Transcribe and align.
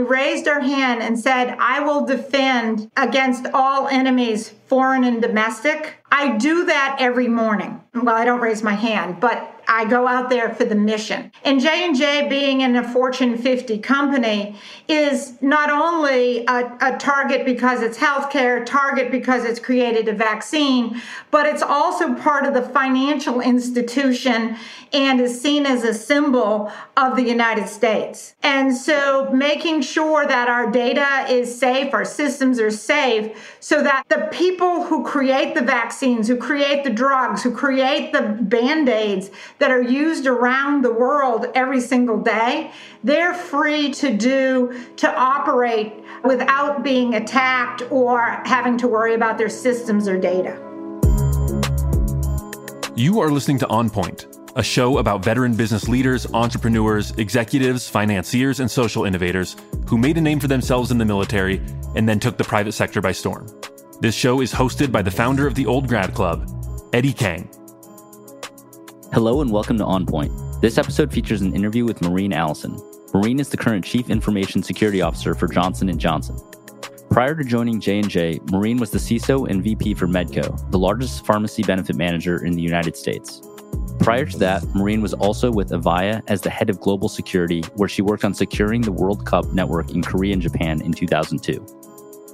we 0.00 0.06
raised 0.06 0.48
our 0.48 0.60
hand 0.60 1.02
and 1.02 1.18
said, 1.18 1.56
I 1.58 1.80
will 1.80 2.06
defend 2.06 2.90
against 2.96 3.46
all 3.52 3.86
enemies, 3.88 4.54
foreign 4.66 5.04
and 5.04 5.20
domestic, 5.20 6.00
I 6.12 6.36
do 6.38 6.64
that 6.66 6.96
every 6.98 7.28
morning. 7.28 7.80
Well, 7.94 8.14
I 8.14 8.24
don't 8.24 8.40
raise 8.40 8.62
my 8.62 8.72
hand, 8.72 9.20
but 9.20 9.62
I 9.68 9.84
go 9.84 10.08
out 10.08 10.30
there 10.30 10.52
for 10.52 10.64
the 10.64 10.74
mission. 10.74 11.30
And 11.44 11.60
J&J 11.60 12.28
being 12.28 12.62
in 12.62 12.74
a 12.74 12.92
Fortune 12.92 13.38
50 13.38 13.78
company 13.78 14.56
is 14.88 15.40
not 15.40 15.70
only 15.70 16.44
a, 16.46 16.76
a 16.80 16.96
target 16.98 17.44
because 17.44 17.82
it's 17.82 17.96
healthcare, 17.96 18.66
target 18.66 19.12
because 19.12 19.44
it's 19.44 19.60
created 19.60 20.08
a 20.08 20.12
vaccine, 20.12 21.00
but 21.30 21.46
it's 21.46 21.62
also 21.62 22.14
part 22.14 22.46
of 22.46 22.54
the 22.54 22.62
financial 22.62 23.40
institution 23.40 24.56
and 24.92 25.20
is 25.20 25.40
seen 25.40 25.66
as 25.66 25.84
a 25.84 25.94
symbol 25.94 26.72
of 27.00 27.16
the 27.16 27.22
United 27.22 27.66
States. 27.66 28.34
And 28.42 28.76
so 28.76 29.30
making 29.32 29.80
sure 29.80 30.26
that 30.26 30.48
our 30.48 30.70
data 30.70 31.26
is 31.30 31.58
safe, 31.58 31.94
our 31.94 32.04
systems 32.04 32.60
are 32.60 32.70
safe, 32.70 33.56
so 33.58 33.82
that 33.82 34.04
the 34.08 34.28
people 34.30 34.84
who 34.84 35.02
create 35.02 35.54
the 35.54 35.62
vaccines, 35.62 36.28
who 36.28 36.36
create 36.36 36.84
the 36.84 36.90
drugs, 36.90 37.42
who 37.42 37.52
create 37.52 38.12
the 38.12 38.22
band 38.40 38.88
aids 38.90 39.30
that 39.58 39.70
are 39.70 39.82
used 39.82 40.26
around 40.26 40.82
the 40.82 40.92
world 40.92 41.46
every 41.54 41.80
single 41.80 42.20
day, 42.20 42.70
they're 43.02 43.34
free 43.34 43.90
to 43.92 44.14
do, 44.14 44.78
to 44.96 45.10
operate 45.18 46.04
without 46.22 46.82
being 46.82 47.14
attacked 47.14 47.82
or 47.90 48.20
having 48.44 48.76
to 48.76 48.86
worry 48.86 49.14
about 49.14 49.38
their 49.38 49.48
systems 49.48 50.06
or 50.06 50.20
data. 50.20 50.58
You 52.94 53.20
are 53.20 53.30
listening 53.30 53.58
to 53.60 53.68
On 53.68 53.88
Point, 53.88 54.26
a 54.60 54.62
show 54.62 54.98
about 54.98 55.24
veteran 55.24 55.54
business 55.54 55.88
leaders, 55.88 56.26
entrepreneurs, 56.34 57.12
executives, 57.12 57.88
financiers, 57.88 58.60
and 58.60 58.70
social 58.70 59.06
innovators 59.06 59.56
who 59.88 59.96
made 59.96 60.18
a 60.18 60.20
name 60.20 60.38
for 60.38 60.48
themselves 60.48 60.90
in 60.90 60.98
the 60.98 61.04
military 61.04 61.62
and 61.96 62.06
then 62.06 62.20
took 62.20 62.36
the 62.36 62.44
private 62.44 62.72
sector 62.72 63.00
by 63.00 63.10
storm. 63.10 63.46
This 64.00 64.14
show 64.14 64.42
is 64.42 64.52
hosted 64.52 64.92
by 64.92 65.00
the 65.00 65.10
founder 65.10 65.46
of 65.46 65.54
the 65.54 65.64
Old 65.64 65.88
Grad 65.88 66.12
Club, 66.12 66.46
Eddie 66.92 67.14
Kang. 67.14 67.48
Hello 69.14 69.40
and 69.40 69.50
welcome 69.50 69.78
to 69.78 69.84
On 69.84 70.04
Point. 70.04 70.30
This 70.60 70.76
episode 70.76 71.10
features 71.10 71.40
an 71.40 71.54
interview 71.54 71.86
with 71.86 72.02
Maureen 72.02 72.34
Allison. 72.34 72.78
Maureen 73.14 73.40
is 73.40 73.48
the 73.48 73.56
current 73.56 73.82
Chief 73.82 74.10
Information 74.10 74.62
Security 74.62 75.00
Officer 75.00 75.34
for 75.34 75.48
Johnson 75.48 75.98
& 75.98 75.98
Johnson. 75.98 76.36
Prior 77.08 77.34
to 77.34 77.44
joining 77.44 77.80
J&J, 77.80 78.40
Maureen 78.50 78.76
was 78.76 78.90
the 78.90 78.98
CISO 78.98 79.48
and 79.48 79.64
VP 79.64 79.94
for 79.94 80.06
Medco, 80.06 80.70
the 80.70 80.78
largest 80.78 81.24
pharmacy 81.24 81.62
benefit 81.62 81.96
manager 81.96 82.44
in 82.44 82.52
the 82.52 82.62
United 82.62 82.94
States. 82.94 83.40
Prior 84.00 84.24
to 84.24 84.38
that, 84.38 84.64
Maureen 84.74 85.02
was 85.02 85.12
also 85.12 85.52
with 85.52 85.70
Avaya 85.70 86.22
as 86.26 86.40
the 86.40 86.48
head 86.48 86.70
of 86.70 86.80
global 86.80 87.08
security, 87.08 87.62
where 87.74 87.88
she 87.88 88.00
worked 88.00 88.24
on 88.24 88.32
securing 88.32 88.80
the 88.80 88.90
World 88.90 89.26
Cup 89.26 89.52
network 89.52 89.90
in 89.90 90.02
Korea 90.02 90.32
and 90.32 90.40
Japan 90.40 90.80
in 90.80 90.92
2002. 90.92 91.64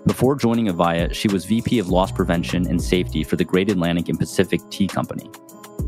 Before 0.06 0.36
joining 0.36 0.68
Avaya, 0.68 1.12
she 1.12 1.26
was 1.26 1.44
VP 1.44 1.80
of 1.80 1.88
Loss 1.88 2.12
Prevention 2.12 2.68
and 2.68 2.80
Safety 2.80 3.24
for 3.24 3.34
the 3.34 3.44
Great 3.44 3.68
Atlantic 3.68 4.08
and 4.08 4.16
Pacific 4.16 4.60
Tea 4.70 4.86
Company. 4.86 5.28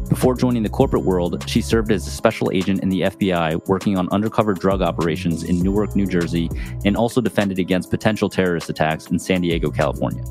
Before 0.08 0.34
joining 0.34 0.64
the 0.64 0.68
corporate 0.68 1.04
world, 1.04 1.48
she 1.48 1.60
served 1.60 1.92
as 1.92 2.08
a 2.08 2.10
special 2.10 2.50
agent 2.50 2.82
in 2.82 2.88
the 2.88 3.02
FBI 3.02 3.68
working 3.68 3.96
on 3.96 4.08
undercover 4.08 4.54
drug 4.54 4.82
operations 4.82 5.44
in 5.44 5.60
Newark, 5.60 5.94
New 5.94 6.06
Jersey, 6.06 6.50
and 6.84 6.96
also 6.96 7.20
defended 7.20 7.60
against 7.60 7.88
potential 7.88 8.28
terrorist 8.28 8.68
attacks 8.68 9.06
in 9.06 9.18
San 9.20 9.42
Diego, 9.42 9.70
California. 9.70 10.24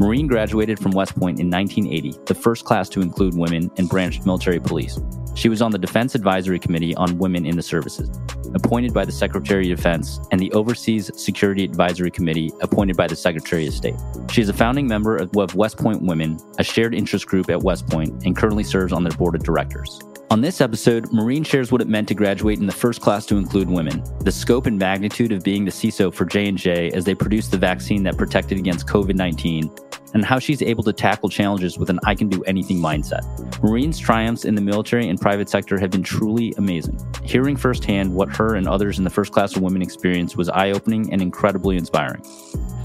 Maureen 0.00 0.26
graduated 0.26 0.80
from 0.80 0.90
West 0.90 1.14
Point 1.14 1.38
in 1.38 1.48
1980, 1.48 2.18
the 2.26 2.34
first 2.34 2.64
class 2.64 2.88
to 2.88 3.00
include 3.00 3.36
women, 3.36 3.70
and 3.76 3.88
branched 3.88 4.26
military 4.26 4.58
police. 4.58 4.98
She 5.36 5.48
was 5.48 5.62
on 5.62 5.70
the 5.70 5.78
Defense 5.78 6.14
Advisory 6.14 6.58
Committee 6.58 6.94
on 6.96 7.18
Women 7.18 7.46
in 7.46 7.56
the 7.56 7.62
Services, 7.62 8.10
appointed 8.54 8.92
by 8.92 9.04
the 9.04 9.12
Secretary 9.12 9.70
of 9.70 9.76
Defense, 9.76 10.18
and 10.32 10.40
the 10.40 10.50
Overseas 10.52 11.10
Security 11.14 11.64
Advisory 11.64 12.10
Committee, 12.10 12.52
appointed 12.60 12.96
by 12.96 13.06
the 13.06 13.16
Secretary 13.16 13.66
of 13.68 13.74
State. 13.74 13.96
She 14.30 14.40
is 14.42 14.48
a 14.48 14.52
founding 14.52 14.88
member 14.88 15.16
of 15.16 15.54
West 15.54 15.76
Point 15.76 16.02
Women, 16.02 16.38
a 16.58 16.64
shared 16.64 16.94
interest 16.94 17.26
group 17.26 17.48
at 17.48 17.62
West 17.62 17.86
Point, 17.88 18.24
and 18.24 18.36
currently 18.36 18.64
serves 18.64 18.92
on 18.92 19.04
their 19.04 19.12
board 19.12 19.36
of 19.36 19.44
directors. 19.44 20.00
On 20.34 20.40
this 20.40 20.60
episode, 20.60 21.12
Maureen 21.12 21.44
shares 21.44 21.70
what 21.70 21.80
it 21.80 21.86
meant 21.86 22.08
to 22.08 22.14
graduate 22.14 22.58
in 22.58 22.66
the 22.66 22.72
first 22.72 23.00
class 23.00 23.24
to 23.26 23.36
include 23.36 23.70
women, 23.70 24.02
the 24.24 24.32
scope 24.32 24.66
and 24.66 24.76
magnitude 24.76 25.30
of 25.30 25.44
being 25.44 25.64
the 25.64 25.70
CISO 25.70 26.12
for 26.12 26.24
J&J 26.24 26.90
as 26.90 27.04
they 27.04 27.14
produced 27.14 27.52
the 27.52 27.56
vaccine 27.56 28.02
that 28.02 28.18
protected 28.18 28.58
against 28.58 28.88
COVID-19, 28.88 30.10
and 30.12 30.24
how 30.24 30.40
she's 30.40 30.60
able 30.60 30.82
to 30.82 30.92
tackle 30.92 31.28
challenges 31.28 31.78
with 31.78 31.88
an 31.88 32.00
I 32.04 32.16
can 32.16 32.28
do 32.28 32.42
anything 32.48 32.78
mindset. 32.78 33.22
Maureen's 33.62 33.96
triumphs 33.96 34.44
in 34.44 34.56
the 34.56 34.60
military 34.60 35.08
and 35.08 35.20
private 35.20 35.48
sector 35.48 35.78
have 35.78 35.92
been 35.92 36.02
truly 36.02 36.52
amazing. 36.56 36.98
Hearing 37.22 37.54
firsthand 37.54 38.12
what 38.12 38.28
her 38.34 38.56
and 38.56 38.66
others 38.66 38.98
in 38.98 39.04
the 39.04 39.10
first 39.10 39.32
class 39.32 39.54
of 39.54 39.62
women 39.62 39.82
experienced 39.82 40.36
was 40.36 40.48
eye-opening 40.48 41.12
and 41.12 41.22
incredibly 41.22 41.76
inspiring. 41.76 42.22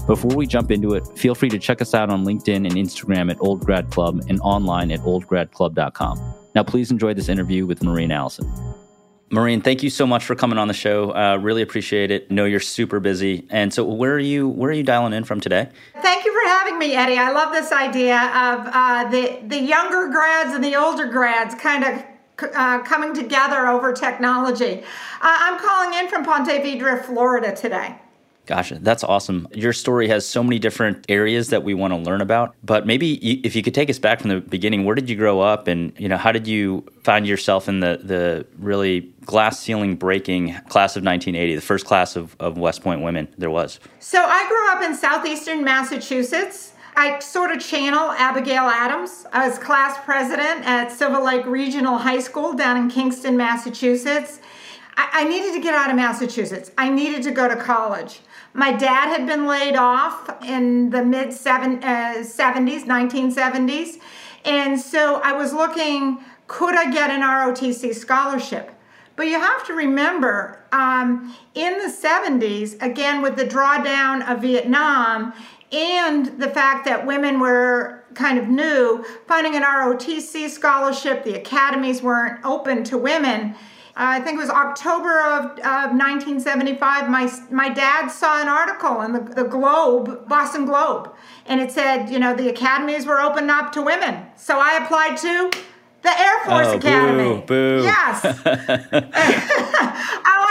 Before 0.06 0.36
we 0.36 0.46
jump 0.46 0.70
into 0.70 0.94
it, 0.94 1.04
feel 1.18 1.34
free 1.34 1.48
to 1.48 1.58
check 1.58 1.82
us 1.82 1.94
out 1.94 2.10
on 2.10 2.24
LinkedIn 2.24 2.64
and 2.64 2.74
Instagram 2.74 3.28
at 3.28 3.38
Old 3.40 3.66
Grad 3.66 3.90
Club 3.90 4.22
and 4.28 4.38
online 4.38 4.92
at 4.92 5.00
oldgradclub.com. 5.00 6.39
Now, 6.54 6.62
please 6.62 6.90
enjoy 6.90 7.14
this 7.14 7.28
interview 7.28 7.66
with 7.66 7.82
Maureen 7.82 8.10
Allison. 8.10 8.50
Maureen, 9.32 9.60
thank 9.60 9.84
you 9.84 9.90
so 9.90 10.08
much 10.08 10.24
for 10.24 10.34
coming 10.34 10.58
on 10.58 10.66
the 10.66 10.74
show. 10.74 11.14
Uh, 11.14 11.36
really 11.36 11.62
appreciate 11.62 12.10
it. 12.10 12.32
Know 12.32 12.44
you're 12.44 12.58
super 12.58 12.98
busy, 12.98 13.46
and 13.48 13.72
so 13.72 13.84
where 13.84 14.12
are 14.12 14.18
you? 14.18 14.48
Where 14.48 14.70
are 14.70 14.74
you 14.74 14.82
dialing 14.82 15.12
in 15.12 15.22
from 15.22 15.40
today? 15.40 15.68
Thank 16.02 16.24
you 16.24 16.32
for 16.32 16.48
having 16.48 16.80
me, 16.80 16.96
Eddie. 16.96 17.16
I 17.16 17.30
love 17.30 17.52
this 17.52 17.70
idea 17.70 18.16
of 18.16 18.66
uh, 18.72 19.08
the 19.08 19.38
the 19.46 19.60
younger 19.60 20.08
grads 20.08 20.52
and 20.52 20.64
the 20.64 20.74
older 20.74 21.06
grads 21.06 21.54
kind 21.54 21.84
of 21.84 22.02
uh, 22.56 22.82
coming 22.82 23.14
together 23.14 23.68
over 23.68 23.92
technology. 23.92 24.82
Uh, 24.82 24.82
I'm 25.22 25.60
calling 25.60 25.96
in 25.96 26.08
from 26.08 26.24
Ponte 26.24 26.48
Vedra, 26.48 27.04
Florida 27.04 27.54
today. 27.54 27.96
Gotcha. 28.50 28.80
That's 28.80 29.04
awesome. 29.04 29.46
Your 29.54 29.72
story 29.72 30.08
has 30.08 30.26
so 30.26 30.42
many 30.42 30.58
different 30.58 31.06
areas 31.08 31.50
that 31.50 31.62
we 31.62 31.72
want 31.72 31.92
to 31.92 31.96
learn 31.96 32.20
about. 32.20 32.56
But 32.64 32.84
maybe 32.84 33.14
if 33.46 33.54
you 33.54 33.62
could 33.62 33.76
take 33.76 33.88
us 33.88 34.00
back 34.00 34.18
from 34.18 34.30
the 34.30 34.40
beginning, 34.40 34.84
where 34.84 34.96
did 34.96 35.08
you 35.08 35.14
grow 35.14 35.38
up 35.38 35.68
and, 35.68 35.92
you 35.96 36.08
know, 36.08 36.16
how 36.16 36.32
did 36.32 36.48
you 36.48 36.84
find 37.04 37.28
yourself 37.28 37.68
in 37.68 37.78
the, 37.78 38.00
the 38.02 38.44
really 38.58 39.02
glass 39.24 39.60
ceiling 39.60 39.94
breaking 39.94 40.48
class 40.68 40.96
of 40.96 41.04
1980, 41.04 41.54
the 41.54 41.60
first 41.60 41.86
class 41.86 42.16
of, 42.16 42.34
of 42.40 42.58
West 42.58 42.82
Point 42.82 43.02
women 43.02 43.32
there 43.38 43.50
was? 43.50 43.78
So 44.00 44.20
I 44.20 44.48
grew 44.48 44.72
up 44.72 44.82
in 44.82 44.96
southeastern 44.96 45.62
Massachusetts. 45.62 46.72
I 46.96 47.20
sort 47.20 47.52
of 47.52 47.60
channel 47.60 48.10
Abigail 48.10 48.64
Adams. 48.64 49.26
I 49.32 49.48
was 49.48 49.60
class 49.60 49.96
president 50.04 50.66
at 50.66 50.90
Silver 50.90 51.20
Lake 51.22 51.46
Regional 51.46 51.98
High 51.98 52.18
School 52.18 52.54
down 52.54 52.76
in 52.76 52.90
Kingston, 52.90 53.36
Massachusetts. 53.36 54.40
I 54.96 55.22
needed 55.22 55.54
to 55.54 55.60
get 55.60 55.74
out 55.74 55.88
of 55.88 55.94
Massachusetts. 55.96 56.72
I 56.76 56.90
needed 56.90 57.22
to 57.22 57.30
go 57.30 57.48
to 57.48 57.54
college. 57.54 58.20
My 58.52 58.72
dad 58.72 59.08
had 59.08 59.26
been 59.26 59.46
laid 59.46 59.76
off 59.76 60.42
in 60.44 60.90
the 60.90 61.04
mid 61.04 61.32
seven, 61.32 61.82
uh, 61.84 62.22
70s, 62.22 62.84
1970s. 62.84 63.98
And 64.44 64.80
so 64.80 65.20
I 65.22 65.32
was 65.32 65.52
looking, 65.52 66.18
could 66.46 66.74
I 66.74 66.90
get 66.90 67.10
an 67.10 67.20
ROTC 67.20 67.94
scholarship? 67.94 68.72
But 69.14 69.28
you 69.28 69.38
have 69.38 69.66
to 69.66 69.74
remember, 69.74 70.64
um, 70.72 71.34
in 71.54 71.78
the 71.78 71.88
70s, 71.92 72.80
again, 72.82 73.22
with 73.22 73.36
the 73.36 73.44
drawdown 73.44 74.28
of 74.28 74.40
Vietnam 74.40 75.34
and 75.70 76.26
the 76.40 76.48
fact 76.48 76.86
that 76.86 77.06
women 77.06 77.38
were 77.38 78.02
kind 78.14 78.38
of 78.38 78.48
new, 78.48 79.04
finding 79.28 79.54
an 79.54 79.62
ROTC 79.62 80.48
scholarship, 80.48 81.22
the 81.22 81.34
academies 81.34 82.02
weren't 82.02 82.44
open 82.44 82.82
to 82.84 82.98
women 82.98 83.54
I 83.96 84.20
think 84.20 84.38
it 84.38 84.40
was 84.40 84.50
October 84.50 85.20
of, 85.20 85.44
of 85.58 85.92
1975, 85.92 87.10
my, 87.10 87.30
my 87.50 87.68
dad 87.68 88.08
saw 88.08 88.40
an 88.40 88.48
article 88.48 89.02
in 89.02 89.12
the, 89.12 89.20
the 89.20 89.44
Globe, 89.44 90.28
Boston 90.28 90.64
Globe, 90.64 91.14
and 91.46 91.60
it 91.60 91.72
said, 91.72 92.08
you 92.08 92.18
know, 92.18 92.34
the 92.34 92.48
academies 92.48 93.06
were 93.06 93.20
open 93.20 93.50
up 93.50 93.72
to 93.72 93.82
women. 93.82 94.26
So 94.36 94.58
I 94.58 94.82
applied 94.82 95.16
to 95.18 95.50
the 96.02 96.18
Air 96.18 96.44
Force 96.44 96.66
oh, 96.68 96.76
Academy. 96.76 97.40
Boo, 97.40 97.80
boo. 97.80 97.82
Yes. 97.82 98.24
oh, 98.24 98.40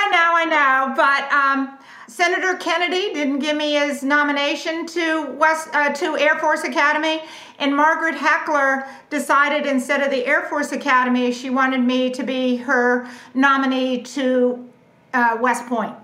I 0.02 0.10
know, 0.12 0.30
I 0.36 0.46
know. 0.46 0.94
But 0.96 1.32
um, 1.32 1.79
Senator 2.20 2.56
Kennedy 2.56 3.14
didn't 3.14 3.40
give 3.40 3.56
me 3.56 3.76
his 3.76 4.04
nomination 4.04 4.86
to 4.88 5.32
West 5.40 5.70
uh, 5.72 5.94
to 5.94 6.18
Air 6.18 6.38
Force 6.38 6.66
Academy, 6.66 7.22
and 7.60 7.74
Margaret 7.74 8.14
Heckler 8.14 8.86
decided 9.10 9.66
instead 9.66 10.04
of 10.04 10.12
the 10.12 10.26
Air 10.26 10.42
Force 10.50 10.74
Academy, 10.74 11.32
she 11.32 11.50
wanted 11.50 11.80
me 11.80 12.10
to 12.10 12.22
be 12.24 12.58
her 12.58 13.08
nominee 13.34 14.02
to 14.02 14.70
uh, 15.14 15.38
West 15.40 15.66
Point. 15.68 15.96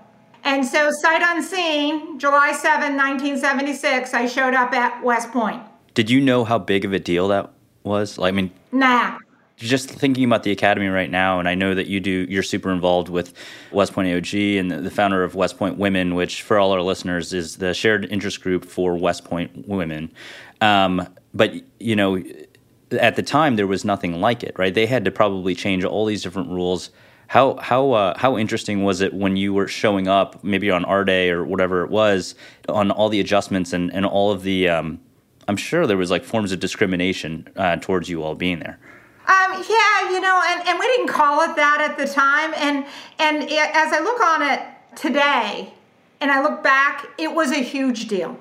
And 0.42 0.64
so, 0.64 0.90
sight 0.90 1.20
unseen, 1.22 2.18
July 2.18 2.52
7, 2.52 2.96
1976, 2.96 4.14
I 4.14 4.24
showed 4.26 4.54
up 4.54 4.72
at 4.72 5.04
West 5.04 5.30
Point. 5.32 5.62
Did 5.92 6.08
you 6.08 6.22
know 6.22 6.44
how 6.44 6.58
big 6.58 6.86
of 6.86 6.94
a 6.94 6.98
deal 6.98 7.28
that 7.28 7.50
was? 7.84 8.16
Like, 8.16 8.32
I 8.32 8.36
mean, 8.36 8.50
nah 8.72 9.18
just 9.56 9.88
thinking 9.88 10.24
about 10.24 10.42
the 10.42 10.52
academy 10.52 10.88
right 10.88 11.10
now, 11.10 11.38
and 11.38 11.48
I 11.48 11.54
know 11.54 11.74
that 11.74 11.86
you 11.86 11.98
do, 11.98 12.26
you're 12.28 12.42
super 12.42 12.70
involved 12.70 13.08
with 13.08 13.32
West 13.72 13.94
Point 13.94 14.08
AOG 14.08 14.60
and 14.60 14.70
the 14.70 14.90
founder 14.90 15.24
of 15.24 15.34
West 15.34 15.58
Point 15.58 15.78
Women, 15.78 16.14
which 16.14 16.42
for 16.42 16.58
all 16.58 16.72
our 16.72 16.82
listeners 16.82 17.32
is 17.32 17.56
the 17.56 17.72
shared 17.72 18.04
interest 18.06 18.42
group 18.42 18.64
for 18.64 18.96
West 18.96 19.24
Point 19.24 19.66
Women. 19.66 20.12
Um, 20.60 21.08
but, 21.32 21.54
you 21.80 21.96
know, 21.96 22.22
at 22.92 23.16
the 23.16 23.22
time 23.22 23.56
there 23.56 23.66
was 23.66 23.84
nothing 23.84 24.20
like 24.20 24.42
it, 24.42 24.58
right? 24.58 24.74
They 24.74 24.86
had 24.86 25.04
to 25.06 25.10
probably 25.10 25.54
change 25.54 25.84
all 25.84 26.04
these 26.04 26.22
different 26.22 26.50
rules. 26.50 26.90
How 27.28 27.56
how 27.56 27.90
uh, 27.90 28.16
how 28.16 28.38
interesting 28.38 28.84
was 28.84 29.00
it 29.00 29.12
when 29.12 29.36
you 29.36 29.52
were 29.52 29.66
showing 29.66 30.06
up, 30.06 30.44
maybe 30.44 30.70
on 30.70 30.84
R-Day 30.84 31.30
or 31.30 31.44
whatever 31.44 31.82
it 31.82 31.90
was, 31.90 32.36
on 32.68 32.92
all 32.92 33.08
the 33.08 33.18
adjustments 33.18 33.72
and 33.72 33.92
and 33.92 34.06
all 34.06 34.30
of 34.30 34.42
the. 34.42 34.68
Um, 34.68 35.00
I'm 35.48 35.56
sure 35.56 35.86
there 35.86 35.96
was 35.96 36.10
like 36.10 36.24
forms 36.24 36.52
of 36.52 36.60
discrimination 36.60 37.48
uh, 37.56 37.76
towards 37.76 38.08
you 38.08 38.22
all 38.22 38.34
being 38.34 38.60
there. 38.60 38.78
Um, 39.26 39.64
yeah, 39.68 40.10
you 40.10 40.20
know, 40.20 40.40
and, 40.46 40.68
and 40.68 40.78
we 40.78 40.86
didn't 40.86 41.08
call 41.08 41.42
it 41.42 41.56
that 41.56 41.80
at 41.80 41.98
the 41.98 42.06
time. 42.06 42.52
And 42.56 42.86
and 43.18 43.42
it, 43.42 43.70
as 43.74 43.92
I 43.92 44.00
look 44.00 44.20
on 44.20 44.42
it 44.42 44.62
today, 44.96 45.72
and 46.20 46.30
I 46.30 46.42
look 46.42 46.62
back, 46.62 47.06
it 47.18 47.32
was 47.32 47.50
a 47.50 47.62
huge 47.62 48.08
deal. 48.08 48.38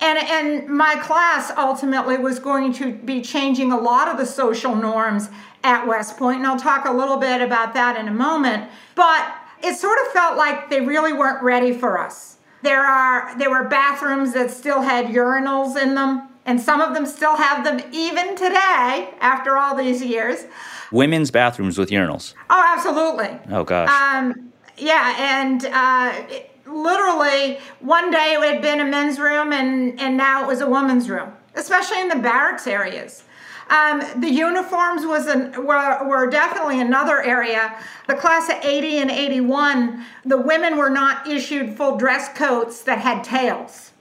And, 0.00 0.18
and 0.18 0.68
my 0.68 0.96
class 0.96 1.52
ultimately 1.56 2.18
was 2.18 2.38
going 2.38 2.72
to 2.74 2.92
be 2.92 3.22
changing 3.22 3.72
a 3.72 3.78
lot 3.78 4.08
of 4.08 4.18
the 4.18 4.26
social 4.26 4.74
norms 4.74 5.30
at 5.62 5.86
West 5.86 6.16
Point, 6.16 6.38
and 6.38 6.46
I'll 6.46 6.58
talk 6.58 6.84
a 6.84 6.92
little 6.92 7.16
bit 7.16 7.40
about 7.40 7.74
that 7.74 7.96
in 7.96 8.08
a 8.08 8.12
moment. 8.12 8.70
But 8.94 9.34
it 9.62 9.76
sort 9.76 9.98
of 10.04 10.12
felt 10.12 10.36
like 10.36 10.68
they 10.68 10.80
really 10.80 11.12
weren't 11.12 11.42
ready 11.42 11.72
for 11.72 11.98
us. 11.98 12.36
There 12.62 12.82
are 12.84 13.36
there 13.38 13.50
were 13.50 13.64
bathrooms 13.64 14.32
that 14.34 14.50
still 14.50 14.82
had 14.82 15.06
urinals 15.06 15.80
in 15.80 15.94
them, 15.94 16.28
and 16.46 16.60
some 16.60 16.80
of 16.80 16.94
them 16.94 17.06
still 17.06 17.36
have 17.36 17.64
them 17.64 17.80
even 17.92 18.36
today 18.36 19.10
after 19.20 19.56
all 19.56 19.76
these 19.76 20.02
years. 20.02 20.44
Women's 20.92 21.30
bathrooms 21.30 21.78
with 21.78 21.90
urinals. 21.90 22.34
Oh, 22.50 22.74
absolutely. 22.76 23.38
Oh 23.50 23.64
gosh. 23.64 23.88
Um, 23.88 24.52
yeah, 24.76 25.14
and 25.18 25.64
uh, 25.66 26.40
literally 26.66 27.58
one 27.80 28.10
day 28.10 28.36
it 28.38 28.54
had 28.54 28.62
been 28.62 28.80
a 28.80 28.84
men's 28.84 29.18
room, 29.18 29.52
and 29.52 29.98
and 30.00 30.16
now 30.16 30.42
it 30.42 30.46
was 30.46 30.60
a 30.60 30.68
woman's 30.68 31.08
room, 31.08 31.32
especially 31.54 32.00
in 32.00 32.08
the 32.08 32.16
barracks 32.16 32.66
areas. 32.66 33.24
Um, 33.70 34.02
the 34.20 34.28
uniforms 34.28 35.06
was 35.06 35.26
an, 35.26 35.64
were, 35.64 36.06
were 36.06 36.28
definitely 36.28 36.82
another 36.82 37.22
area. 37.22 37.78
The 38.06 38.14
class 38.14 38.50
of 38.50 38.62
80 38.62 38.98
and 38.98 39.10
81, 39.10 40.04
the 40.26 40.36
women 40.36 40.76
were 40.76 40.90
not 40.90 41.26
issued 41.26 41.74
full 41.74 41.96
dress 41.96 42.28
coats 42.36 42.82
that 42.82 42.98
had 42.98 43.24
tails. 43.24 43.92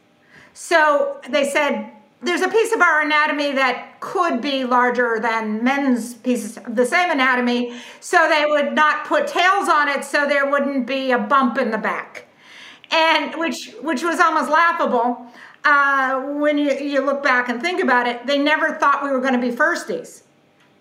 So 0.54 1.22
they 1.30 1.50
said, 1.50 1.93
there's 2.23 2.41
a 2.41 2.49
piece 2.49 2.73
of 2.73 2.81
our 2.81 3.01
anatomy 3.01 3.51
that 3.53 3.99
could 3.99 4.41
be 4.41 4.63
larger 4.63 5.19
than 5.19 5.63
men's 5.63 6.13
pieces 6.15 6.57
of 6.57 6.75
the 6.75 6.85
same 6.85 7.11
anatomy, 7.11 7.73
so 7.99 8.27
they 8.29 8.45
would 8.45 8.73
not 8.73 9.05
put 9.05 9.27
tails 9.27 9.69
on 9.69 9.89
it 9.89 10.03
so 10.03 10.27
there 10.27 10.49
wouldn't 10.49 10.87
be 10.87 11.11
a 11.11 11.19
bump 11.19 11.57
in 11.57 11.71
the 11.71 11.77
back. 11.77 12.25
And 12.91 13.35
which 13.35 13.71
which 13.81 14.03
was 14.03 14.19
almost 14.19 14.49
laughable 14.49 15.27
uh, 15.63 16.21
when 16.21 16.57
you, 16.57 16.71
you 16.73 17.01
look 17.01 17.23
back 17.23 17.49
and 17.49 17.61
think 17.61 17.81
about 17.81 18.07
it, 18.07 18.25
they 18.25 18.37
never 18.37 18.75
thought 18.75 19.03
we 19.03 19.09
were 19.09 19.21
going 19.21 19.33
to 19.33 19.39
be 19.39 19.55
firsties. 19.55 20.23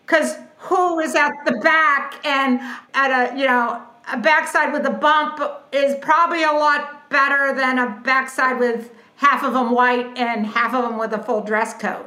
Because 0.05 0.37
who 0.59 0.99
is 0.99 1.15
at 1.15 1.33
the 1.45 1.59
back 1.63 2.25
and 2.25 2.61
at 2.95 3.11
a, 3.11 3.39
you 3.39 3.47
know, 3.47 3.83
a 4.13 4.19
backside 4.19 4.73
with 4.73 4.85
a 4.87 4.91
bump 4.91 5.41
is 5.73 5.95
probably 6.03 6.43
a 6.43 6.53
lot 6.53 7.09
better 7.09 7.55
than 7.55 7.79
a 7.79 8.01
backside 8.05 8.59
with 8.59 8.91
half 9.23 9.45
of 9.45 9.55
them 9.55 9.71
white 9.71 10.19
and 10.19 10.45
half 10.47 10.75
of 10.75 10.83
them 10.83 10.99
with 10.99 11.13
a 11.13 11.23
full 11.23 11.43
dress 11.43 11.75
coat. 11.75 12.07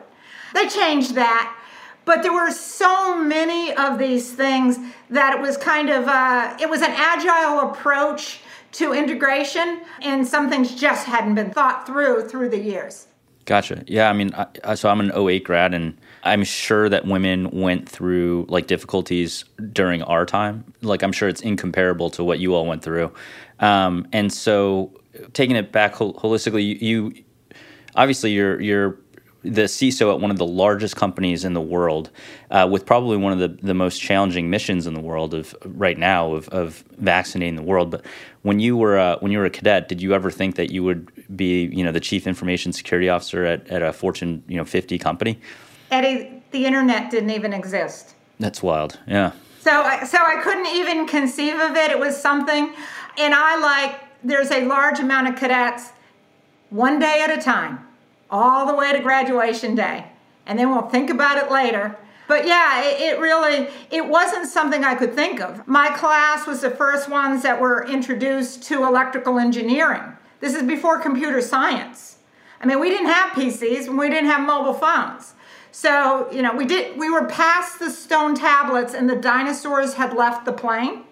They 0.53 0.67
changed 0.67 1.15
that. 1.15 1.56
But 2.03 2.21
there 2.21 2.33
were 2.33 2.51
so 2.51 3.17
many 3.17 3.73
of 3.73 3.97
these 3.97 4.31
things 4.33 4.77
that 5.09 5.33
it 5.33 5.41
was 5.41 5.57
kind 5.57 5.89
of, 5.89 6.07
uh, 6.07 6.56
it 6.62 6.69
was 6.69 6.81
an 6.81 6.91
agile 6.91 7.71
approach 7.71 8.41
to 8.73 8.94
integration, 8.94 9.81
and 10.01 10.27
some 10.27 10.50
things 10.50 10.75
just 10.75 11.07
hadn't 11.07 11.33
been 11.35 11.50
thought 11.50 11.88
through 11.88 12.27
through 12.27 12.50
the 12.50 12.59
years. 12.59 13.07
Gotcha. 13.45 13.83
Yeah, 13.88 14.09
I 14.09 14.13
mean, 14.13 14.31
I, 14.63 14.75
so 14.75 14.89
I'm 14.89 15.00
an 15.00 15.11
08 15.15 15.44
grad, 15.44 15.73
and 15.73 15.97
I'm 16.23 16.44
sure 16.44 16.89
that 16.89 17.06
women 17.06 17.50
went 17.51 17.88
through 17.88 18.45
like 18.50 18.68
difficulties 18.68 19.45
during 19.71 20.03
our 20.03 20.25
time. 20.25 20.73
Like, 20.81 21.03
I'm 21.03 21.11
sure 21.11 21.29
it's 21.29 21.41
incomparable 21.41 22.09
to 22.11 22.23
what 22.23 22.39
you 22.39 22.53
all 22.53 22.65
went 22.65 22.83
through. 22.83 23.11
Um, 23.59 24.07
and 24.11 24.33
so, 24.33 24.91
taking 25.33 25.56
it 25.56 25.71
back 25.71 25.94
hol- 25.94 26.13
holistically, 26.13 26.65
you, 26.65 26.75
you 26.75 27.23
obviously 27.95 28.31
you're 28.31 28.59
you're 28.62 28.97
the 29.45 29.63
CISO 29.63 30.12
at 30.12 30.19
one 30.19 30.31
of 30.31 30.38
the 30.38 30.45
largest 30.45 30.95
companies 30.95 31.45
in 31.45 31.53
the 31.53 31.62
world, 31.62 32.09
uh, 32.50 32.67
with 32.69 32.85
probably 32.85 33.15
one 33.15 33.31
of 33.31 33.39
the, 33.39 33.47
the 33.63 33.75
most 33.75 34.00
challenging 34.00 34.50
missions 34.50 34.88
in 34.88 34.95
the 34.95 35.00
world 35.00 35.35
of 35.35 35.56
right 35.63 35.97
now 35.97 36.33
of, 36.33 36.50
of 36.50 36.83
vaccinating 36.97 37.56
the 37.56 37.62
world. 37.62 37.91
But 37.91 38.06
when 38.41 38.59
you 38.59 38.75
were 38.75 38.97
uh, 38.97 39.17
when 39.19 39.31
you 39.31 39.38
were 39.38 39.45
a 39.45 39.50
cadet, 39.50 39.88
did 39.88 40.01
you 40.01 40.13
ever 40.13 40.31
think 40.31 40.56
that 40.56 40.71
you 40.71 40.83
would 40.83 41.12
be 41.35 41.65
you 41.65 41.83
know 41.83 41.91
the 41.91 42.00
chief 42.00 42.27
information 42.27 42.73
security 42.73 43.09
officer 43.09 43.45
at, 43.45 43.68
at 43.68 43.81
a 43.81 43.94
Fortune 43.94 44.44
you 44.47 44.57
know 44.57 44.65
50 44.65 44.97
company? 44.97 45.39
Eddie, 45.91 46.41
the 46.51 46.65
internet 46.65 47.11
didn't 47.11 47.29
even 47.29 47.53
exist. 47.53 48.15
That's 48.39 48.63
wild. 48.63 49.00
Yeah. 49.07 49.31
So 49.61 49.71
I, 49.71 50.03
so 50.03 50.18
I 50.18 50.41
couldn't 50.41 50.68
even 50.68 51.07
conceive 51.07 51.56
of 51.56 51.75
it. 51.75 51.91
It 51.91 52.00
was 52.00 52.19
something, 52.19 52.73
and 53.18 53.33
I 53.33 53.57
like 53.57 54.05
there's 54.23 54.51
a 54.51 54.65
large 54.65 55.00
amount 55.00 55.27
of 55.27 55.35
cadets, 55.35 55.91
one 56.69 57.00
day 57.00 57.21
at 57.21 57.38
a 57.38 57.41
time 57.41 57.85
all 58.29 58.65
the 58.65 58.75
way 58.75 58.91
to 58.91 59.00
graduation 59.00 59.75
day. 59.75 60.06
And 60.45 60.59
then 60.59 60.69
we'll 60.69 60.89
think 60.89 61.09
about 61.09 61.38
it 61.38 61.51
later. 61.51 61.97
But 62.27 62.47
yeah, 62.47 62.83
it, 62.83 63.01
it, 63.01 63.19
really 63.19 63.67
it 63.91 64.07
wasn't 64.07 64.47
something 64.47 64.83
I 64.83 64.95
could 64.95 65.13
think 65.13 65.39
of. 65.39 65.67
My 65.67 65.89
class 65.89 66.47
was 66.47 66.62
the 66.62 66.71
first 66.71 67.09
ones 67.09 67.44
that 67.44 67.62
were 67.62 67.85
introduced 67.85 68.63
to 68.63 68.83
electrical 68.83 69.38
engineering. 69.38 70.01
This 70.39 70.56
is 70.56 70.63
before 70.63 71.00
computer 71.00 71.41
science. 71.41 72.18
I 72.61 72.65
mean, 72.65 72.79
we 72.79 72.89
didn't 72.89 73.07
have 73.07 73.31
PCs 73.31 73.88
and 73.88 73.97
we 73.97 74.09
didn't 74.09 74.29
have 74.29 74.45
mobile 74.45 74.73
phones. 74.73 75.33
So, 75.71 76.31
you 76.31 76.41
know, 76.41 76.56
we 76.56 76.65
did 76.65 76.97
we 76.97 77.09
were 77.09 77.25
past 77.25 77.79
the 77.79 77.89
stone 77.89 78.33
tablets 78.33 78.94
and 78.94 79.09
the 79.09 79.15
dinosaurs 79.15 79.95
had 79.95 80.13
left 80.13 80.45
the 80.45 80.53
plane. 80.53 81.03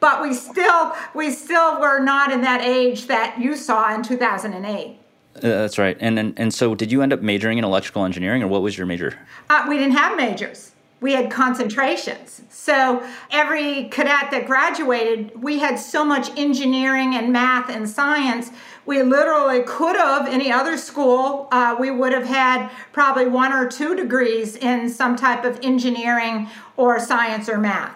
But 0.00 0.22
we 0.22 0.34
still 0.34 0.94
we 1.14 1.30
still 1.30 1.80
were 1.80 1.98
not 1.98 2.30
in 2.30 2.40
that 2.42 2.60
age 2.62 3.06
that 3.06 3.38
you 3.40 3.56
saw 3.56 3.94
in 3.94 4.02
2008. 4.02 4.96
Uh, 5.36 5.40
that's 5.40 5.78
right. 5.78 5.96
And, 6.00 6.18
and 6.18 6.38
and 6.38 6.52
so, 6.52 6.74
did 6.74 6.90
you 6.90 7.02
end 7.02 7.12
up 7.12 7.22
majoring 7.22 7.58
in 7.58 7.64
electrical 7.64 8.04
engineering, 8.04 8.42
or 8.42 8.48
what 8.48 8.62
was 8.62 8.76
your 8.76 8.86
major? 8.86 9.18
Uh, 9.50 9.66
we 9.68 9.76
didn't 9.76 9.96
have 9.96 10.16
majors. 10.16 10.72
We 11.00 11.12
had 11.12 11.30
concentrations. 11.30 12.42
So 12.48 13.06
every 13.30 13.84
cadet 13.84 14.32
that 14.32 14.46
graduated, 14.46 15.40
we 15.40 15.60
had 15.60 15.76
so 15.76 16.04
much 16.04 16.36
engineering 16.36 17.14
and 17.14 17.32
math 17.32 17.70
and 17.70 17.88
science. 17.88 18.50
We 18.84 19.02
literally 19.04 19.62
could 19.62 19.94
have 19.94 20.26
any 20.26 20.50
other 20.50 20.76
school. 20.76 21.46
Uh, 21.52 21.76
we 21.78 21.92
would 21.92 22.12
have 22.12 22.26
had 22.26 22.68
probably 22.92 23.26
one 23.26 23.52
or 23.52 23.68
two 23.68 23.94
degrees 23.94 24.56
in 24.56 24.88
some 24.88 25.14
type 25.14 25.44
of 25.44 25.60
engineering 25.62 26.48
or 26.76 26.98
science 26.98 27.48
or 27.48 27.58
math. 27.58 27.94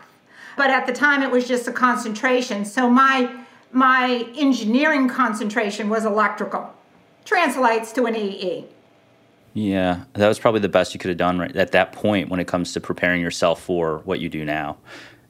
But 0.56 0.70
at 0.70 0.86
the 0.86 0.92
time, 0.92 1.22
it 1.22 1.30
was 1.30 1.46
just 1.46 1.68
a 1.68 1.72
concentration. 1.72 2.64
So 2.64 2.88
my 2.88 3.44
my 3.72 4.28
engineering 4.36 5.08
concentration 5.08 5.88
was 5.88 6.04
electrical 6.04 6.72
translates 7.24 7.92
to 7.92 8.06
an 8.06 8.16
EE. 8.16 8.66
Yeah, 9.54 10.04
that 10.14 10.28
was 10.28 10.38
probably 10.38 10.60
the 10.60 10.68
best 10.68 10.94
you 10.94 11.00
could 11.00 11.10
have 11.10 11.18
done 11.18 11.38
right 11.38 11.54
at 11.54 11.72
that 11.72 11.92
point 11.92 12.30
when 12.30 12.40
it 12.40 12.46
comes 12.46 12.72
to 12.72 12.80
preparing 12.80 13.20
yourself 13.20 13.62
for 13.62 13.98
what 14.04 14.20
you 14.20 14.28
do 14.28 14.44
now. 14.44 14.78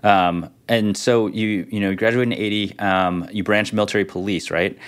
Um, 0.05 0.51
and 0.69 0.97
so 0.97 1.27
you 1.29 1.67
you 1.71 1.81
know 1.81 1.95
graduated 1.95 2.33
in 2.33 2.39
eighty, 2.39 2.79
um, 2.79 3.29
you 3.33 3.45
branched 3.45 3.73
military 3.73 4.05
police, 4.05 4.51
right? 4.51 4.79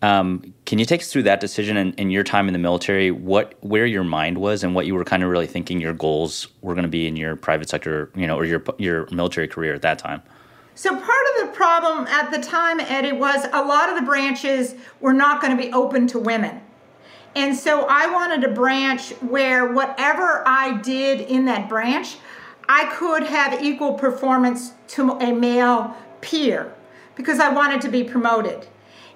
Um, 0.00 0.54
can 0.64 0.78
you 0.78 0.84
take 0.84 1.00
us 1.00 1.12
through 1.12 1.24
that 1.24 1.40
decision 1.40 1.76
and, 1.76 1.92
and, 1.98 2.12
your 2.12 2.22
time 2.22 2.46
in 2.46 2.52
the 2.52 2.58
military? 2.58 3.10
What 3.10 3.54
where 3.62 3.84
your 3.84 4.04
mind 4.04 4.38
was 4.38 4.62
and 4.62 4.72
what 4.72 4.86
you 4.86 4.94
were 4.94 5.04
kind 5.04 5.24
of 5.24 5.28
really 5.28 5.48
thinking 5.48 5.80
your 5.80 5.92
goals 5.92 6.46
were 6.62 6.74
going 6.74 6.84
to 6.84 6.88
be 6.88 7.08
in 7.08 7.16
your 7.16 7.34
private 7.34 7.68
sector, 7.68 8.10
you 8.14 8.26
know, 8.26 8.36
or 8.36 8.44
your 8.44 8.62
your 8.78 9.08
military 9.10 9.48
career 9.48 9.74
at 9.74 9.82
that 9.82 9.98
time? 9.98 10.22
So 10.76 10.90
part 10.90 11.08
of 11.08 11.46
the 11.48 11.52
problem 11.52 12.06
at 12.06 12.30
the 12.30 12.38
time, 12.38 12.78
Eddie, 12.78 13.10
was 13.10 13.46
a 13.52 13.64
lot 13.64 13.88
of 13.88 13.96
the 13.96 14.02
branches 14.02 14.76
were 15.00 15.12
not 15.12 15.42
going 15.42 15.56
to 15.56 15.60
be 15.60 15.72
open 15.72 16.06
to 16.08 16.20
women. 16.20 16.60
And 17.34 17.56
so 17.56 17.84
I 17.88 18.06
wanted 18.06 18.44
a 18.44 18.54
branch 18.54 19.10
where 19.20 19.72
whatever 19.72 20.46
I 20.46 20.80
did 20.80 21.22
in 21.22 21.46
that 21.46 21.68
branch, 21.68 22.18
I 22.68 22.84
could 22.94 23.24
have 23.24 23.60
equal 23.60 23.94
performance 23.94 24.72
to 24.88 25.12
a 25.12 25.32
male 25.32 25.96
peer 26.20 26.72
because 27.16 27.40
I 27.40 27.48
wanted 27.48 27.80
to 27.80 27.88
be 27.88 28.04
promoted. 28.04 28.68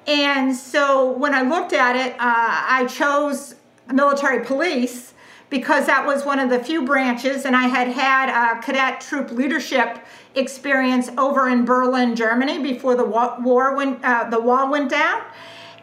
And 0.07 0.55
so 0.55 1.13
when 1.13 1.35
I 1.35 1.43
looked 1.43 1.73
at 1.73 1.97
it, 1.97 2.13
uh, 2.15 2.19
I 2.21 2.87
chose 2.87 3.55
military 3.93 4.45
police 4.45 5.15
because 5.49 5.87
that 5.87 6.07
was 6.07 6.25
one 6.25 6.39
of 6.39 6.49
the 6.49 6.59
few 6.59 6.83
branches, 6.83 7.45
and 7.45 7.55
I 7.55 7.69
had 7.69 7.89
had 7.89 8.31
a 8.31 8.63
cadet 8.63 9.03
troop 9.03 9.31
leadership 9.31 9.99
experience 10.35 11.11
over 11.19 11.47
in 11.49 11.67
Berlin, 11.67 12.17
Germany, 12.17 12.63
before 12.63 12.95
the 12.97 13.05
war 13.05 13.77
went, 13.77 14.03
uh, 14.03 14.31
the 14.31 14.41
wall 14.41 14.71
went 14.71 14.91
down. 14.91 15.21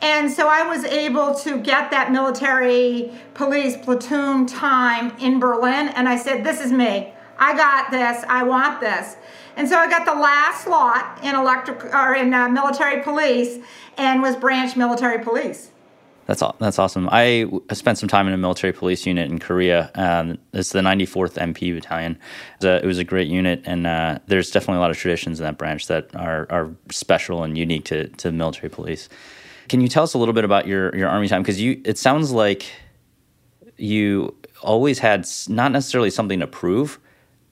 And 0.02 0.32
so 0.32 0.48
I 0.48 0.68
was 0.68 0.86
able 0.86 1.36
to 1.36 1.60
get 1.60 1.92
that 1.92 2.12
military 2.12 3.12
police 3.36 3.78
platoon 3.78 4.48
time 4.48 5.14
in 5.20 5.40
Berlin, 5.40 5.90
and 5.90 6.10
I 6.10 6.16
said, 6.16 6.44
"This 6.44 6.62
is 6.62 6.72
me. 6.72 7.14
I 7.38 7.56
got 7.56 7.92
this. 7.92 8.26
I 8.28 8.44
want 8.44 8.80
this." 8.80 9.18
And 9.60 9.68
so 9.68 9.78
I 9.78 9.90
got 9.90 10.06
the 10.06 10.14
last 10.14 10.64
slot 10.64 11.20
in 11.22 11.36
electric 11.36 11.84
or 11.94 12.16
in 12.16 12.34
uh, 12.34 12.48
military 12.48 13.04
police, 13.04 13.60
and 13.98 14.22
was 14.22 14.38
branch 14.38 14.78
military 14.78 15.22
police. 15.22 15.70
That's 16.28 16.42
all. 16.42 16.56
That's 16.60 16.80
awesome. 16.80 17.10
I 17.12 17.46
spent 17.74 17.98
some 17.98 18.08
time 18.08 18.26
in 18.30 18.34
a 18.34 18.38
military 18.38 18.72
police 18.72 19.06
unit 19.06 19.30
in 19.30 19.38
Korea. 19.38 19.92
Um, 19.96 20.38
it's 20.54 20.70
the 20.70 20.80
94th 20.80 21.34
MP 21.34 21.76
Battalion. 21.76 22.14
It 22.14 22.20
was 22.62 22.66
a, 22.66 22.84
it 22.84 22.86
was 22.86 22.98
a 23.00 23.04
great 23.04 23.28
unit, 23.28 23.62
and 23.66 23.86
uh, 23.86 24.20
there's 24.28 24.50
definitely 24.50 24.78
a 24.78 24.80
lot 24.80 24.92
of 24.92 24.98
traditions 24.98 25.42
in 25.42 25.44
that 25.44 25.58
branch 25.58 25.88
that 25.88 26.16
are, 26.16 26.48
are 26.50 26.74
special 26.90 27.44
and 27.44 27.58
unique 27.58 27.84
to, 27.86 28.08
to 28.08 28.32
military 28.32 28.70
police. 28.70 29.10
Can 29.68 29.82
you 29.82 29.90
tell 29.90 30.04
us 30.04 30.14
a 30.14 30.18
little 30.18 30.34
bit 30.34 30.46
about 30.46 30.68
your, 30.68 30.96
your 30.96 31.10
army 31.10 31.28
time? 31.28 31.42
Because 31.42 31.60
you, 31.60 31.82
it 31.84 31.98
sounds 31.98 32.32
like 32.32 32.66
you 33.76 34.34
always 34.62 35.00
had 35.00 35.28
not 35.50 35.74
necessarily 35.74 36.12
something 36.12 36.40
to 36.40 36.48
prove, 36.48 36.98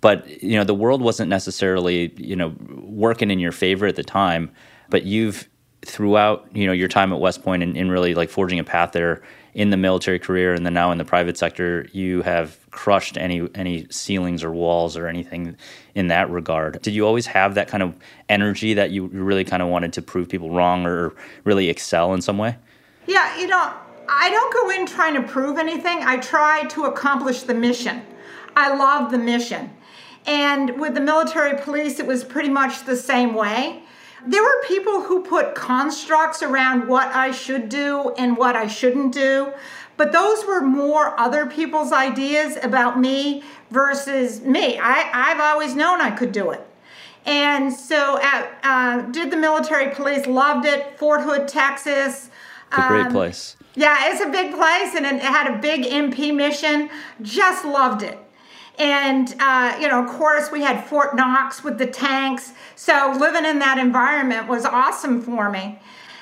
but 0.01 0.43
you 0.43 0.57
know 0.57 0.63
the 0.63 0.75
world 0.75 1.01
wasn't 1.01 1.29
necessarily 1.29 2.13
you 2.17 2.35
know 2.35 2.55
working 2.81 3.31
in 3.31 3.39
your 3.39 3.51
favor 3.51 3.87
at 3.87 3.95
the 3.95 4.03
time. 4.03 4.51
But 4.89 5.03
you've 5.03 5.49
throughout 5.81 6.47
you 6.53 6.65
know 6.67 6.73
your 6.73 6.87
time 6.87 7.13
at 7.13 7.19
West 7.19 7.43
Point 7.43 7.63
and, 7.63 7.77
and 7.77 7.91
really 7.91 8.13
like 8.13 8.29
forging 8.29 8.59
a 8.59 8.63
path 8.63 8.91
there 8.91 9.21
in 9.57 9.71
the 9.71 9.77
military 9.77 10.19
career 10.19 10.53
and 10.53 10.63
then 10.65 10.73
now 10.75 10.91
in 10.91 10.99
the 10.99 11.03
private 11.03 11.35
sector, 11.35 11.87
you 11.91 12.21
have 12.21 12.59
crushed 12.69 13.17
any 13.17 13.49
any 13.55 13.87
ceilings 13.89 14.43
or 14.43 14.51
walls 14.51 14.95
or 14.95 15.07
anything 15.07 15.57
in 15.95 16.07
that 16.07 16.29
regard. 16.29 16.79
Did 16.83 16.93
you 16.93 17.07
always 17.07 17.25
have 17.25 17.55
that 17.55 17.67
kind 17.67 17.81
of 17.81 17.97
energy 18.29 18.75
that 18.75 18.91
you 18.91 19.07
really 19.07 19.43
kind 19.43 19.63
of 19.63 19.69
wanted 19.69 19.93
to 19.93 20.01
prove 20.03 20.29
people 20.29 20.51
wrong 20.51 20.85
or 20.85 21.15
really 21.43 21.69
excel 21.69 22.13
in 22.13 22.21
some 22.21 22.37
way? 22.37 22.55
Yeah, 23.07 23.35
you 23.39 23.47
know, 23.47 23.73
I 24.07 24.29
don't 24.29 24.53
go 24.53 24.69
in 24.69 24.85
trying 24.85 25.15
to 25.15 25.23
prove 25.23 25.57
anything. 25.57 26.03
I 26.03 26.17
try 26.17 26.65
to 26.65 26.83
accomplish 26.85 27.41
the 27.41 27.55
mission. 27.55 28.05
I 28.55 28.75
love 28.75 29.11
the 29.11 29.17
mission. 29.17 29.71
And 30.25 30.79
with 30.79 30.93
the 30.93 31.01
military 31.01 31.57
police, 31.61 31.99
it 31.99 32.07
was 32.07 32.23
pretty 32.23 32.49
much 32.49 32.85
the 32.85 32.95
same 32.95 33.33
way. 33.33 33.83
There 34.25 34.41
were 34.41 34.63
people 34.67 35.03
who 35.03 35.23
put 35.23 35.55
constructs 35.55 36.41
around 36.41 36.87
what 36.87 37.07
I 37.15 37.31
should 37.31 37.69
do 37.69 38.13
and 38.17 38.35
what 38.35 38.55
I 38.55 38.67
shouldn't 38.67 39.13
do, 39.13 39.53
but 39.95 40.11
those 40.11 40.45
were 40.45 40.61
more 40.61 41.19
other 41.19 41.45
people's 41.45 41.91
ideas 41.91 42.57
about 42.61 42.99
me 42.99 43.43
versus 43.69 44.41
me. 44.41 44.79
I, 44.79 45.09
I've 45.13 45.39
always 45.39 45.75
known 45.75 46.01
I 46.01 46.11
could 46.11 46.31
do 46.31 46.51
it. 46.51 46.65
And 47.25 47.73
so, 47.73 48.19
at, 48.21 48.57
uh, 48.63 49.01
did 49.11 49.31
the 49.31 49.37
military 49.37 49.93
police, 49.93 50.25
loved 50.27 50.65
it. 50.65 50.97
Fort 50.97 51.21
Hood, 51.21 51.47
Texas. 51.47 52.29
It's 52.69 52.77
a 52.77 52.87
great 52.87 53.07
um, 53.07 53.11
place. 53.11 53.57
Yeah, 53.75 54.11
it's 54.11 54.21
a 54.21 54.29
big 54.29 54.53
place 54.53 54.95
and 54.95 55.05
it 55.05 55.21
had 55.21 55.53
a 55.53 55.59
big 55.59 55.83
MP 55.83 56.33
mission. 56.33 56.89
Just 57.21 57.65
loved 57.65 58.01
it. 58.01 58.17
And, 58.77 59.35
uh, 59.39 59.77
you 59.79 59.87
know, 59.87 60.03
of 60.03 60.09
course, 60.09 60.51
we 60.51 60.61
had 60.61 60.85
Fort 60.85 61.15
Knox 61.15 61.63
with 61.63 61.77
the 61.77 61.87
tanks. 61.87 62.53
So 62.75 63.15
living 63.19 63.45
in 63.45 63.59
that 63.59 63.77
environment 63.79 64.47
was 64.47 64.65
awesome 64.65 65.21
for 65.21 65.49
me. 65.49 65.79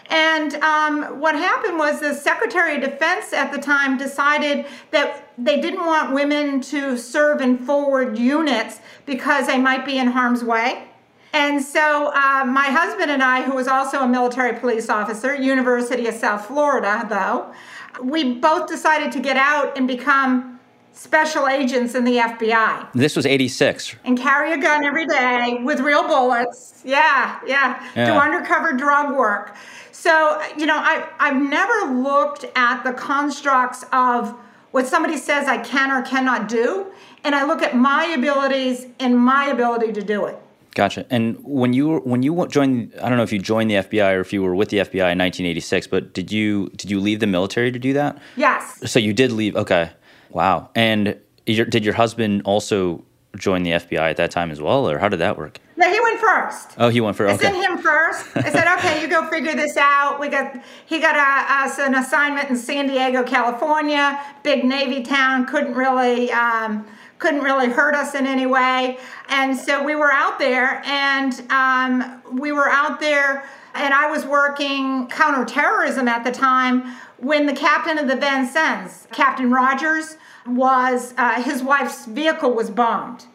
And 0.09 0.55
um, 0.55 1.19
what 1.19 1.35
happened 1.35 1.77
was 1.77 1.99
the 1.99 2.13
Secretary 2.13 2.75
of 2.75 2.81
Defense 2.81 3.33
at 3.33 3.51
the 3.51 3.57
time 3.57 3.97
decided 3.97 4.65
that 4.91 5.29
they 5.37 5.59
didn't 5.59 5.85
want 5.85 6.13
women 6.13 6.61
to 6.61 6.97
serve 6.97 7.41
in 7.41 7.57
forward 7.57 8.17
units 8.17 8.79
because 9.05 9.47
they 9.47 9.57
might 9.57 9.85
be 9.85 9.97
in 9.97 10.07
harm's 10.07 10.43
way. 10.43 10.87
And 11.33 11.61
so 11.61 12.13
uh, 12.13 12.45
my 12.45 12.67
husband 12.67 13.11
and 13.11 13.21
I, 13.21 13.41
who 13.41 13.55
was 13.55 13.67
also 13.67 13.99
a 13.99 14.07
military 14.07 14.57
police 14.57 14.89
officer, 14.89 15.35
University 15.35 16.07
of 16.07 16.13
South 16.13 16.45
Florida, 16.45 17.05
though, 17.09 17.53
we 18.01 18.35
both 18.35 18.69
decided 18.69 19.11
to 19.13 19.19
get 19.19 19.35
out 19.35 19.77
and 19.77 19.87
become 19.87 20.54
special 20.95 21.47
agents 21.47 21.93
in 21.93 22.03
the 22.03 22.17
FBI. 22.17 22.91
This 22.93 23.15
was 23.15 23.25
86. 23.25 23.95
And 24.05 24.17
carry 24.17 24.53
a 24.53 24.57
gun 24.57 24.83
every 24.83 25.05
day 25.05 25.59
with 25.61 25.79
real 25.79 26.07
bullets. 26.07 26.81
Yeah, 26.83 27.39
yeah. 27.45 27.87
yeah. 27.95 28.05
Do 28.07 28.13
undercover 28.13 28.73
drug 28.73 29.15
work. 29.15 29.55
So, 29.91 30.41
you 30.57 30.65
know, 30.65 30.77
I, 30.77 31.07
I've 31.19 31.41
never 31.41 31.93
looked 31.93 32.45
at 32.55 32.83
the 32.83 32.93
constructs 32.93 33.85
of 33.91 34.35
what 34.71 34.87
somebody 34.87 35.17
says 35.17 35.47
I 35.47 35.57
can 35.57 35.91
or 35.91 36.01
cannot 36.01 36.49
do, 36.49 36.87
and 37.23 37.33
I 37.33 37.45
look 37.45 37.61
at 37.61 37.75
my 37.75 38.05
abilities 38.07 38.87
and 38.99 39.17
my 39.17 39.47
ability 39.47 39.93
to 39.93 40.01
do 40.01 40.25
it. 40.25 40.37
Gotcha. 40.75 41.05
And 41.09 41.37
when 41.41 41.71
you 41.71 41.99
when 41.99 42.21
you 42.21 42.45
joined, 42.47 42.93
I 43.01 43.07
don't 43.07 43.17
know 43.17 43.23
if 43.23 43.31
you 43.31 43.39
joined 43.39 43.71
the 43.71 43.75
FBI 43.75 44.17
or 44.17 44.19
if 44.19 44.33
you 44.33 44.43
were 44.43 44.53
with 44.53 44.69
the 44.69 44.79
FBI 44.79 45.13
in 45.13 45.19
1986, 45.19 45.87
but 45.87 46.13
did 46.13 46.29
you 46.33 46.69
did 46.75 46.91
you 46.91 46.99
leave 46.99 47.21
the 47.21 47.27
military 47.27 47.71
to 47.71 47.79
do 47.79 47.93
that? 47.93 48.17
Yes. 48.35 48.91
So 48.91 48.99
you 48.99 49.13
did 49.13 49.31
leave. 49.31 49.55
Okay. 49.55 49.91
Wow. 50.35 50.69
And 50.75 51.17
your, 51.45 51.65
did 51.65 51.85
your 51.85 51.93
husband 51.93 52.41
also 52.43 53.05
join 53.37 53.63
the 53.63 53.71
FBI 53.71 54.09
at 54.09 54.17
that 54.17 54.31
time 54.31 54.51
as 54.51 54.61
well, 54.61 54.89
or 54.89 54.99
how 54.99 55.07
did 55.07 55.21
that 55.21 55.37
work? 55.37 55.59
No, 55.77 55.89
he 55.89 55.97
went 56.01 56.19
first. 56.19 56.71
Oh, 56.77 56.89
he 56.89 56.99
went 56.99 57.15
first. 57.15 57.35
Okay. 57.35 57.47
I 57.47 57.51
sent 57.51 57.65
him 57.65 57.77
first. 57.77 58.25
I 58.35 58.49
said, 58.49 58.67
"Okay, 58.77 59.01
you 59.01 59.07
go 59.07 59.29
figure 59.29 59.55
this 59.55 59.77
out." 59.77 60.19
We 60.19 60.27
got 60.27 60.61
he 60.85 60.99
got 60.99 61.15
us 61.15 61.79
an 61.79 61.95
assignment 61.95 62.49
in 62.49 62.57
San 62.57 62.87
Diego, 62.87 63.23
California, 63.23 64.19
big 64.43 64.65
Navy 64.65 65.03
town. 65.03 65.45
Couldn't 65.45 65.73
really 65.73 66.31
um, 66.31 66.85
couldn't 67.17 67.41
really 67.41 67.69
hurt 67.69 67.95
us 67.95 68.13
in 68.13 68.27
any 68.27 68.45
way, 68.45 68.97
and 69.29 69.57
so 69.57 69.83
we 69.83 69.95
were 69.95 70.11
out 70.11 70.37
there, 70.37 70.81
and 70.85 71.49
um, 71.49 72.21
we 72.37 72.51
were 72.51 72.69
out 72.69 72.99
there, 72.99 73.45
and 73.73 73.93
I 73.93 74.09
was 74.09 74.25
working 74.25 75.07
counterterrorism 75.07 76.09
at 76.09 76.25
the 76.25 76.31
time 76.31 76.93
when 77.17 77.45
the 77.45 77.53
captain 77.53 77.97
of 77.97 78.07
the 78.07 78.15
Vincennes, 78.15 79.07
Captain 79.11 79.49
Rogers, 79.49 80.17
was 80.45 81.13
uh, 81.17 81.41
his 81.41 81.63
wife's 81.63 82.05
vehicle 82.05 82.53
was 82.53 82.69
bombed. 82.69 83.25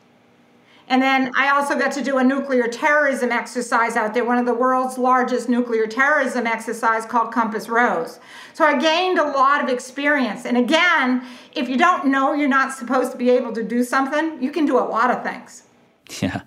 And 0.90 1.00
then 1.00 1.31
I 1.37 1.50
also 1.50 1.79
got 1.79 1.93
to 1.93 2.02
do 2.02 2.19
a 2.19 2.25
nuclear 2.25 2.67
terrorism 2.67 3.31
exercise 3.31 3.95
out 3.95 4.12
there, 4.12 4.25
one 4.25 4.38
of 4.38 4.45
the 4.45 4.55
world's 4.55 4.99
largest 4.99 5.49
nuclear 5.49 5.87
terrorism 5.87 6.49
exercise 6.49 7.07
called 7.07 7.33
Compass 7.33 7.69
Rose. 7.69 8.19
So 8.55 8.64
I 8.64 8.76
gained 8.76 9.17
a 9.17 9.23
lot 9.23 9.62
of 9.62 9.71
experience. 9.71 10.45
And 10.45 10.57
again, 10.57 11.25
if 11.55 11.69
you 11.69 11.76
don't 11.76 12.09
know 12.09 12.33
you're 12.33 12.49
not 12.49 12.73
supposed 12.73 13.12
to 13.12 13.19
be 13.19 13.31
able 13.31 13.52
to 13.52 13.62
do 13.62 13.85
something, 13.85 14.43
you 14.43 14.50
can 14.50 14.67
do 14.67 14.76
a 14.79 14.83
lot 14.83 15.11
of 15.11 15.23
things. 15.23 15.62
Yeah, 16.21 16.40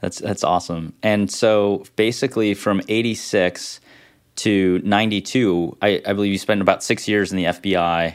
that's 0.00 0.18
that's 0.18 0.44
awesome. 0.44 0.94
And 1.02 1.28
so 1.28 1.84
basically 1.96 2.54
from 2.54 2.80
86 2.86 3.80
to 4.36 4.80
92, 4.84 5.76
I, 5.82 6.00
I 6.06 6.12
believe 6.12 6.30
you 6.30 6.38
spent 6.38 6.60
about 6.60 6.84
six 6.84 7.08
years 7.08 7.32
in 7.32 7.36
the 7.36 7.44
FBI. 7.46 8.14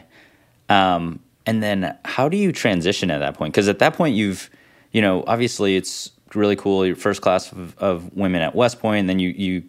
Um, 0.70 1.20
and 1.46 1.62
then 1.62 1.96
how 2.04 2.28
do 2.28 2.36
you 2.36 2.52
transition 2.52 3.10
at 3.10 3.18
that 3.18 3.34
point? 3.34 3.52
Because 3.52 3.68
at 3.68 3.78
that 3.80 3.94
point, 3.94 4.14
you've, 4.14 4.50
you 4.92 5.02
know, 5.02 5.24
obviously 5.26 5.76
it's 5.76 6.10
really 6.34 6.56
cool. 6.56 6.86
You're 6.86 6.96
first 6.96 7.22
class 7.22 7.52
of, 7.52 7.76
of 7.78 8.14
women 8.14 8.42
at 8.42 8.54
West 8.54 8.80
Point, 8.80 9.00
and 9.00 9.08
then 9.08 9.18
you, 9.18 9.30
you 9.30 9.62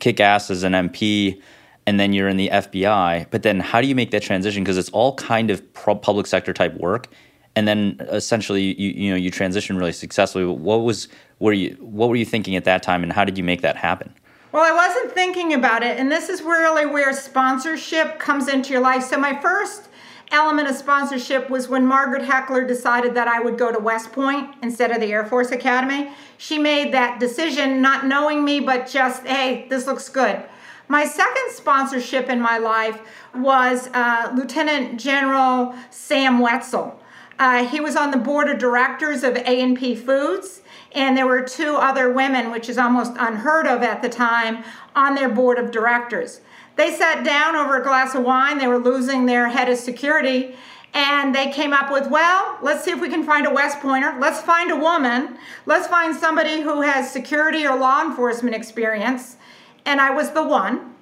kick 0.00 0.20
ass 0.20 0.50
as 0.50 0.62
an 0.64 0.72
MP, 0.72 1.40
and 1.86 1.98
then 2.00 2.12
you're 2.12 2.28
in 2.28 2.36
the 2.36 2.48
FBI. 2.48 3.26
But 3.30 3.42
then 3.42 3.60
how 3.60 3.80
do 3.80 3.86
you 3.86 3.94
make 3.94 4.10
that 4.10 4.22
transition? 4.22 4.64
Because 4.64 4.76
it's 4.76 4.90
all 4.90 5.14
kind 5.14 5.50
of 5.50 5.72
public 5.74 6.26
sector 6.26 6.52
type 6.52 6.74
work. 6.74 7.08
And 7.56 7.66
then 7.66 7.96
essentially, 8.10 8.74
you, 8.80 8.90
you 8.90 9.10
know, 9.10 9.16
you 9.16 9.30
transition 9.30 9.76
really 9.76 9.92
successfully. 9.92 10.44
What 10.44 10.82
was, 10.82 11.08
were 11.38 11.52
you, 11.52 11.76
what 11.80 12.08
were 12.08 12.16
you 12.16 12.24
thinking 12.24 12.56
at 12.56 12.64
that 12.64 12.82
time, 12.82 13.02
and 13.02 13.12
how 13.12 13.24
did 13.24 13.38
you 13.38 13.44
make 13.44 13.62
that 13.62 13.76
happen? 13.76 14.12
Well, 14.52 14.64
I 14.64 14.72
wasn't 14.72 15.12
thinking 15.12 15.54
about 15.54 15.84
it, 15.84 15.98
and 15.98 16.10
this 16.10 16.28
is 16.28 16.42
really 16.42 16.84
where 16.84 17.12
sponsorship 17.12 18.18
comes 18.18 18.48
into 18.48 18.72
your 18.72 18.80
life. 18.80 19.04
So, 19.04 19.16
my 19.16 19.40
first 19.40 19.89
element 20.30 20.68
of 20.68 20.76
sponsorship 20.76 21.50
was 21.50 21.68
when 21.68 21.86
Margaret 21.86 22.22
Heckler 22.22 22.66
decided 22.66 23.14
that 23.14 23.28
I 23.28 23.40
would 23.40 23.58
go 23.58 23.72
to 23.72 23.78
West 23.78 24.12
Point 24.12 24.54
instead 24.62 24.90
of 24.90 25.00
the 25.00 25.12
Air 25.12 25.24
Force 25.24 25.50
Academy. 25.50 26.10
She 26.38 26.58
made 26.58 26.92
that 26.92 27.20
decision 27.20 27.80
not 27.82 28.06
knowing 28.06 28.44
me, 28.44 28.60
but 28.60 28.88
just, 28.88 29.26
hey, 29.26 29.66
this 29.68 29.86
looks 29.86 30.08
good. 30.08 30.42
My 30.88 31.04
second 31.04 31.50
sponsorship 31.50 32.28
in 32.28 32.40
my 32.40 32.58
life 32.58 33.00
was 33.34 33.88
uh, 33.94 34.32
Lieutenant 34.34 34.98
General 34.98 35.74
Sam 35.90 36.40
Wetzel. 36.40 37.00
Uh, 37.38 37.64
he 37.66 37.80
was 37.80 37.96
on 37.96 38.10
the 38.10 38.18
board 38.18 38.48
of 38.48 38.58
directors 38.58 39.22
of 39.22 39.36
A&P 39.36 39.94
Foods 39.94 40.60
and 40.92 41.16
there 41.16 41.26
were 41.26 41.42
two 41.42 41.76
other 41.76 42.12
women, 42.12 42.50
which 42.50 42.68
is 42.68 42.78
almost 42.78 43.12
unheard 43.18 43.66
of 43.66 43.82
at 43.82 44.02
the 44.02 44.08
time, 44.08 44.64
on 44.96 45.14
their 45.14 45.28
board 45.28 45.58
of 45.58 45.70
directors. 45.70 46.40
They 46.80 46.96
sat 46.96 47.24
down 47.24 47.56
over 47.56 47.76
a 47.76 47.82
glass 47.82 48.14
of 48.14 48.22
wine, 48.22 48.56
they 48.56 48.66
were 48.66 48.78
losing 48.78 49.26
their 49.26 49.50
head 49.50 49.68
of 49.68 49.76
security, 49.76 50.54
and 50.94 51.34
they 51.34 51.52
came 51.52 51.74
up 51.74 51.92
with, 51.92 52.08
well, 52.08 52.56
let's 52.62 52.82
see 52.82 52.90
if 52.90 53.02
we 53.02 53.10
can 53.10 53.22
find 53.22 53.46
a 53.46 53.50
West 53.50 53.80
Pointer. 53.80 54.16
Let's 54.18 54.40
find 54.40 54.70
a 54.70 54.76
woman. 54.76 55.36
Let's 55.66 55.86
find 55.88 56.16
somebody 56.16 56.62
who 56.62 56.80
has 56.80 57.12
security 57.12 57.66
or 57.66 57.78
law 57.78 58.00
enforcement 58.00 58.56
experience. 58.56 59.36
And 59.84 60.00
I 60.00 60.10
was 60.10 60.30
the 60.30 60.42
one, 60.42 60.94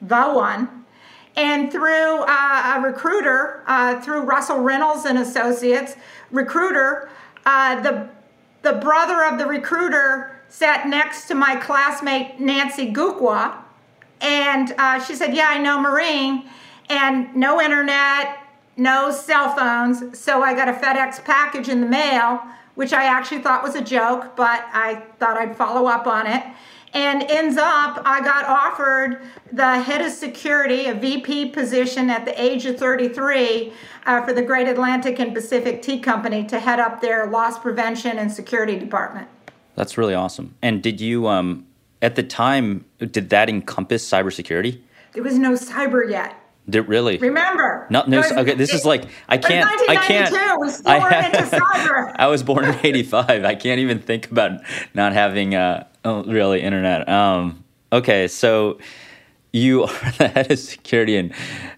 the 0.00 0.28
one. 0.28 0.84
And 1.34 1.72
through 1.72 2.22
uh, 2.22 2.74
a 2.76 2.80
recruiter, 2.80 3.64
uh, 3.66 4.00
through 4.02 4.20
Russell 4.20 4.60
Reynolds 4.60 5.06
and 5.06 5.18
Associates, 5.18 5.96
recruiter, 6.30 7.10
uh, 7.44 7.80
the 7.80 8.08
the 8.62 8.74
brother 8.74 9.24
of 9.24 9.38
the 9.38 9.46
recruiter 9.46 10.40
sat 10.48 10.86
next 10.86 11.26
to 11.26 11.34
my 11.34 11.56
classmate 11.56 12.38
Nancy 12.38 12.92
Gukwa, 12.92 13.64
and 14.20 14.74
uh, 14.78 15.02
she 15.02 15.14
said, 15.14 15.34
"Yeah, 15.34 15.48
I 15.48 15.58
know 15.58 15.80
Maureen." 15.80 16.48
And 16.88 17.34
no 17.34 17.60
internet, 17.60 18.38
no 18.76 19.10
cell 19.10 19.54
phones, 19.56 20.16
so 20.16 20.42
I 20.42 20.54
got 20.54 20.68
a 20.68 20.72
FedEx 20.72 21.24
package 21.24 21.68
in 21.68 21.80
the 21.80 21.86
mail, 21.86 22.40
which 22.76 22.92
I 22.92 23.04
actually 23.04 23.42
thought 23.42 23.64
was 23.64 23.74
a 23.74 23.80
joke, 23.80 24.36
but 24.36 24.64
I 24.72 25.02
thought 25.18 25.36
I'd 25.36 25.56
follow 25.56 25.88
up 25.88 26.06
on 26.06 26.26
it. 26.26 26.44
and 26.94 27.24
ends 27.24 27.56
up 27.58 28.00
I 28.04 28.20
got 28.22 28.46
offered 28.46 29.20
the 29.52 29.80
head 29.80 30.00
of 30.00 30.12
security, 30.12 30.86
a 30.86 30.94
VP 30.94 31.50
position 31.50 32.08
at 32.10 32.24
the 32.24 32.40
age 32.40 32.64
of 32.66 32.78
33 32.78 33.72
uh, 34.06 34.24
for 34.24 34.32
the 34.32 34.42
Great 34.42 34.68
Atlantic 34.68 35.18
and 35.18 35.34
Pacific 35.34 35.82
Tea 35.82 35.98
Company 36.00 36.44
to 36.44 36.58
head 36.58 36.80
up 36.80 37.00
their 37.00 37.26
loss 37.26 37.58
prevention 37.58 38.18
and 38.18 38.32
security 38.32 38.78
department. 38.78 39.28
That's 39.74 39.98
really 39.98 40.14
awesome. 40.14 40.54
And 40.62 40.82
did 40.82 41.00
you, 41.00 41.28
um, 41.28 41.66
at 42.02 42.16
the 42.16 42.22
time, 42.22 42.84
did 42.98 43.30
that 43.30 43.48
encompass 43.48 44.08
cybersecurity? 44.08 44.80
There 45.12 45.22
was 45.22 45.38
no 45.38 45.52
cyber 45.52 46.08
yet. 46.08 46.34
Did 46.68 46.88
really? 46.88 47.16
Remember? 47.18 47.86
No, 47.90 48.04
no. 48.06 48.22
Okay, 48.22 48.54
this 48.54 48.74
is 48.74 48.84
like 48.84 49.04
I 49.28 49.38
can't. 49.38 49.68
I 49.88 49.96
can't. 49.96 50.34
I, 50.86 51.30
cyber. 51.32 52.16
I 52.18 52.26
was 52.26 52.42
born 52.42 52.64
in 52.64 52.74
'85. 52.82 53.44
I 53.44 53.54
can't 53.54 53.78
even 53.78 54.00
think 54.00 54.30
about 54.30 54.60
not 54.92 55.12
having 55.12 55.54
uh, 55.54 55.86
really 56.04 56.60
internet. 56.62 57.08
Um, 57.08 57.62
okay, 57.92 58.26
so 58.26 58.78
you 59.52 59.84
are 59.84 60.12
the 60.18 60.28
head 60.28 60.50
of 60.50 60.58
security 60.58 61.16
and 61.16 61.32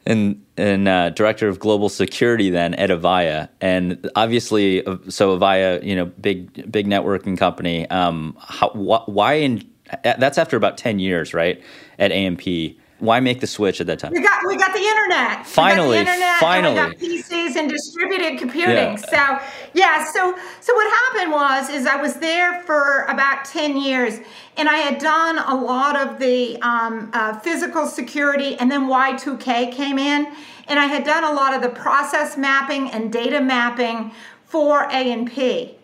and 0.07 0.43
and 0.57 0.89
uh, 0.89 1.11
director 1.11 1.49
of 1.49 1.59
global 1.59 1.89
security 1.89 2.51
then 2.51 2.75
at 2.75 2.91
Avaya, 2.91 3.49
and 3.61 4.11
obviously, 4.17 4.85
uh, 4.87 4.97
so 5.09 5.39
Avaya, 5.39 5.83
you 5.85 5.95
know, 5.95 6.07
big 6.07 6.71
big 6.73 6.87
networking 6.87 7.37
company. 7.37 7.89
Um, 7.91 8.37
how, 8.41 8.71
wh- 8.71 9.09
why 9.09 9.35
in 9.35 9.69
that's 10.03 10.39
after 10.39 10.57
about 10.57 10.79
ten 10.79 10.99
years, 10.99 11.35
right, 11.35 11.63
at 11.99 12.13
A&P. 12.13 12.79
Why 13.01 13.21
make 13.21 13.41
the 13.41 13.47
switch 13.47 13.81
at 13.81 13.87
that 13.87 14.01
time? 14.01 14.13
We 14.13 14.21
got 14.21 14.45
we 14.45 14.57
got 14.57 14.73
the 14.73 14.81
internet. 14.81 15.47
Finally, 15.47 15.99
we 15.99 16.05
got 16.05 16.05
the 16.05 16.11
internet 16.13 16.41
finally, 16.41 16.79
and 16.79 16.95
we 17.01 17.17
got 17.17 17.25
PCs 17.31 17.57
and 17.57 17.71
distributed 17.71 18.39
computing. 18.39 18.75
Yeah. 18.75 18.97
So 18.97 19.47
yeah, 19.73 20.05
so 20.05 20.37
so 20.61 20.75
what 20.75 20.91
happened 20.91 21.33
was 21.33 21.71
is 21.71 21.87
I 21.87 21.95
was 21.95 22.15
there 22.15 22.61
for 22.63 23.05
about 23.05 23.45
ten 23.45 23.77
years, 23.77 24.19
and 24.57 24.69
I 24.69 24.79
had 24.79 24.99
done 24.99 25.39
a 25.39 25.55
lot 25.55 25.97
of 25.97 26.19
the 26.19 26.61
um, 26.63 27.11
uh, 27.13 27.39
physical 27.39 27.87
security, 27.87 28.57
and 28.59 28.69
then 28.69 28.89
Y2K 28.89 29.71
came 29.71 29.99
in, 29.99 30.33
and 30.67 30.81
I 30.81 30.87
had 30.87 31.05
done 31.05 31.23
a 31.23 31.33
lot 31.33 31.55
of 31.55 31.63
the 31.63 31.71
process 31.71 32.37
mapping 32.37 32.91
and 32.91 33.13
data 33.13 33.41
mapping 33.41 34.11
for 34.45 34.89
A&P, 34.91 35.77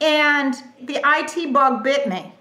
and 0.00 0.54
the 0.82 1.00
IT 1.04 1.52
bug 1.52 1.84
bit 1.84 2.08
me 2.08 2.32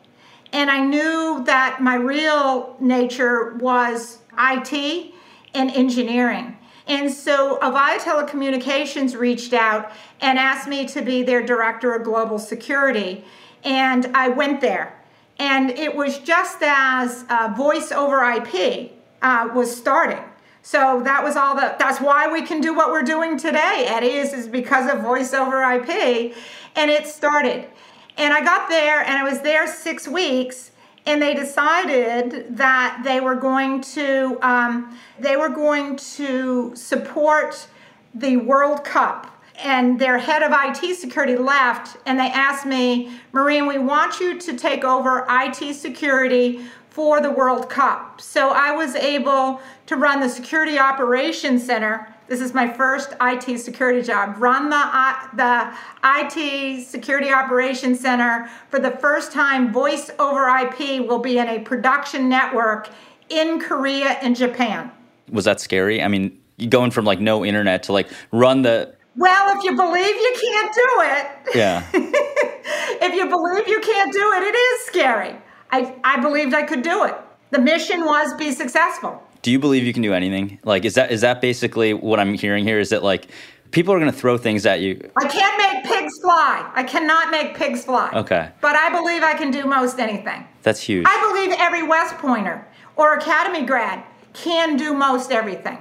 and 0.56 0.72
I 0.72 0.80
knew 0.80 1.44
that 1.48 1.82
my 1.82 1.96
real 1.96 2.78
nature 2.80 3.56
was 3.56 4.20
IT 4.40 5.14
and 5.54 5.70
engineering. 5.70 6.58
And 6.88 7.12
so 7.12 7.60
Avaya 7.60 7.98
Telecommunications 7.98 9.20
reached 9.20 9.52
out 9.52 9.92
and 10.22 10.40
asked 10.40 10.70
me 10.70 10.88
to 10.88 11.02
be 11.02 11.24
their 11.24 11.46
director 11.46 11.94
of 11.94 12.06
global 12.06 12.40
security. 12.40 13.26
And 13.66 14.06
I 14.16 14.30
went 14.30 14.62
there. 14.62 14.98
And 15.40 15.72
it 15.72 15.94
was 15.94 16.20
just 16.20 16.60
as 16.62 17.26
uh, 17.30 17.54
voice 17.58 17.92
over 17.92 18.24
IP 18.24 18.94
uh, 19.22 19.50
was 19.54 19.76
starting. 19.76 20.24
So 20.62 21.02
that 21.04 21.22
was 21.22 21.36
all 21.36 21.56
the, 21.56 21.76
that's 21.78 22.00
why 22.00 22.32
we 22.32 22.44
can 22.44 22.62
do 22.62 22.74
what 22.74 22.92
we're 22.92 23.04
doing 23.04 23.38
today, 23.38 23.88
Eddie, 23.90 24.16
is, 24.16 24.32
is 24.32 24.48
because 24.48 24.90
of 24.90 25.02
voice 25.02 25.34
over 25.34 25.62
IP. 25.74 26.34
And 26.78 26.90
it 26.90 27.08
started. 27.08 27.68
And 28.18 28.34
I 28.34 28.44
got 28.44 28.70
there 28.70 29.02
and 29.02 29.18
I 29.18 29.24
was 29.24 29.42
there 29.42 29.68
six 29.68 30.08
weeks 30.08 30.72
and 31.06 31.22
they 31.22 31.34
decided 31.34 32.58
that 32.58 33.02
they 33.04 33.20
were 33.20 33.36
going 33.36 33.82
to 33.82 34.40
um, 34.42 34.98
they 35.20 35.38
were 35.38 35.50
going 35.50 35.96
to 35.96 36.76
support 36.76 37.68
the 38.14 38.38
World 38.38 38.84
Cup. 38.84 39.32
And 39.58 40.00
their 40.00 40.18
head 40.18 40.44
of 40.44 40.52
IT 40.54 40.98
security 40.98 41.38
left, 41.38 41.96
and 42.06 42.20
they 42.20 42.28
asked 42.28 42.66
me, 42.66 43.12
Maureen, 43.32 43.68
we 43.68 43.78
want 43.78 44.20
you 44.20 44.38
to 44.38 44.58
take 44.58 44.84
over 44.84 45.26
IT 45.30 45.76
security 45.76 46.66
for 46.90 47.22
the 47.22 47.32
World 47.32 47.70
Cup. 47.70 48.20
So 48.20 48.50
I 48.50 48.72
was 48.72 48.96
able 48.96 49.62
to 49.86 49.96
run 49.96 50.20
the 50.20 50.28
Security 50.28 50.78
Operations 50.78 51.66
Center 51.66 52.15
this 52.28 52.42
is 52.42 52.54
my 52.54 52.72
first 52.72 53.14
IT 53.22 53.60
security 53.60 54.02
job. 54.02 54.36
Run 54.40 54.70
the, 54.70 54.76
uh, 54.76 55.14
the 55.36 55.74
IT 56.04 56.86
Security 56.86 57.32
Operations 57.32 58.00
Center 58.00 58.50
for 58.70 58.80
the 58.80 58.92
first 58.92 59.32
time. 59.32 59.72
Voice 59.72 60.10
over 60.18 60.48
IP 60.50 61.08
will 61.08 61.20
be 61.20 61.38
in 61.38 61.48
a 61.48 61.60
production 61.60 62.28
network 62.28 62.90
in 63.30 63.60
Korea 63.60 64.18
and 64.22 64.36
Japan. 64.36 64.92
Was 65.32 65.46
that 65.46 65.60
scary? 65.60 66.02
I 66.02 66.08
mean, 66.08 66.40
going 66.70 66.92
from 66.92 67.06
like 67.06 67.20
no 67.20 67.46
internet 67.46 67.84
to 67.84 67.94
like 67.94 68.10
run 68.32 68.64
the. 68.64 68.96
Well, 69.16 69.58
if 69.58 69.64
you 69.64 69.76
believe 69.76 70.16
you 70.16 70.36
can't 70.42 70.74
do 70.74 70.90
it. 71.02 71.56
Yeah. 71.56 71.88
if 71.94 73.14
you 73.14 73.30
believe 73.30 73.68
you 73.68 73.80
can't 73.80 74.12
do 74.12 74.34
it, 74.34 74.44
it 74.44 74.56
is 74.56 74.86
scary. 74.88 75.36
I, 75.72 75.96
I 76.04 76.20
believed 76.20 76.54
I 76.54 76.64
could 76.64 76.82
do 76.82 77.06
it. 77.06 77.16
The 77.52 77.60
mission 77.60 78.04
was 78.04 78.34
be 78.34 78.52
successful 78.52 79.24
do 79.46 79.52
you 79.52 79.60
believe 79.60 79.84
you 79.84 79.94
can 79.94 80.02
do 80.02 80.12
anything? 80.12 80.58
Like, 80.64 80.86
is 80.86 80.96
that 80.96 81.12
is 81.12 81.22
that 81.22 81.40
basically 81.40 81.94
what 81.94 82.20
I'm 82.20 82.34
hearing 82.34 82.64
here? 82.64 82.80
Is 82.80 82.90
that 82.90 83.04
like 83.04 83.28
people 83.70 83.94
are 83.94 84.00
going 84.00 84.12
to 84.12 84.18
throw 84.18 84.40
things 84.40 84.66
at 84.66 84.80
you? 84.82 85.08
I 85.16 85.28
can't 85.28 85.56
make 85.60 85.86
pigs 85.86 86.20
fly. 86.20 86.72
I 86.74 86.82
cannot 86.82 87.30
make 87.30 87.56
pigs 87.56 87.86
fly. 87.86 88.10
Okay. 88.12 88.50
But 88.60 88.76
I 88.76 88.90
believe 88.90 89.22
I 89.22 89.36
can 89.36 89.52
do 89.52 89.66
most 89.66 90.00
anything. 90.00 90.48
That's 90.64 90.82
huge. 90.82 91.06
I 91.08 91.32
believe 91.32 91.56
every 91.60 91.84
West 91.84 92.16
Pointer 92.16 92.68
or 92.96 93.14
Academy 93.14 93.68
grad 93.68 94.04
can 94.34 94.78
do 94.78 94.96
most 94.96 95.32
everything. 95.32 95.78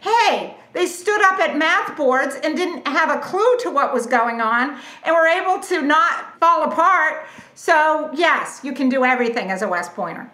Hey, 0.00 0.56
they 0.72 0.86
stood 0.86 1.20
up 1.20 1.38
at 1.38 1.58
math 1.58 1.94
boards 1.98 2.36
and 2.42 2.56
didn't 2.56 2.88
have 2.88 3.10
a 3.10 3.20
clue 3.20 3.58
to 3.58 3.70
what 3.70 3.92
was 3.92 4.06
going 4.06 4.40
on 4.40 4.78
and 5.04 5.14
were 5.14 5.26
able 5.26 5.62
to 5.64 5.82
not 5.82 6.40
fall 6.40 6.64
apart. 6.64 7.26
So, 7.54 8.10
yes, 8.14 8.62
you 8.64 8.72
can 8.72 8.88
do 8.88 9.04
everything 9.04 9.50
as 9.50 9.60
a 9.60 9.68
West 9.68 9.92
Pointer 9.92 10.30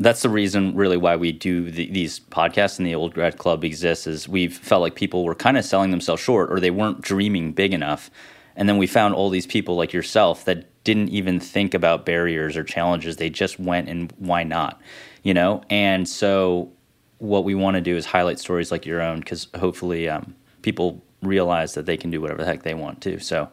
that's 0.00 0.22
the 0.22 0.28
reason 0.28 0.74
really 0.74 0.96
why 0.96 1.14
we 1.14 1.30
do 1.30 1.70
the, 1.70 1.90
these 1.90 2.20
podcasts 2.20 2.78
and 2.78 2.86
the 2.86 2.94
old 2.94 3.14
grad 3.14 3.38
club 3.38 3.64
exists 3.64 4.06
is 4.06 4.28
we've 4.28 4.56
felt 4.56 4.82
like 4.82 4.94
people 4.94 5.24
were 5.24 5.34
kind 5.34 5.56
of 5.56 5.64
selling 5.64 5.90
themselves 5.90 6.20
short 6.20 6.50
or 6.50 6.58
they 6.58 6.70
weren't 6.70 7.00
dreaming 7.00 7.52
big 7.52 7.72
enough. 7.72 8.10
And 8.56 8.68
then 8.68 8.78
we 8.78 8.86
found 8.86 9.14
all 9.14 9.30
these 9.30 9.46
people 9.46 9.76
like 9.76 9.92
yourself 9.92 10.44
that 10.46 10.66
didn't 10.82 11.10
even 11.10 11.38
think 11.38 11.74
about 11.74 12.04
barriers 12.04 12.56
or 12.56 12.64
challenges. 12.64 13.16
They 13.16 13.30
just 13.30 13.60
went 13.60 13.88
and 13.88 14.12
why 14.18 14.42
not 14.42 14.80
you 15.22 15.34
know? 15.34 15.62
And 15.70 16.08
so 16.08 16.72
what 17.18 17.44
we 17.44 17.54
want 17.54 17.74
to 17.74 17.80
do 17.80 17.96
is 17.96 18.06
highlight 18.06 18.38
stories 18.38 18.70
like 18.70 18.86
your 18.86 19.00
own 19.00 19.20
because 19.20 19.48
hopefully 19.56 20.08
um, 20.08 20.34
people 20.62 21.02
realize 21.22 21.74
that 21.74 21.86
they 21.86 21.96
can 21.96 22.10
do 22.10 22.20
whatever 22.20 22.40
the 22.40 22.46
heck 22.46 22.62
they 22.62 22.72
want 22.72 23.02
to 23.02 23.18
so 23.18 23.46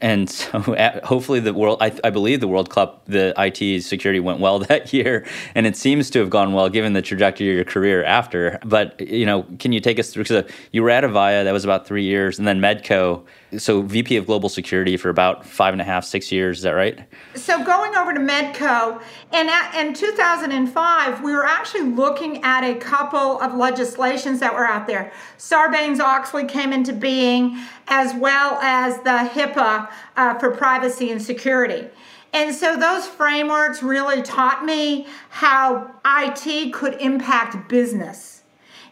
and 0.00 0.28
so 0.30 0.60
hopefully 1.04 1.40
the 1.40 1.54
world, 1.54 1.78
I, 1.80 1.92
I, 2.04 2.10
believe 2.10 2.40
the 2.40 2.48
World 2.48 2.70
Cup, 2.70 3.02
the 3.06 3.34
IT 3.36 3.82
security 3.82 4.20
went 4.20 4.40
well 4.40 4.58
that 4.70 4.92
year, 4.92 5.26
and 5.54 5.66
it 5.66 5.76
seems 5.76 6.10
to 6.10 6.18
have 6.20 6.30
gone 6.30 6.52
well 6.52 6.68
given 6.68 6.92
the 6.92 7.02
trajectory 7.02 7.50
of 7.50 7.56
your 7.56 7.64
career 7.64 8.04
after. 8.04 8.58
But 8.64 9.00
you 9.00 9.26
know, 9.26 9.44
can 9.58 9.72
you 9.72 9.80
take 9.80 9.98
us 9.98 10.10
through? 10.10 10.24
Because 10.24 10.44
uh, 10.44 10.48
you 10.72 10.82
were 10.82 10.90
at 10.90 11.04
Avaya, 11.04 11.44
that 11.44 11.52
was 11.52 11.64
about 11.64 11.86
three 11.86 12.04
years, 12.04 12.38
and 12.38 12.46
then 12.46 12.60
Medco 12.60 13.24
so 13.56 13.80
VP 13.80 14.16
of 14.16 14.26
Global 14.26 14.48
Security 14.48 14.96
for 14.96 15.08
about 15.08 15.46
five 15.46 15.72
and 15.72 15.80
a 15.80 15.84
half, 15.84 16.04
six 16.04 16.30
years. 16.30 16.58
Is 16.58 16.62
that 16.64 16.72
right? 16.72 17.00
So 17.34 17.64
going 17.64 17.96
over 17.96 18.12
to 18.12 18.20
Medco, 18.20 19.00
and 19.32 19.48
in 19.74 19.94
2005, 19.94 21.22
we 21.22 21.32
were 21.32 21.46
actually 21.46 21.84
looking 21.84 22.42
at 22.44 22.62
a 22.62 22.74
couple 22.74 23.40
of 23.40 23.54
legislations 23.54 24.40
that 24.40 24.52
were 24.52 24.66
out 24.66 24.86
there. 24.86 25.12
Sarbanes-Oxley 25.38 26.44
came 26.44 26.72
into 26.72 26.92
being, 26.92 27.58
as 27.86 28.14
well 28.14 28.58
as 28.60 28.98
the 28.98 29.30
HIPAA 29.32 29.90
uh, 30.16 30.38
for 30.38 30.50
privacy 30.50 31.10
and 31.10 31.22
security. 31.22 31.88
And 32.34 32.54
so 32.54 32.76
those 32.76 33.06
frameworks 33.06 33.82
really 33.82 34.20
taught 34.22 34.64
me 34.64 35.06
how 35.30 35.90
IT 36.04 36.72
could 36.74 37.00
impact 37.00 37.68
business. 37.68 38.42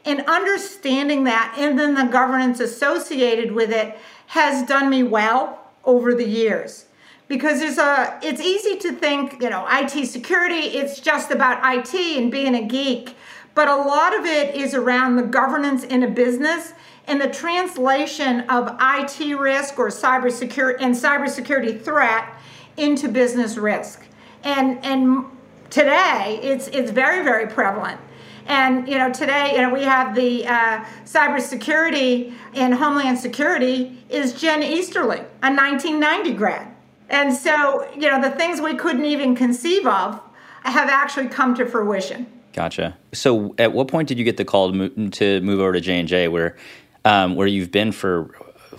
And 0.06 0.20
understanding 0.22 1.24
that, 1.24 1.54
and 1.58 1.78
then 1.78 1.94
the 1.94 2.04
governance 2.04 2.60
associated 2.60 3.52
with 3.52 3.70
it, 3.70 3.98
has 4.26 4.66
done 4.66 4.90
me 4.90 5.02
well 5.02 5.60
over 5.84 6.14
the 6.14 6.26
years. 6.26 6.86
Because 7.28 7.60
there's 7.60 7.78
a 7.78 8.20
it's 8.22 8.40
easy 8.40 8.76
to 8.78 8.92
think 8.92 9.42
you 9.42 9.50
know 9.50 9.66
IT 9.68 10.06
security 10.06 10.78
it's 10.78 11.00
just 11.00 11.30
about 11.30 11.58
IT 11.64 11.94
and 11.94 12.30
being 12.30 12.54
a 12.54 12.64
geek. 12.66 13.16
But 13.54 13.68
a 13.68 13.76
lot 13.76 14.14
of 14.14 14.24
it 14.26 14.54
is 14.54 14.74
around 14.74 15.16
the 15.16 15.22
governance 15.22 15.82
in 15.82 16.02
a 16.02 16.08
business 16.08 16.72
and 17.08 17.20
the 17.20 17.28
translation 17.28 18.40
of 18.50 18.76
IT 18.80 19.38
risk 19.38 19.78
or 19.78 19.88
cybersecurity 19.88 20.76
and 20.80 20.94
cybersecurity 20.94 21.82
threat 21.82 22.28
into 22.76 23.08
business 23.08 23.56
risk. 23.56 24.04
And 24.44 24.84
and 24.84 25.24
today 25.70 26.38
it's 26.42 26.68
it's 26.68 26.90
very 26.90 27.24
very 27.24 27.48
prevalent 27.48 28.00
and 28.46 28.88
you 28.88 28.98
know, 28.98 29.12
today, 29.12 29.52
you 29.54 29.62
know, 29.62 29.72
we 29.72 29.82
have 29.82 30.14
the 30.14 30.46
uh, 30.46 30.84
cybersecurity 31.04 32.32
and 32.54 32.74
homeland 32.74 33.18
security 33.18 33.98
is 34.08 34.34
Jen 34.40 34.62
Easterly, 34.62 35.18
a 35.42 35.52
1990 35.52 36.32
grad. 36.34 36.72
And 37.08 37.32
so, 37.32 37.88
you 37.94 38.10
know, 38.10 38.20
the 38.20 38.30
things 38.30 38.60
we 38.60 38.74
couldn't 38.74 39.04
even 39.04 39.36
conceive 39.36 39.86
of 39.86 40.20
have 40.62 40.88
actually 40.88 41.28
come 41.28 41.54
to 41.54 41.66
fruition. 41.66 42.26
Gotcha. 42.52 42.96
So, 43.12 43.54
at 43.58 43.72
what 43.72 43.88
point 43.88 44.08
did 44.08 44.18
you 44.18 44.24
get 44.24 44.38
the 44.38 44.44
call 44.44 44.70
to 44.70 44.76
move, 44.76 45.10
to 45.12 45.40
move 45.42 45.60
over 45.60 45.72
to 45.72 45.80
J 45.80 46.00
and 46.00 46.08
J, 46.08 46.28
where 46.28 46.56
um, 47.04 47.36
where 47.36 47.46
you've 47.46 47.70
been 47.70 47.92
for 47.92 48.30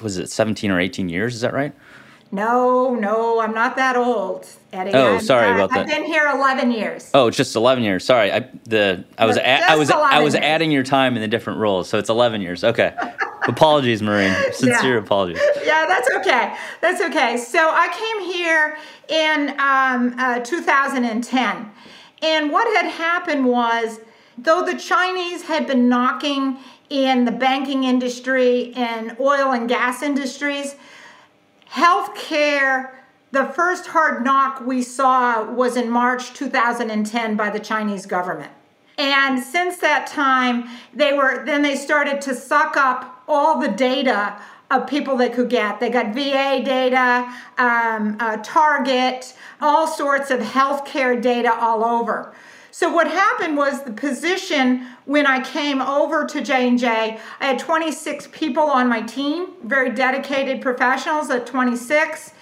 was 0.01 0.17
it 0.17 0.29
17 0.29 0.71
or 0.71 0.79
18 0.79 1.09
years? 1.09 1.35
Is 1.35 1.41
that 1.41 1.53
right? 1.53 1.73
No, 2.31 2.93
no, 2.93 3.39
I'm 3.39 3.53
not 3.53 3.77
that 3.77 3.95
old, 3.95 4.45
Eddie. 4.73 4.91
Oh, 4.93 5.15
I'm, 5.15 5.21
sorry 5.21 5.51
about 5.51 5.69
that. 5.69 5.79
I've 5.79 5.87
been 5.87 6.03
here 6.03 6.27
11 6.27 6.71
years. 6.71 7.09
Oh, 7.13 7.27
it's 7.27 7.37
just 7.37 7.55
11 7.55 7.83
years. 7.83 8.03
Sorry. 8.03 8.31
I 8.31 8.49
the 8.65 9.05
I 9.17 9.25
was 9.25 9.37
a, 9.37 9.47
I 9.47 9.75
was 9.75 9.89
I 9.89 10.19
was 10.21 10.33
years. 10.33 10.43
adding 10.43 10.71
your 10.71 10.83
time 10.83 11.15
in 11.15 11.21
the 11.21 11.27
different 11.27 11.59
roles. 11.59 11.87
So 11.89 11.97
it's 11.97 12.09
11 12.09 12.41
years. 12.41 12.63
Okay. 12.65 12.93
apologies, 13.47 14.01
Maureen. 14.01 14.35
Sincere 14.51 14.95
Yeah. 14.95 14.99
apologies. 15.03 15.39
yeah, 15.65 15.85
that's 15.87 16.09
okay. 16.17 16.53
That's 16.81 17.01
okay. 17.01 17.37
So 17.37 17.59
I 17.59 17.87
came 17.93 18.29
here 18.29 18.77
in 19.07 19.49
um, 19.59 20.15
uh, 20.19 20.39
2010. 20.39 21.71
And 22.23 22.51
what 22.51 22.67
had 22.75 22.91
happened 22.91 23.45
was, 23.45 24.01
though 24.37 24.65
the 24.65 24.77
Chinese 24.77 25.43
had 25.43 25.65
been 25.65 25.87
knocking 25.87 26.57
in 26.89 27.25
the 27.25 27.31
banking 27.31 27.83
industry 27.85 28.73
and 28.75 29.15
oil 29.19 29.51
and 29.51 29.69
gas 29.69 30.01
industries, 30.01 30.75
healthcare, 31.71 32.91
the 33.31 33.45
first 33.45 33.87
hard 33.87 34.23
knock 34.23 34.61
we 34.65 34.81
saw 34.81 35.43
was 35.51 35.75
in 35.75 35.89
March 35.89 36.33
2010 36.33 37.35
by 37.35 37.49
the 37.49 37.59
Chinese 37.59 38.05
government. 38.05 38.51
And 38.97 39.39
since 39.39 39.77
that 39.77 40.07
time, 40.07 40.69
they 40.93 41.13
were 41.13 41.45
then 41.45 41.61
they 41.61 41.75
started 41.75 42.19
to 42.21 42.33
suck 42.33 42.75
up 42.77 43.23
all 43.27 43.59
the 43.59 43.67
data 43.67 44.41
of 44.71 44.87
people 44.87 45.15
they 45.15 45.29
could 45.29 45.49
get. 45.49 45.79
They 45.79 45.89
got 45.89 46.13
VA 46.13 46.61
data, 46.63 47.31
um, 47.57 48.17
uh, 48.19 48.37
Target, 48.43 49.33
all 49.61 49.87
sorts 49.87 50.29
of 50.31 50.39
healthcare 50.39 51.21
data 51.21 51.53
all 51.53 51.85
over. 51.85 52.33
So 52.77 52.93
what 52.93 53.07
happened 53.07 53.57
was 53.57 53.81
the 53.81 53.91
position 53.91 54.85
when 55.05 55.25
I 55.25 55.43
came 55.43 55.81
over 55.81 56.27
to 56.27 56.41
J&J, 56.43 56.87
I 57.39 57.43
had 57.43 57.57
26 57.57 58.29
people 58.31 58.65
on 58.65 58.87
my 58.87 59.01
team, 59.01 59.53
very 59.63 59.89
dedicated 59.89 60.61
professionals 60.61 61.31
at 61.31 61.47
26. 61.47 62.33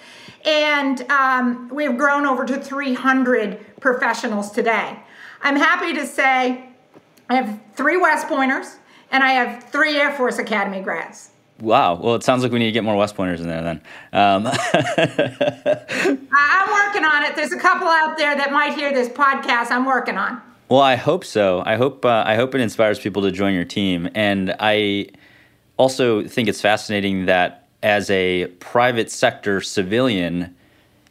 And 0.44 1.10
um, 1.10 1.70
we've 1.70 1.96
grown 1.96 2.26
over 2.26 2.44
to 2.44 2.60
300 2.60 3.80
professionals 3.80 4.50
today. 4.50 4.98
I'm 5.40 5.56
happy 5.56 5.94
to 5.94 6.06
say 6.06 6.68
I 7.30 7.36
have 7.36 7.58
three 7.74 7.96
West 7.96 8.28
Pointers 8.28 8.76
and 9.10 9.24
I 9.24 9.30
have 9.30 9.64
three 9.64 9.96
Air 9.96 10.12
Force 10.12 10.38
Academy 10.38 10.82
grads. 10.82 11.30
Wow. 11.60 11.94
Well, 11.94 12.14
it 12.16 12.22
sounds 12.22 12.42
like 12.42 12.52
we 12.52 12.58
need 12.58 12.66
to 12.66 12.72
get 12.72 12.84
more 12.84 12.96
West 12.96 13.14
Pointers 13.14 13.40
in 13.40 13.48
there 13.48 13.62
then. 13.62 13.80
Um, 14.12 14.46
I- 14.50 16.26
I'm 16.32 16.70
working 16.70 17.04
on 17.04 17.24
it. 17.24 17.36
There's 17.36 17.52
a 17.52 17.58
couple 17.58 17.88
out 17.88 18.16
there 18.18 18.36
that 18.36 18.52
might 18.52 18.74
hear 18.74 18.92
this 18.92 19.08
podcast. 19.08 19.70
I'm 19.70 19.84
working 19.86 20.16
on. 20.18 20.40
Well, 20.68 20.80
I 20.80 20.96
hope 20.96 21.24
so. 21.24 21.62
I 21.64 21.76
hope 21.76 22.04
uh, 22.04 22.24
I 22.26 22.34
hope 22.34 22.54
it 22.54 22.60
inspires 22.60 22.98
people 22.98 23.22
to 23.22 23.30
join 23.30 23.54
your 23.54 23.64
team, 23.64 24.08
and 24.14 24.54
I 24.58 25.08
also 25.76 26.24
think 26.26 26.48
it's 26.48 26.60
fascinating 26.60 27.26
that 27.26 27.68
as 27.84 28.10
a 28.10 28.46
private 28.58 29.10
sector 29.10 29.60
civilian, 29.60 30.56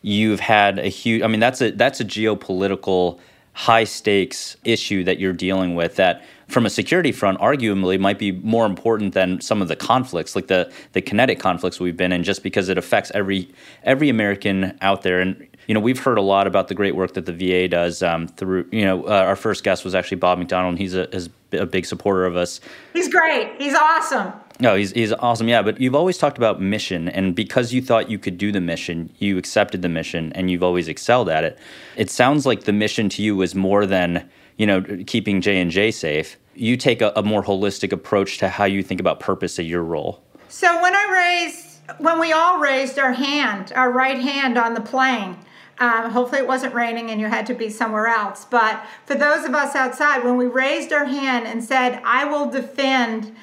you've 0.02 0.42
had 0.42 0.78
a 0.78 0.88
huge. 0.90 1.22
I 1.22 1.28
mean, 1.28 1.40
that's 1.40 1.62
a 1.62 1.72
that's 1.72 2.02
a 2.02 2.06
geopolitical 2.06 3.20
high 3.56 3.86
stakes 3.86 4.58
issue 4.66 5.02
that 5.06 5.18
you're 5.18 5.34
dealing 5.34 5.76
with 5.76 5.96
that 5.96 6.22
from 6.50 6.66
a 6.66 6.70
security 6.70 7.14
front 7.14 7.40
arguably 7.40 7.98
might 7.98 8.20
be 8.20 8.34
more 8.34 8.66
important 8.66 9.14
than 9.14 9.40
some 9.40 9.62
of 9.62 9.70
the 9.70 9.78
conflicts 9.78 10.36
like 10.36 10.48
the 10.48 10.70
the 10.92 11.02
kinetic 11.02 11.40
conflicts 11.40 11.80
we've 11.80 11.96
been 11.96 12.12
in 12.12 12.22
just 12.22 12.44
because 12.44 12.68
it 12.68 12.78
affects 12.78 13.12
every 13.16 13.50
every 13.84 14.10
American 14.10 14.78
out 14.82 15.04
there 15.04 15.22
and 15.22 15.48
you 15.68 15.74
know 15.74 15.80
we've 15.80 16.00
heard 16.00 16.18
a 16.18 16.22
lot 16.22 16.48
about 16.48 16.68
the 16.68 16.76
great 16.76 16.98
work 16.98 17.14
that 17.14 17.26
the 17.26 17.32
VA 17.32 17.70
does 17.70 18.04
um, 18.04 18.28
through 18.28 18.68
you 18.74 18.84
know 18.84 19.06
uh, 19.06 19.24
our 19.26 19.38
first 19.38 19.64
guest 19.64 19.86
was 19.86 19.96
actually 19.96 20.18
Bob 20.18 20.38
McDonald 20.38 20.74
and 20.74 20.80
he's 20.80 20.94
a, 20.94 21.08
a 21.54 21.66
big 21.66 21.86
supporter 21.86 22.26
of 22.26 22.36
us 22.36 22.60
He's 22.94 23.08
great. 23.08 23.54
He's 23.58 23.74
awesome. 23.74 24.34
No, 24.60 24.76
he's 24.76 24.92
he's 24.92 25.12
awesome. 25.12 25.48
Yeah, 25.48 25.62
but 25.62 25.82
you've 25.82 25.96
always 25.96 26.18
talked 26.18 26.38
about 26.38 26.62
mission, 26.62 27.10
and 27.10 27.36
because 27.36 27.74
you 27.74 27.82
thought 27.82 28.10
you 28.10 28.18
could 28.18 28.38
do 28.38 28.52
the 28.52 28.62
mission, 28.62 29.12
you 29.18 29.38
accepted 29.38 29.82
the 29.82 29.90
mission, 29.90 30.32
and 30.34 30.50
you've 30.50 30.64
always 30.64 30.88
excelled 30.88 31.30
at 31.30 31.44
it. 31.44 31.60
It 31.98 32.10
sounds 32.10 32.46
like 32.46 32.64
the 32.64 32.74
mission 32.74 33.10
to 33.10 33.22
you 33.22 33.36
was 33.36 33.54
more 33.54 33.86
than 33.86 34.30
you 34.58 34.66
know 34.66 34.82
keeping 35.08 35.42
J 35.42 35.60
and 35.60 35.72
J 35.72 35.92
safe. 35.92 36.38
You 36.56 36.78
take 36.78 37.02
a, 37.02 37.12
a 37.18 37.24
more 37.24 37.44
holistic 37.44 37.92
approach 37.92 38.38
to 38.38 38.48
how 38.48 38.64
you 38.64 38.82
think 38.82 39.02
about 39.02 39.20
purpose 39.20 39.60
of 39.60 39.66
your 39.66 39.84
role. 39.84 40.24
So 40.48 40.82
when 40.82 40.96
I 40.96 41.44
raised, 41.44 41.82
when 41.98 42.20
we 42.20 42.32
all 42.32 42.60
raised 42.60 42.98
our 42.98 43.12
hand, 43.12 43.74
our 43.76 43.92
right 43.92 44.20
hand 44.20 44.58
on 44.58 44.74
the 44.74 44.80
plane, 44.80 45.38
um, 45.80 46.12
hopefully 46.12 46.40
it 46.40 46.48
wasn't 46.48 46.74
raining 46.74 47.12
and 47.12 47.20
you 47.20 47.28
had 47.28 47.46
to 47.48 47.54
be 47.54 47.70
somewhere 47.70 48.08
else. 48.08 48.46
But 48.46 48.86
for 49.06 49.16
those 49.16 49.44
of 49.44 49.54
us 49.54 49.76
outside, 49.76 50.24
when 50.24 50.38
we 50.38 50.46
raised 50.46 50.94
our 50.94 51.04
hand 51.04 51.46
and 51.46 51.62
said, 51.62 52.02
"I 52.06 52.24
will 52.24 52.50
defend 52.50 53.36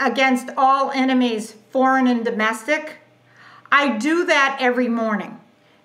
against 0.00 0.50
all 0.56 0.90
enemies, 0.90 1.54
foreign 1.70 2.06
and 2.06 2.24
domestic," 2.24 2.98
I 3.70 3.96
do 3.96 4.24
that 4.26 4.58
every 4.60 4.88
morning. 4.88 5.40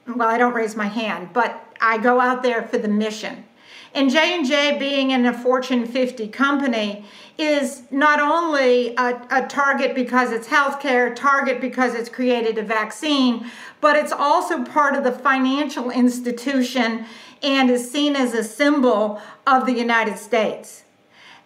Well, 0.07 0.27
I 0.27 0.37
don't 0.37 0.53
raise 0.53 0.75
my 0.75 0.87
hand, 0.87 1.29
but 1.33 1.63
I 1.79 1.97
go 1.97 2.19
out 2.19 2.43
there 2.43 2.61
for 2.63 2.77
the 2.77 2.87
mission. 2.87 3.45
And 3.93 4.09
J&J 4.09 4.77
being 4.77 5.11
in 5.11 5.25
a 5.25 5.33
Fortune 5.33 5.85
50 5.85 6.29
company 6.29 7.05
is 7.37 7.83
not 7.91 8.19
only 8.19 8.95
a, 8.95 9.21
a 9.29 9.47
target 9.47 9.93
because 9.95 10.31
it's 10.31 10.47
healthcare, 10.47 11.13
target 11.13 11.59
because 11.59 11.93
it's 11.93 12.07
created 12.09 12.57
a 12.57 12.63
vaccine, 12.63 13.49
but 13.81 13.97
it's 13.97 14.11
also 14.11 14.63
part 14.63 14.95
of 14.95 15.03
the 15.03 15.11
financial 15.11 15.89
institution 15.89 17.05
and 17.43 17.69
is 17.69 17.89
seen 17.91 18.15
as 18.15 18.33
a 18.33 18.43
symbol 18.43 19.21
of 19.45 19.65
the 19.65 19.73
United 19.73 20.17
States. 20.17 20.80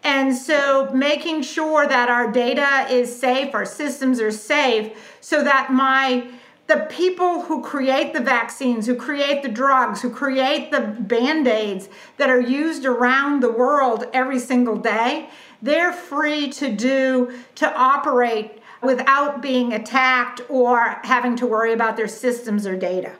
And 0.05 0.35
so 0.35 0.91
making 0.93 1.41
sure 1.41 1.87
that 1.87 2.09
our 2.09 2.31
data 2.31 2.85
is 2.91 3.19
safe, 3.19 3.55
our 3.55 3.65
systems 3.65 4.21
are 4.21 4.31
safe, 4.31 5.17
so 5.19 5.43
that 5.43 5.71
my 5.71 6.27
the 6.67 6.87
people 6.89 7.41
who 7.43 7.61
create 7.61 8.13
the 8.13 8.19
vaccines, 8.19 8.85
who 8.85 8.95
create 8.95 9.41
the 9.41 9.49
drugs, 9.49 10.01
who 10.01 10.09
create 10.09 10.71
the 10.71 10.79
band-aids 10.79 11.89
that 12.17 12.29
are 12.29 12.39
used 12.39 12.85
around 12.85 13.41
the 13.41 13.51
world 13.51 14.05
every 14.13 14.39
single 14.39 14.75
day, 14.75 15.29
they're 15.61 15.93
free 15.93 16.49
to 16.51 16.71
do 16.71 17.31
to 17.55 17.71
operate 17.75 18.61
without 18.81 19.41
being 19.41 19.73
attacked 19.73 20.41
or 20.49 20.99
having 21.03 21.35
to 21.35 21.47
worry 21.47 21.73
about 21.73 21.97
their 21.97 22.07
systems 22.07 22.67
or 22.67 22.75
data. 22.75 23.13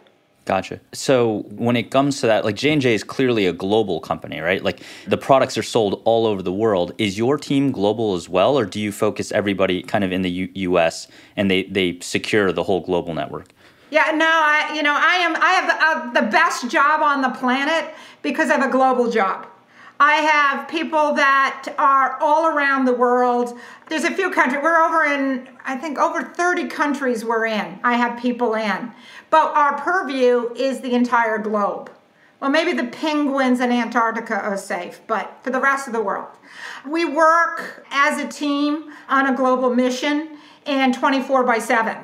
Gotcha. 0.45 0.79
So 0.93 1.39
when 1.49 1.75
it 1.75 1.89
comes 1.89 2.21
to 2.21 2.27
that, 2.27 2.45
like 2.45 2.55
J 2.55 2.73
and 2.73 2.81
J 2.81 2.93
is 2.93 3.03
clearly 3.03 3.47
a 3.47 3.53
global 3.53 3.99
company, 3.99 4.39
right? 4.39 4.63
Like 4.63 4.81
the 5.07 5.17
products 5.17 5.57
are 5.57 5.63
sold 5.63 6.03
all 6.05 6.27
over 6.27 6.43
the 6.43 6.53
world. 6.53 6.93
Is 6.99 7.17
your 7.17 7.39
team 7.39 7.71
global 7.71 8.13
as 8.13 8.29
well, 8.29 8.57
or 8.57 8.63
do 8.65 8.79
you 8.79 8.91
focus 8.91 9.31
everybody 9.31 9.81
kind 9.81 10.03
of 10.03 10.11
in 10.11 10.21
the 10.21 10.29
U- 10.29 10.51
U.S. 10.53 11.07
and 11.35 11.49
they 11.49 11.63
they 11.63 11.97
secure 11.99 12.51
the 12.51 12.61
whole 12.61 12.81
global 12.81 13.15
network? 13.15 13.47
Yeah, 13.89 14.11
no, 14.13 14.29
I 14.29 14.71
you 14.75 14.83
know 14.83 14.93
I 14.95 15.15
am 15.15 15.35
I 15.35 15.49
have 15.49 16.13
uh, 16.13 16.21
the 16.21 16.27
best 16.31 16.69
job 16.69 17.01
on 17.01 17.23
the 17.23 17.31
planet 17.31 17.95
because 18.21 18.51
I 18.51 18.57
have 18.57 18.69
a 18.69 18.71
global 18.71 19.09
job. 19.09 19.47
I 19.99 20.15
have 20.15 20.67
people 20.67 21.13
that 21.13 21.73
are 21.77 22.17
all 22.21 22.47
around 22.47 22.85
the 22.85 22.93
world. 22.93 23.57
There's 23.87 24.03
a 24.03 24.11
few 24.11 24.29
countries. 24.29 24.61
We're 24.61 24.81
over 24.81 25.05
in 25.05 25.47
I 25.65 25.75
think 25.75 25.97
over 25.97 26.21
30 26.21 26.67
countries 26.67 27.25
we're 27.25 27.47
in. 27.47 27.79
I 27.83 27.95
have 27.95 28.19
people 28.21 28.53
in. 28.53 28.91
But 29.35 29.53
our 29.53 29.77
purview 29.77 30.53
is 30.55 30.79
the 30.79 30.93
entire 30.93 31.37
globe. 31.39 31.91
Well, 32.39 32.49
maybe 32.49 32.71
the 32.71 32.85
penguins 32.85 33.59
in 33.59 33.69
Antarctica 33.69 34.33
are 34.33 34.55
safe, 34.55 35.01
but 35.07 35.39
for 35.43 35.49
the 35.49 35.59
rest 35.59 35.87
of 35.87 35.93
the 35.93 36.01
world. 36.01 36.29
We 36.87 37.03
work 37.03 37.85
as 37.91 38.17
a 38.17 38.29
team 38.29 38.93
on 39.09 39.27
a 39.27 39.35
global 39.35 39.75
mission 39.75 40.37
and 40.65 40.93
24 40.93 41.43
by 41.43 41.59
7. 41.59 41.97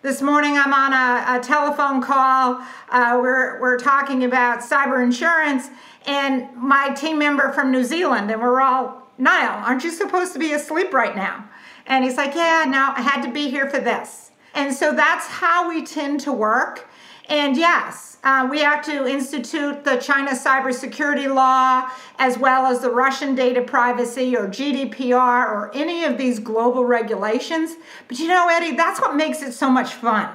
This 0.00 0.22
morning 0.22 0.56
I'm 0.56 0.72
on 0.72 0.94
a, 0.94 1.38
a 1.38 1.42
telephone 1.42 2.00
call. 2.00 2.64
Uh, 2.88 3.18
we're, 3.20 3.60
we're 3.60 3.78
talking 3.78 4.24
about 4.24 4.60
cyber 4.60 5.04
insurance, 5.04 5.68
and 6.06 6.48
my 6.56 6.94
team 6.94 7.18
member 7.18 7.52
from 7.52 7.70
New 7.70 7.84
Zealand, 7.84 8.30
and 8.30 8.40
we're 8.40 8.62
all, 8.62 9.06
Niall, 9.18 9.66
aren't 9.66 9.84
you 9.84 9.90
supposed 9.90 10.32
to 10.32 10.38
be 10.38 10.54
asleep 10.54 10.94
right 10.94 11.14
now? 11.14 11.46
And 11.84 12.04
he's 12.04 12.16
like, 12.16 12.34
Yeah, 12.34 12.64
no, 12.66 12.94
I 12.96 13.02
had 13.02 13.20
to 13.26 13.30
be 13.30 13.50
here 13.50 13.68
for 13.68 13.80
this. 13.80 14.29
And 14.54 14.74
so 14.74 14.92
that's 14.92 15.26
how 15.26 15.68
we 15.68 15.84
tend 15.84 16.20
to 16.20 16.32
work. 16.32 16.88
And 17.28 17.56
yes, 17.56 18.18
uh, 18.24 18.46
we 18.50 18.60
have 18.60 18.84
to 18.84 19.06
institute 19.06 19.84
the 19.84 19.96
China 19.96 20.32
cybersecurity 20.32 21.32
law 21.32 21.88
as 22.18 22.36
well 22.36 22.66
as 22.66 22.80
the 22.80 22.90
Russian 22.90 23.34
data 23.34 23.62
privacy 23.62 24.36
or 24.36 24.46
GDPR 24.48 25.46
or 25.46 25.70
any 25.72 26.04
of 26.04 26.18
these 26.18 26.38
global 26.38 26.84
regulations. 26.84 27.76
But 28.08 28.18
you 28.18 28.28
know, 28.28 28.48
Eddie, 28.48 28.76
that's 28.76 29.00
what 29.00 29.14
makes 29.14 29.42
it 29.42 29.52
so 29.52 29.70
much 29.70 29.94
fun. 29.94 30.28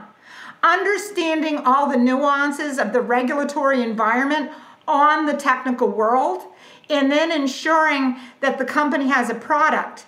Understanding 0.64 1.58
all 1.60 1.90
the 1.90 1.98
nuances 1.98 2.80
of 2.80 2.92
the 2.92 3.02
regulatory 3.02 3.84
environment 3.84 4.52
on 4.88 5.26
the 5.26 5.34
technical 5.34 5.90
world 5.90 6.44
and 6.90 7.12
then 7.12 7.32
ensuring 7.32 8.18
that 8.40 8.58
the 8.58 8.66
company 8.66 9.08
has 9.08 9.30
a 9.30 9.36
product 9.36 10.06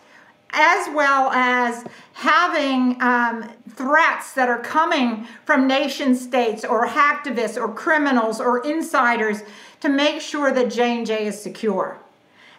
as 0.52 0.88
well 0.96 1.30
as 1.32 1.86
having 2.14 3.02
um, 3.02 3.50
threats 3.78 4.34
that 4.34 4.50
are 4.50 4.60
coming 4.60 5.28
from 5.46 5.68
nation 5.68 6.16
states 6.16 6.66
or 6.66 6.88
hacktivists 6.88 7.56
or 7.56 7.72
criminals 7.72 8.42
or 8.42 8.66
insiders 8.66 9.44
to 9.80 9.88
make 9.88 10.20
sure 10.20 10.52
that 10.52 10.72
J&J 10.72 11.28
is 11.28 11.42
secure. 11.42 12.00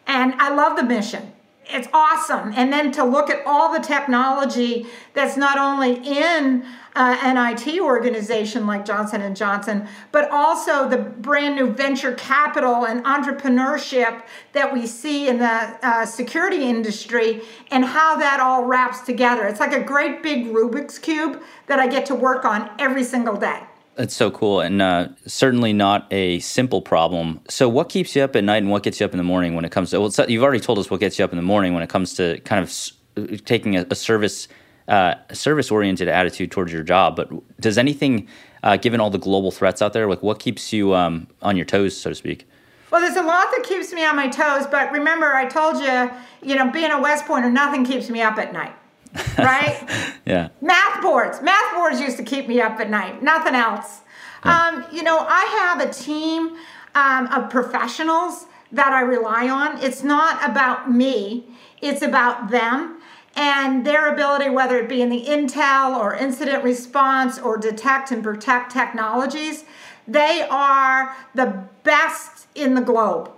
And 0.07 0.35
I 0.35 0.55
love 0.55 0.77
the 0.77 0.85
mission. 0.85 1.33
It's 1.71 1.89
awesome. 1.93 2.53
And 2.57 2.73
then 2.73 2.91
to 2.93 3.05
look 3.05 3.29
at 3.29 3.47
all 3.47 3.73
the 3.73 3.81
technology 3.81 4.87
that's 5.13 5.37
not 5.37 5.59
only 5.59 5.97
in 5.97 6.65
uh, 6.95 7.17
an 7.23 7.37
IT 7.37 7.81
organization 7.81 8.67
like 8.67 8.85
Johnson 8.85 9.35
Johnson, 9.35 9.87
but 10.11 10.31
also 10.31 10.89
the 10.89 10.97
brand 10.97 11.57
new 11.57 11.71
venture 11.71 12.15
capital 12.15 12.87
and 12.87 13.05
entrepreneurship 13.05 14.23
that 14.53 14.73
we 14.73 14.87
see 14.87 15.29
in 15.29 15.39
the 15.39 15.79
uh, 15.87 16.05
security 16.07 16.65
industry, 16.65 17.43
and 17.71 17.85
how 17.85 18.17
that 18.17 18.41
all 18.41 18.65
wraps 18.65 19.03
together. 19.03 19.47
It's 19.47 19.61
like 19.61 19.73
a 19.73 19.83
great 19.83 20.23
big 20.23 20.47
Rubik's 20.47 20.99
cube 20.99 21.43
that 21.67 21.79
I 21.79 21.87
get 21.87 22.07
to 22.07 22.15
work 22.15 22.45
on 22.45 22.71
every 22.79 23.05
single 23.05 23.37
day. 23.37 23.68
That's 23.99 24.15
so 24.15 24.31
cool, 24.31 24.61
and 24.61 24.81
uh, 24.81 25.09
certainly 25.27 25.73
not 25.73 26.07
a 26.13 26.39
simple 26.39 26.81
problem. 26.81 27.41
So, 27.49 27.69
what 27.69 27.89
keeps 27.89 28.15
you 28.15 28.23
up 28.23 28.37
at 28.37 28.45
night, 28.45 28.59
and 28.59 28.71
what 28.71 28.85
gets 28.85 29.01
you 29.01 29.07
up 29.07 29.11
in 29.11 29.19
the 29.19 29.25
morning 29.25 29.57
when 29.57 29.65
it 29.65 29.73
comes 29.73 29.91
to? 29.91 30.01
Well, 30.01 30.13
you've 30.29 30.45
already 30.45 30.61
told 30.61 30.79
us 30.79 30.89
what 30.89 31.01
gets 31.01 31.19
you 31.19 31.25
up 31.25 31.33
in 31.33 31.37
the 31.37 31.43
morning 31.43 31.75
when 31.75 31.83
it 31.83 31.89
comes 31.89 32.15
to 32.15 32.39
kind 32.45 32.63
of 32.63 33.45
taking 33.45 33.77
a, 33.77 33.85
a 33.91 33.97
service 33.97 34.47
uh, 34.87 35.17
service 35.33 35.73
oriented 35.73 36.07
attitude 36.07 36.53
towards 36.53 36.73
your 36.73 36.85
job. 36.85 37.17
But 37.17 37.29
does 37.61 37.77
anything, 37.77 38.29
uh, 38.63 38.77
given 38.77 39.01
all 39.01 39.11
the 39.11 39.19
global 39.19 39.51
threats 39.51 39.83
out 39.83 39.95
there, 39.95 40.09
like 40.09 40.23
what 40.23 40.39
keeps 40.39 40.73
you 40.73 40.95
um, 40.95 41.27
on 41.43 41.57
your 41.57 41.67
toes, 41.67 41.97
so 41.97 42.11
to 42.11 42.15
speak? 42.15 42.49
Well, 42.93 43.01
there's 43.01 43.17
a 43.17 43.23
lot 43.23 43.49
that 43.51 43.65
keeps 43.65 43.93
me 43.93 44.05
on 44.05 44.15
my 44.15 44.29
toes, 44.29 44.69
but 44.71 44.93
remember, 44.93 45.35
I 45.35 45.47
told 45.47 45.83
you, 45.83 46.09
you 46.41 46.55
know, 46.55 46.71
being 46.71 46.93
a 46.93 47.01
West 47.01 47.27
Pointer, 47.27 47.51
nothing 47.51 47.85
keeps 47.85 48.09
me 48.11 48.23
up 48.23 48.39
at 48.39 48.53
night 48.53 48.77
right? 49.39 49.85
yeah. 50.25 50.49
Math 50.61 51.03
boards. 51.03 51.41
Math 51.43 51.75
boards 51.75 52.01
used 52.01 52.17
to 52.19 52.23
keep 52.23 52.49
me 52.49 52.61
up 52.61 52.81
at 52.81 52.91
night. 52.91 53.23
Nothing 53.23 53.55
else. 53.55 54.01
Yeah. 54.45 54.69
Um, 54.69 54.85
you 54.93 55.03
know, 55.03 55.19
I 55.29 55.45
have 55.61 55.81
a 55.81 55.93
team 55.93 56.57
um, 56.95 57.27
of 57.29 57.51
professionals 57.51 58.47
that 58.73 58.93
I 58.93 59.01
rely 59.01 59.49
on. 59.49 59.83
It's 59.83 60.03
not 60.03 60.49
about 60.49 60.91
me. 60.91 61.45
It's 61.81 62.03
about 62.03 62.51
them 62.51 62.99
and 63.39 63.87
their 63.87 64.13
ability, 64.13 64.51
whether 64.51 64.77
it 64.79 64.89
be 64.89 65.01
in 65.01 65.11
the 65.11 65.25
intel 65.25 65.97
or 65.97 66.13
incident 66.15 66.65
response 66.65 67.39
or 67.39 67.57
detect 67.57 68.11
and 68.11 68.23
protect 68.23 68.73
technologies. 68.73 69.65
They 70.09 70.45
are 70.51 71.15
the 71.37 71.65
best 71.85 72.49
in 72.57 72.75
the 72.75 72.81
globe, 72.81 73.31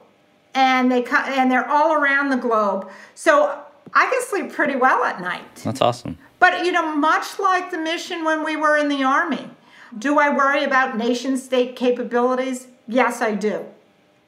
and 0.55 0.90
they 0.90 1.05
and 1.05 1.51
they're 1.51 1.69
all 1.69 1.93
around 1.93 2.31
the 2.31 2.38
globe. 2.38 2.88
So 3.14 3.62
I 3.94 4.09
can 4.11 4.22
sleep 4.22 4.53
pretty 4.53 4.76
well 4.76 5.05
at 5.05 5.20
night. 5.20 5.57
That's 5.57 5.81
awesome. 5.81 6.18
But, 6.38 6.64
you 6.64 6.72
know, 6.72 6.94
much 6.96 7.38
like 7.38 7.70
the 7.70 7.79
mission 7.79 8.24
when 8.24 8.44
we 8.44 8.57
were 8.57 8.76
in 8.76 8.88
the 8.88 9.03
Army, 9.03 9.50
do 9.98 10.18
I 10.18 10.35
worry 10.35 10.64
about 10.64 10.96
nation 10.96 11.37
state 11.37 11.76
capabilities? 11.76 12.68
Yes, 12.87 13.20
I 13.20 13.35
do. 13.35 13.66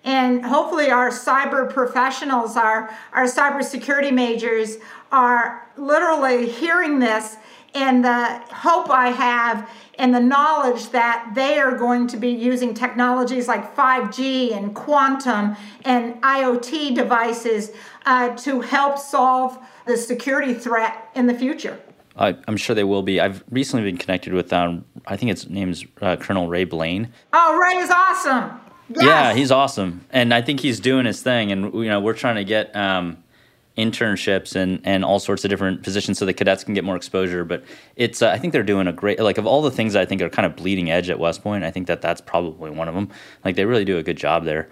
And 0.05 0.45
hopefully, 0.45 0.91
our 0.91 1.11
cyber 1.11 1.73
professionals, 1.73 2.57
our, 2.57 2.91
our 3.13 3.25
cybersecurity 3.25 4.13
majors, 4.13 4.79
are 5.13 5.69
literally 5.77 6.49
hearing 6.49 6.99
this 6.99 7.37
and 7.75 8.05
the 8.05 8.43
hope 8.51 8.91
I 8.91 9.09
have 9.09 9.69
and 9.99 10.15
the 10.15 10.21
knowledge 10.21 10.91
that 10.91 11.33
they 11.35 11.59
are 11.59 11.77
going 11.77 12.07
to 12.09 12.17
be 12.17 12.31
using 12.31 12.75
technologies 12.75 13.49
like 13.49 13.77
5G 13.77 14.55
and 14.55 14.75
quantum 14.75 15.57
and 15.85 16.21
IoT 16.23 16.95
devices 16.95 17.71
uh, 18.05 18.37
to 18.37 18.61
help 18.61 18.99
solve 18.99 19.59
the 19.87 19.97
security 19.97 20.55
threat 20.55 21.11
in 21.15 21.27
the 21.27 21.35
future. 21.35 21.79
I, 22.17 22.37
am 22.47 22.57
sure 22.57 22.75
they 22.75 22.85
will 22.85 23.03
be. 23.03 23.21
I've 23.21 23.43
recently 23.51 23.91
been 23.91 23.99
connected 23.99 24.33
with, 24.33 24.53
um, 24.53 24.85
I 25.07 25.17
think 25.17 25.31
his 25.31 25.49
name's 25.49 25.85
uh, 26.01 26.17
Colonel 26.17 26.49
Ray 26.49 26.65
Blaine. 26.65 27.13
Oh, 27.33 27.59
Ray 27.59 27.79
is 27.79 27.91
awesome. 27.91 28.61
Yes. 28.89 29.05
Yeah, 29.05 29.33
he's 29.33 29.51
awesome, 29.51 30.05
and 30.11 30.35
I 30.35 30.43
think 30.43 30.61
he's 30.61 30.79
doing 30.79 31.07
his 31.07 31.23
thing. 31.23 31.51
And 31.51 31.73
you 31.73 31.85
know, 31.85 32.01
we're 32.01 32.13
trying 32.13 32.37
to 32.37 32.45
get 32.45 32.75
um, 32.77 33.23
internships 33.77 34.55
and 34.55 34.81
and 34.85 35.05
all 35.05 35.19
sorts 35.19 35.45
of 35.45 35.49
different 35.49 35.83
positions 35.83 36.19
so 36.19 36.27
the 36.27 36.35
cadets 36.35 36.63
can 36.63 36.75
get 36.75 36.85
more 36.85 36.97
exposure 36.97 37.45
but 37.45 37.65
it's 37.97 38.21
uh, 38.21 38.29
i 38.29 38.39
think 38.39 38.53
they're 38.53 38.63
doing 38.63 38.87
a 38.87 38.93
great 38.93 39.19
like 39.19 39.39
of 39.39 39.47
all 39.47 39.63
the 39.63 39.71
things 39.71 39.97
i 39.97 40.05
think 40.05 40.21
are 40.21 40.29
kind 40.29 40.45
of 40.45 40.55
bleeding 40.57 40.91
edge 40.91 41.09
at 41.09 41.19
west 41.19 41.43
point 41.43 41.65
i 41.65 41.71
think 41.71 41.87
that 41.87 42.03
that's 42.03 42.21
probably 42.21 42.71
one 42.71 42.89
of 42.89 42.95
them. 42.95 43.09
Like 43.45 43.57
they 43.57 43.65
really 43.65 43.85
do 43.85 43.99
a 43.99 44.03
good 44.03 44.17
job 44.17 44.45
there. 44.45 44.69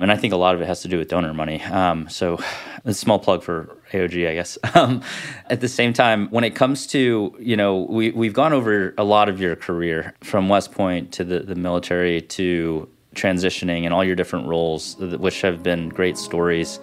And 0.00 0.12
i 0.12 0.16
think 0.16 0.32
a 0.32 0.36
lot 0.36 0.54
of 0.54 0.60
it 0.60 0.66
has 0.66 0.82
to 0.82 0.88
do 0.88 0.98
with 0.98 1.08
donor 1.08 1.32
money. 1.32 1.62
Um, 1.62 2.08
so 2.08 2.38
a 2.84 2.92
small 2.92 3.18
plug 3.18 3.42
for 3.42 3.76
aog 3.92 4.28
i 4.28 4.34
guess. 4.34 4.58
Um, 4.74 5.02
at 5.50 5.60
the 5.60 5.68
same 5.68 5.92
time 5.92 6.28
when 6.30 6.42
it 6.42 6.56
comes 6.56 6.88
to 6.88 7.34
you 7.38 7.56
know 7.56 7.86
we, 7.88 8.10
we've 8.10 8.32
gone 8.32 8.52
over 8.52 8.92
a 8.98 9.04
lot 9.04 9.28
of 9.28 9.40
your 9.40 9.54
career 9.54 10.14
from 10.20 10.48
west 10.48 10.72
point 10.72 11.12
to 11.12 11.22
the, 11.24 11.40
the 11.40 11.54
military 11.54 12.20
to 12.20 12.88
transitioning 13.14 13.84
and 13.84 13.94
all 13.94 14.02
your 14.02 14.16
different 14.16 14.48
roles 14.48 14.96
which 14.96 15.40
have 15.42 15.62
been 15.62 15.88
great 15.90 16.18
stories 16.18 16.80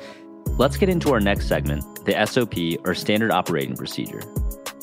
Let's 0.58 0.78
get 0.78 0.90
into 0.90 1.12
our 1.12 1.20
next 1.20 1.48
segment, 1.48 2.06
the 2.06 2.26
SOP 2.26 2.86
or 2.86 2.94
Standard 2.94 3.32
Operating 3.32 3.76
Procedure. 3.76 4.22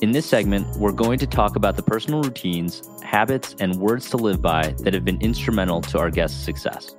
In 0.01 0.12
this 0.12 0.27
segment, 0.27 0.66
we're 0.77 0.92
going 0.92 1.18
to 1.18 1.27
talk 1.27 1.57
about 1.57 1.77
the 1.77 1.83
personal 1.83 2.23
routines, 2.23 2.88
habits, 3.03 3.55
and 3.59 3.77
words 3.77 4.11
to 4.11 4.16
live 4.16 4.40
by 4.40 4.75
that 4.79 4.94
have 4.94 5.05
been 5.05 5.21
instrumental 5.21 5.81
to 5.83 5.99
our 5.99 6.11
guests' 6.11 6.42
success. 6.42 6.94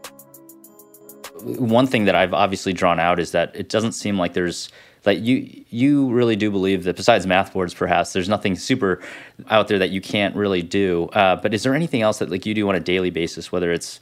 One 1.42 1.88
thing 1.88 2.06
that 2.06 2.16
I've 2.16 2.34
obviously 2.34 2.74
drawn 2.74 3.00
out 3.00 3.20
is 3.20 3.32
that 3.32 3.56
it 3.56 3.70
doesn't 3.70 3.94
seem 3.94 4.18
like 4.18 4.34
there's 4.34 4.70
like 5.06 5.20
you 5.22 5.64
you 5.70 6.10
really 6.12 6.36
do 6.36 6.52
believe 6.52 6.84
that 6.84 6.96
besides 6.96 7.26
math 7.26 7.54
boards 7.54 7.74
perhaps 7.74 8.12
there's 8.14 8.28
nothing 8.28 8.56
super 8.56 9.02
out 9.50 9.68
there 9.70 9.80
that 9.80 9.92
you 9.92 10.02
can't 10.02 10.36
really 10.36 10.62
do 10.62 11.06
uh, 11.14 11.36
but 11.38 11.54
is 11.54 11.64
there 11.64 11.74
anything 11.74 12.02
else 12.02 12.20
that 12.20 12.30
like 12.30 12.46
you 12.46 12.54
do 12.54 12.68
on 12.68 12.76
a 12.76 12.80
daily 12.80 13.10
basis 13.10 13.52
whether 13.52 13.72
it's 13.72 14.00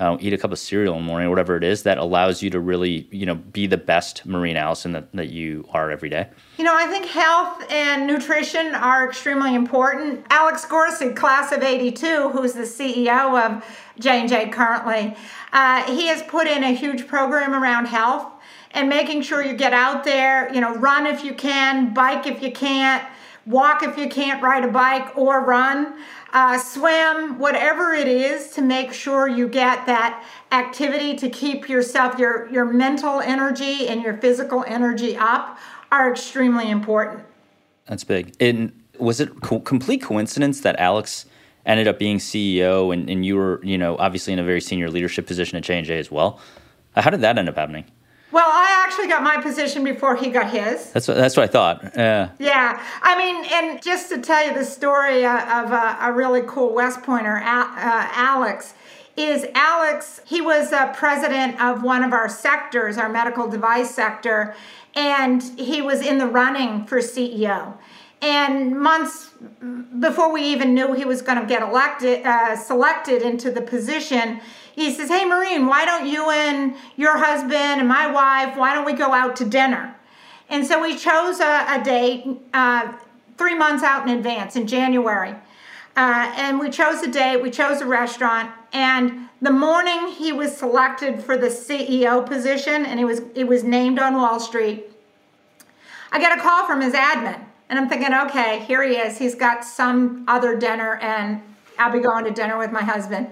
uh, 0.00 0.16
eat 0.18 0.32
a 0.32 0.38
cup 0.38 0.50
of 0.50 0.58
cereal 0.58 0.96
in 0.96 1.02
the 1.02 1.06
morning, 1.06 1.26
or 1.26 1.30
whatever 1.30 1.56
it 1.56 1.62
is, 1.62 1.82
that 1.82 1.98
allows 1.98 2.42
you 2.42 2.48
to 2.48 2.58
really, 2.58 3.06
you 3.10 3.26
know, 3.26 3.34
be 3.34 3.66
the 3.66 3.76
best 3.76 4.24
Maureen 4.24 4.56
Allison 4.56 4.92
that, 4.92 5.12
that 5.12 5.28
you 5.28 5.68
are 5.72 5.90
every 5.90 6.08
day? 6.08 6.26
You 6.56 6.64
know, 6.64 6.74
I 6.74 6.86
think 6.86 7.04
health 7.04 7.70
and 7.70 8.06
nutrition 8.06 8.74
are 8.74 9.06
extremely 9.06 9.54
important. 9.54 10.24
Alex 10.30 10.64
Gorsky, 10.64 11.14
class 11.14 11.52
of 11.52 11.62
82, 11.62 12.30
who's 12.30 12.54
the 12.54 12.62
CEO 12.62 13.38
of 13.38 13.62
J&J 13.98 14.48
currently, 14.48 15.14
uh, 15.52 15.84
he 15.84 16.06
has 16.06 16.22
put 16.22 16.46
in 16.46 16.64
a 16.64 16.72
huge 16.72 17.06
program 17.06 17.52
around 17.52 17.84
health 17.84 18.32
and 18.70 18.88
making 18.88 19.20
sure 19.20 19.44
you 19.44 19.52
get 19.52 19.74
out 19.74 20.04
there, 20.04 20.50
you 20.54 20.62
know, 20.62 20.74
run 20.76 21.06
if 21.06 21.22
you 21.22 21.34
can, 21.34 21.92
bike 21.92 22.26
if 22.26 22.42
you 22.42 22.50
can't, 22.50 23.04
walk 23.44 23.82
if 23.82 23.98
you 23.98 24.08
can't 24.08 24.42
ride 24.42 24.64
a 24.64 24.68
bike 24.68 25.16
or 25.16 25.44
run 25.44 25.94
uh, 26.32 26.58
swim, 26.58 27.38
whatever 27.38 27.92
it 27.92 28.08
is 28.08 28.50
to 28.50 28.62
make 28.62 28.92
sure 28.92 29.28
you 29.28 29.48
get 29.48 29.86
that 29.86 30.24
activity 30.52 31.16
to 31.16 31.28
keep 31.28 31.68
yourself, 31.68 32.18
your, 32.18 32.48
your 32.50 32.64
mental 32.64 33.20
energy 33.20 33.88
and 33.88 34.02
your 34.02 34.16
physical 34.16 34.64
energy 34.66 35.16
up 35.16 35.58
are 35.90 36.10
extremely 36.10 36.70
important. 36.70 37.24
That's 37.86 38.04
big. 38.04 38.34
And 38.40 38.72
was 38.98 39.20
it 39.20 39.40
co- 39.40 39.60
complete 39.60 40.02
coincidence 40.02 40.60
that 40.60 40.78
Alex 40.78 41.26
ended 41.66 41.88
up 41.88 41.98
being 41.98 42.18
CEO 42.18 42.92
and, 42.92 43.10
and 43.10 43.26
you 43.26 43.36
were, 43.36 43.60
you 43.64 43.76
know, 43.76 43.96
obviously 43.98 44.32
in 44.32 44.38
a 44.38 44.44
very 44.44 44.60
senior 44.60 44.88
leadership 44.88 45.26
position 45.26 45.58
at 45.58 45.64
J&J 45.64 45.98
as 45.98 46.10
well? 46.10 46.40
How 46.96 47.10
did 47.10 47.20
that 47.20 47.38
end 47.38 47.48
up 47.48 47.56
happening? 47.56 47.84
Well, 48.32 48.48
I 48.48 48.84
actually 48.86 49.08
got 49.08 49.22
my 49.22 49.42
position 49.42 49.82
before 49.82 50.14
he 50.14 50.30
got 50.30 50.50
his. 50.50 50.92
That's 50.92 51.08
what, 51.08 51.16
that's 51.16 51.36
what 51.36 51.44
I 51.44 51.46
thought. 51.48 51.92
Yeah. 51.96 52.30
Yeah. 52.38 52.80
I 53.02 53.18
mean, 53.18 53.44
and 53.52 53.82
just 53.82 54.08
to 54.10 54.20
tell 54.20 54.46
you 54.46 54.54
the 54.54 54.64
story 54.64 55.24
uh, 55.24 55.64
of 55.64 55.72
a, 55.72 55.98
a 56.00 56.12
really 56.12 56.42
cool 56.46 56.72
West 56.72 57.02
Pointer, 57.02 57.38
uh, 57.38 57.66
Alex, 57.76 58.74
is 59.16 59.46
Alex, 59.54 60.20
he 60.24 60.40
was 60.40 60.72
a 60.72 60.92
president 60.94 61.60
of 61.60 61.82
one 61.82 62.04
of 62.04 62.12
our 62.12 62.28
sectors, 62.28 62.96
our 62.96 63.08
medical 63.08 63.48
device 63.48 63.92
sector, 63.92 64.54
and 64.94 65.42
he 65.58 65.82
was 65.82 66.00
in 66.00 66.18
the 66.18 66.26
running 66.26 66.86
for 66.86 66.98
CEO. 66.98 67.76
And 68.22 68.78
months 68.78 69.30
before 69.98 70.32
we 70.32 70.42
even 70.42 70.74
knew 70.74 70.92
he 70.92 71.04
was 71.04 71.22
going 71.22 71.40
to 71.40 71.46
get 71.46 71.62
elected, 71.62 72.24
uh, 72.24 72.56
selected 72.56 73.22
into 73.22 73.50
the 73.50 73.62
position, 73.62 74.40
he 74.74 74.92
says, 74.92 75.08
Hey, 75.08 75.24
Maureen, 75.24 75.66
why 75.66 75.84
don't 75.84 76.06
you 76.06 76.30
and 76.30 76.74
your 76.96 77.18
husband 77.18 77.54
and 77.54 77.88
my 77.88 78.10
wife, 78.10 78.56
why 78.56 78.74
don't 78.74 78.84
we 78.84 78.92
go 78.92 79.12
out 79.12 79.36
to 79.36 79.44
dinner? 79.44 79.94
And 80.48 80.66
so 80.66 80.82
we 80.82 80.96
chose 80.96 81.40
a, 81.40 81.66
a 81.68 81.82
date 81.84 82.26
uh, 82.52 82.92
three 83.38 83.54
months 83.54 83.82
out 83.82 84.08
in 84.08 84.16
advance 84.16 84.56
in 84.56 84.66
January. 84.66 85.34
Uh, 85.96 86.32
and 86.36 86.58
we 86.58 86.70
chose 86.70 87.02
a 87.02 87.10
date, 87.10 87.42
we 87.42 87.50
chose 87.50 87.80
a 87.80 87.86
restaurant, 87.86 88.50
and 88.72 89.28
the 89.42 89.50
morning 89.50 90.08
he 90.08 90.32
was 90.32 90.56
selected 90.56 91.22
for 91.22 91.36
the 91.36 91.48
CEO 91.48 92.24
position 92.24 92.86
and 92.86 92.98
he 92.98 93.04
was, 93.04 93.22
it 93.34 93.44
was 93.44 93.64
named 93.64 93.98
on 93.98 94.14
Wall 94.14 94.38
Street, 94.38 94.84
I 96.12 96.18
get 96.18 96.36
a 96.36 96.40
call 96.40 96.66
from 96.66 96.80
his 96.80 96.94
admin. 96.94 97.44
And 97.70 97.78
I'm 97.78 97.88
thinking, 97.88 98.12
okay, 98.12 98.58
here 98.64 98.82
he 98.82 98.96
is. 98.96 99.16
He's 99.16 99.36
got 99.36 99.64
some 99.64 100.24
other 100.26 100.56
dinner, 100.56 100.96
and 100.96 101.40
I'll 101.78 101.92
be 101.92 102.00
going 102.00 102.24
to 102.24 102.32
dinner 102.32 102.58
with 102.58 102.72
my 102.72 102.82
husband. 102.82 103.28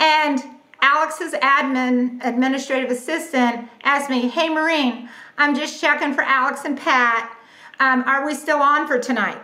And 0.00 0.42
Alex's 0.86 1.32
admin 1.32 2.24
administrative 2.24 2.92
assistant 2.92 3.68
asked 3.82 4.08
me, 4.08 4.28
Hey, 4.28 4.48
Maureen, 4.48 5.08
I'm 5.36 5.56
just 5.56 5.80
checking 5.80 6.14
for 6.14 6.22
Alex 6.22 6.60
and 6.64 6.78
Pat. 6.78 7.36
Um, 7.80 8.04
are 8.04 8.24
we 8.24 8.36
still 8.36 8.58
on 8.58 8.86
for 8.86 8.96
tonight? 8.96 9.38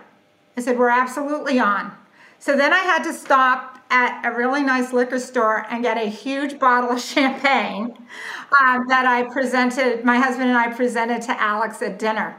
I 0.57 0.61
said, 0.61 0.79
We're 0.79 0.89
absolutely 0.89 1.59
on. 1.59 1.91
So 2.39 2.57
then 2.57 2.73
I 2.73 2.79
had 2.79 3.03
to 3.03 3.13
stop 3.13 3.81
at 3.91 4.25
a 4.25 4.37
really 4.37 4.63
nice 4.63 4.93
liquor 4.93 5.19
store 5.19 5.67
and 5.69 5.83
get 5.83 5.97
a 5.97 6.09
huge 6.09 6.61
bottle 6.61 6.91
of 6.91 7.01
champagne 7.15 7.87
um, 8.61 8.87
that 8.87 9.05
I 9.05 9.25
presented, 9.33 10.05
my 10.05 10.19
husband 10.19 10.49
and 10.49 10.57
I 10.57 10.73
presented 10.73 11.23
to 11.23 11.43
Alex 11.43 11.83
at 11.83 11.99
dinner. 11.99 12.37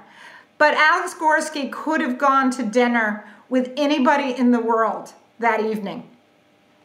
But 0.58 0.76
Alex 0.76 1.13
Gorsky 1.13 1.70
could 1.70 2.00
have 2.00 2.18
gone 2.18 2.52
to 2.52 2.63
dinner 2.63 3.28
with 3.50 3.74
anybody 3.76 4.34
in 4.34 4.52
the 4.52 4.62
world 4.62 5.12
that 5.39 5.60
evening. 5.60 6.10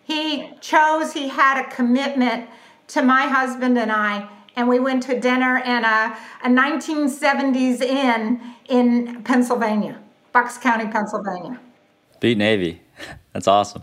He 0.09 0.49
chose, 0.63 1.13
he 1.13 1.29
had 1.29 1.63
a 1.63 1.69
commitment 1.69 2.49
to 2.89 3.03
my 3.03 3.27
husband 3.27 3.77
and 3.79 3.93
I, 3.93 4.27
and 4.57 4.67
we 4.67 4.79
went 4.79 5.03
to 5.03 5.21
dinner 5.21 5.59
in 5.59 5.85
a, 5.85 6.17
a 6.43 6.49
1970s 6.49 7.83
inn 7.83 8.41
in 8.71 9.23
Pennsylvania, 9.23 10.01
Bucks 10.33 10.57
County, 10.57 10.91
Pennsylvania. 10.91 11.61
Beat 12.21 12.39
Navy. 12.39 12.81
That's 13.35 13.47
awesome. 13.47 13.83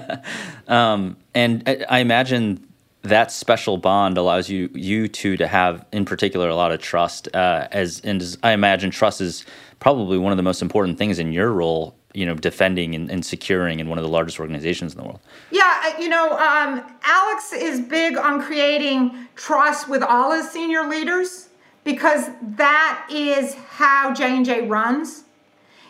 um, 0.68 1.16
and 1.34 1.86
I 1.88 2.00
imagine 2.00 2.68
that 3.00 3.32
special 3.32 3.78
bond 3.78 4.18
allows 4.18 4.50
you 4.50 4.68
you 4.74 5.08
two 5.08 5.38
to 5.38 5.46
have, 5.46 5.86
in 5.92 6.04
particular, 6.04 6.50
a 6.50 6.54
lot 6.54 6.72
of 6.72 6.80
trust. 6.82 7.34
Uh, 7.34 7.68
as 7.70 8.00
and 8.00 8.20
as 8.20 8.36
I 8.42 8.52
imagine, 8.52 8.90
trust 8.90 9.22
is 9.22 9.46
probably 9.80 10.18
one 10.18 10.30
of 10.30 10.36
the 10.36 10.42
most 10.42 10.60
important 10.60 10.98
things 10.98 11.18
in 11.18 11.32
your 11.32 11.50
role. 11.50 11.96
You 12.14 12.26
know, 12.26 12.34
defending 12.34 12.94
and, 12.94 13.10
and 13.10 13.26
securing 13.26 13.80
in 13.80 13.88
one 13.88 13.98
of 13.98 14.04
the 14.04 14.08
largest 14.08 14.40
organizations 14.40 14.92
in 14.94 14.98
the 14.98 15.04
world. 15.04 15.20
Yeah, 15.50 15.98
you 15.98 16.08
know, 16.08 16.30
um, 16.38 16.82
Alex 17.02 17.52
is 17.52 17.80
big 17.80 18.16
on 18.16 18.40
creating 18.40 19.26
trust 19.34 19.88
with 19.88 20.02
all 20.02 20.32
his 20.32 20.48
senior 20.48 20.88
leaders 20.88 21.48
because 21.82 22.30
that 22.56 23.06
is 23.10 23.54
how 23.54 24.14
J 24.14 24.36
and 24.36 24.44
J 24.46 24.66
runs 24.66 25.24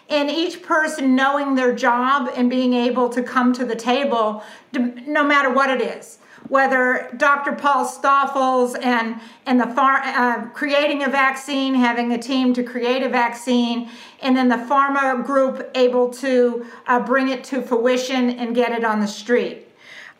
and 0.08 0.30
each 0.30 0.62
person 0.62 1.14
knowing 1.14 1.54
their 1.54 1.74
job 1.74 2.30
and 2.34 2.50
being 2.50 2.74
able 2.74 3.08
to 3.08 3.22
come 3.22 3.52
to 3.54 3.64
the 3.64 3.76
table 3.76 4.42
no 4.72 5.24
matter 5.24 5.52
what 5.52 5.70
it 5.70 5.80
is 5.80 6.18
whether 6.48 7.10
Dr. 7.16 7.52
Paul 7.52 7.86
Stoffels 7.86 8.76
and 8.82 9.20
and 9.46 9.60
the 9.60 9.66
far, 9.66 9.98
uh, 9.98 10.46
creating 10.50 11.02
a 11.02 11.08
vaccine, 11.08 11.74
having 11.74 12.12
a 12.12 12.18
team 12.18 12.52
to 12.54 12.62
create 12.62 13.02
a 13.02 13.08
vaccine, 13.08 13.90
and 14.22 14.36
then 14.36 14.48
the 14.48 14.56
pharma 14.56 15.24
group 15.24 15.70
able 15.74 16.10
to 16.10 16.66
uh, 16.86 17.00
bring 17.00 17.28
it 17.28 17.44
to 17.44 17.62
fruition 17.62 18.30
and 18.30 18.54
get 18.54 18.72
it 18.72 18.84
on 18.84 19.00
the 19.00 19.06
street. 19.06 19.68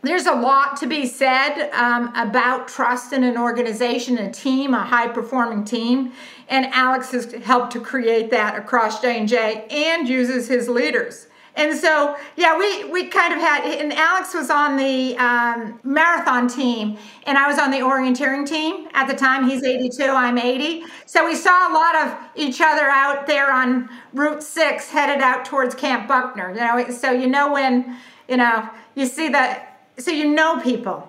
There's 0.04 0.26
a 0.26 0.34
lot 0.34 0.76
to 0.78 0.86
be 0.86 1.06
said 1.06 1.70
um, 1.72 2.14
about 2.14 2.68
trust 2.68 3.14
in 3.14 3.24
an 3.24 3.38
organization, 3.38 4.18
a 4.18 4.30
team, 4.30 4.74
a 4.74 4.84
high-performing 4.84 5.64
team, 5.64 6.12
and 6.50 6.66
Alex 6.66 7.12
has 7.12 7.32
helped 7.32 7.72
to 7.72 7.80
create 7.80 8.30
that 8.30 8.58
across 8.58 9.00
J&J 9.00 9.66
and 9.70 10.06
uses 10.06 10.46
his 10.46 10.68
leaders. 10.68 11.28
And 11.56 11.78
so, 11.78 12.16
yeah, 12.36 12.58
we, 12.58 12.84
we 12.90 13.06
kind 13.06 13.32
of 13.32 13.38
had, 13.38 13.64
and 13.64 13.92
Alex 13.92 14.34
was 14.34 14.50
on 14.50 14.76
the 14.76 15.16
um, 15.18 15.78
marathon 15.84 16.48
team, 16.48 16.98
and 17.26 17.38
I 17.38 17.46
was 17.46 17.60
on 17.60 17.70
the 17.70 17.78
orienteering 17.78 18.46
team 18.46 18.88
at 18.92 19.06
the 19.06 19.14
time. 19.14 19.48
He's 19.48 19.62
82, 19.62 20.02
I'm 20.02 20.36
80. 20.36 20.84
So 21.06 21.24
we 21.24 21.36
saw 21.36 21.70
a 21.70 21.72
lot 21.72 21.94
of 21.94 22.16
each 22.34 22.60
other 22.60 22.86
out 22.86 23.28
there 23.28 23.52
on 23.52 23.88
Route 24.12 24.42
6 24.42 24.90
headed 24.90 25.22
out 25.22 25.44
towards 25.44 25.76
Camp 25.76 26.08
Buckner. 26.08 26.50
You 26.50 26.60
know, 26.60 26.90
so 26.90 27.12
you 27.12 27.28
know 27.28 27.52
when, 27.52 27.98
you 28.28 28.36
know, 28.36 28.68
you 28.96 29.06
see 29.06 29.28
the, 29.28 29.60
so 29.96 30.10
you 30.10 30.30
know 30.30 30.60
people 30.60 31.08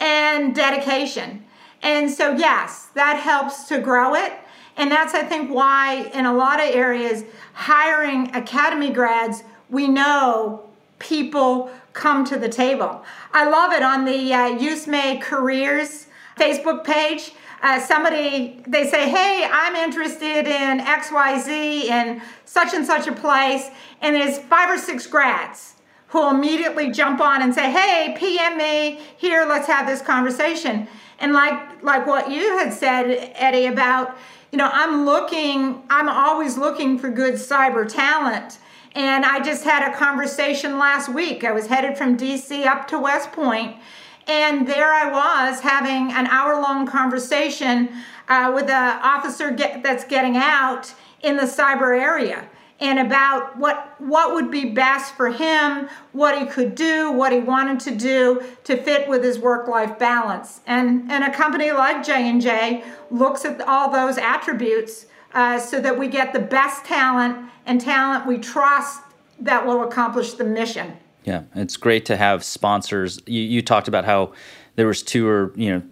and 0.00 0.52
dedication. 0.52 1.44
And 1.82 2.10
so, 2.10 2.32
yes, 2.32 2.88
that 2.94 3.20
helps 3.20 3.64
to 3.68 3.78
grow 3.78 4.14
it. 4.14 4.32
And 4.76 4.90
that's, 4.90 5.14
I 5.14 5.22
think, 5.22 5.50
why 5.50 6.10
in 6.12 6.26
a 6.26 6.34
lot 6.34 6.60
of 6.60 6.74
areas, 6.74 7.24
hiring 7.54 8.34
academy 8.34 8.90
grads, 8.90 9.42
we 9.70 9.88
know 9.88 10.62
people 10.98 11.70
come 11.92 12.24
to 12.26 12.38
the 12.38 12.48
table. 12.48 13.04
I 13.32 13.48
love 13.48 13.72
it 13.72 13.82
on 13.82 14.04
the 14.04 14.32
uh, 14.32 14.58
USMA 14.58 15.20
Careers 15.20 16.06
Facebook 16.38 16.84
page. 16.84 17.32
Uh, 17.62 17.80
somebody, 17.80 18.62
they 18.66 18.88
say, 18.88 19.08
hey, 19.08 19.48
I'm 19.50 19.74
interested 19.74 20.46
in 20.46 20.78
XYZ 20.78 21.84
in 21.84 22.22
such 22.44 22.74
and 22.74 22.86
such 22.86 23.06
a 23.06 23.12
place, 23.12 23.70
and 24.02 24.14
there's 24.14 24.38
five 24.38 24.70
or 24.70 24.78
six 24.78 25.06
grads 25.06 25.74
who 26.08 26.30
immediately 26.30 26.92
jump 26.92 27.20
on 27.20 27.42
and 27.42 27.54
say, 27.54 27.70
hey, 27.70 28.14
PM 28.18 28.58
me, 28.58 29.00
here, 29.16 29.44
let's 29.46 29.66
have 29.66 29.86
this 29.86 30.02
conversation. 30.02 30.86
And 31.18 31.32
like, 31.32 31.82
like 31.82 32.06
what 32.06 32.30
you 32.30 32.58
had 32.58 32.72
said, 32.72 33.32
Eddie, 33.34 33.66
about 33.66 34.16
you 34.52 34.58
know, 34.58 34.70
I'm 34.72 35.04
looking, 35.04 35.82
I'm 35.90 36.08
always 36.08 36.56
looking 36.56 36.98
for 36.98 37.10
good 37.10 37.34
cyber 37.34 37.86
talent. 37.86 38.58
And 38.96 39.26
I 39.26 39.40
just 39.40 39.62
had 39.62 39.86
a 39.86 39.94
conversation 39.94 40.78
last 40.78 41.10
week. 41.10 41.44
I 41.44 41.52
was 41.52 41.66
headed 41.66 41.98
from 41.98 42.16
DC 42.16 42.64
up 42.66 42.88
to 42.88 42.98
West 42.98 43.30
Point, 43.30 43.76
and 44.26 44.66
there 44.66 44.90
I 44.90 45.12
was 45.12 45.60
having 45.60 46.10
an 46.12 46.26
hour 46.28 46.58
long 46.62 46.86
conversation 46.86 47.90
uh, 48.26 48.50
with 48.54 48.70
an 48.70 48.98
officer 49.02 49.50
get, 49.50 49.82
that's 49.82 50.06
getting 50.06 50.38
out 50.38 50.94
in 51.22 51.36
the 51.36 51.42
cyber 51.42 51.94
area 52.00 52.48
and 52.80 52.98
about 52.98 53.58
what 53.58 53.94
what 53.98 54.34
would 54.34 54.50
be 54.50 54.64
best 54.66 55.14
for 55.14 55.30
him, 55.30 55.88
what 56.12 56.38
he 56.38 56.46
could 56.46 56.74
do, 56.74 57.12
what 57.12 57.32
he 57.32 57.38
wanted 57.38 57.80
to 57.80 57.94
do 57.94 58.42
to 58.64 58.82
fit 58.82 59.08
with 59.08 59.22
his 59.22 59.38
work-life 59.38 59.98
balance. 59.98 60.60
And 60.66 61.10
and 61.10 61.22
a 61.22 61.32
company 61.32 61.70
like 61.70 62.04
J 62.04 62.28
and 62.28 62.40
J 62.40 62.82
looks 63.10 63.44
at 63.44 63.60
all 63.62 63.90
those 63.90 64.16
attributes 64.16 65.05
uh, 65.36 65.60
so 65.60 65.80
that 65.80 65.96
we 65.96 66.08
get 66.08 66.32
the 66.32 66.40
best 66.40 66.84
talent 66.84 67.48
and 67.66 67.80
talent 67.80 68.26
we 68.26 68.38
trust 68.38 69.02
that 69.38 69.64
will 69.64 69.84
accomplish 69.84 70.32
the 70.32 70.44
mission. 70.44 70.96
Yeah, 71.24 71.42
it's 71.54 71.76
great 71.76 72.04
to 72.06 72.16
have 72.16 72.42
sponsors. 72.42 73.20
You, 73.26 73.42
you 73.42 73.62
talked 73.62 73.86
about 73.86 74.04
how 74.04 74.32
there 74.74 74.86
was 74.86 75.02
two 75.02 75.28
or 75.28 75.52
you 75.54 75.70
know 75.70 75.82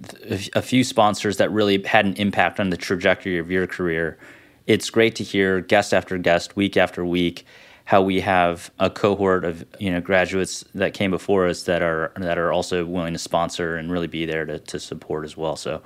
a 0.54 0.62
few 0.62 0.83
sponsors 0.83 1.37
that 1.37 1.50
really 1.52 1.83
had 1.83 2.07
an 2.07 2.14
impact 2.14 2.59
on 2.59 2.70
the 2.70 2.76
trajectory 2.76 3.38
of 3.38 3.50
your 3.50 3.66
career 3.66 4.18
it's 4.66 4.90
great 4.90 5.14
to 5.16 5.24
hear 5.24 5.61
guest 5.61 5.92
after 5.92 6.16
guest, 6.18 6.57
week 6.57 6.76
after 6.76 7.04
week, 7.04 7.44
how 7.87 8.00
we 8.00 8.20
have 8.20 8.70
a 8.78 8.88
cohort 8.88 9.44
of 9.44 9.64
you 9.78 9.90
know 9.90 10.00
graduates 10.00 10.64
that 10.74 10.94
came 10.94 11.11
before 11.11 11.46
us 11.46 11.64
that 11.64 11.83
are 11.83 12.12
that 12.16 12.38
are 12.38 12.50
also 12.50 12.85
willing 12.85 13.12
to 13.12 13.18
sponsor 13.18 13.76
and 13.76 13.92
really 13.92 14.07
be 14.07 14.24
there 14.24 14.46
to, 14.46 14.59
to 14.59 14.80
support 14.80 15.24
as 15.24 15.37
well. 15.37 15.57
So 15.57 15.83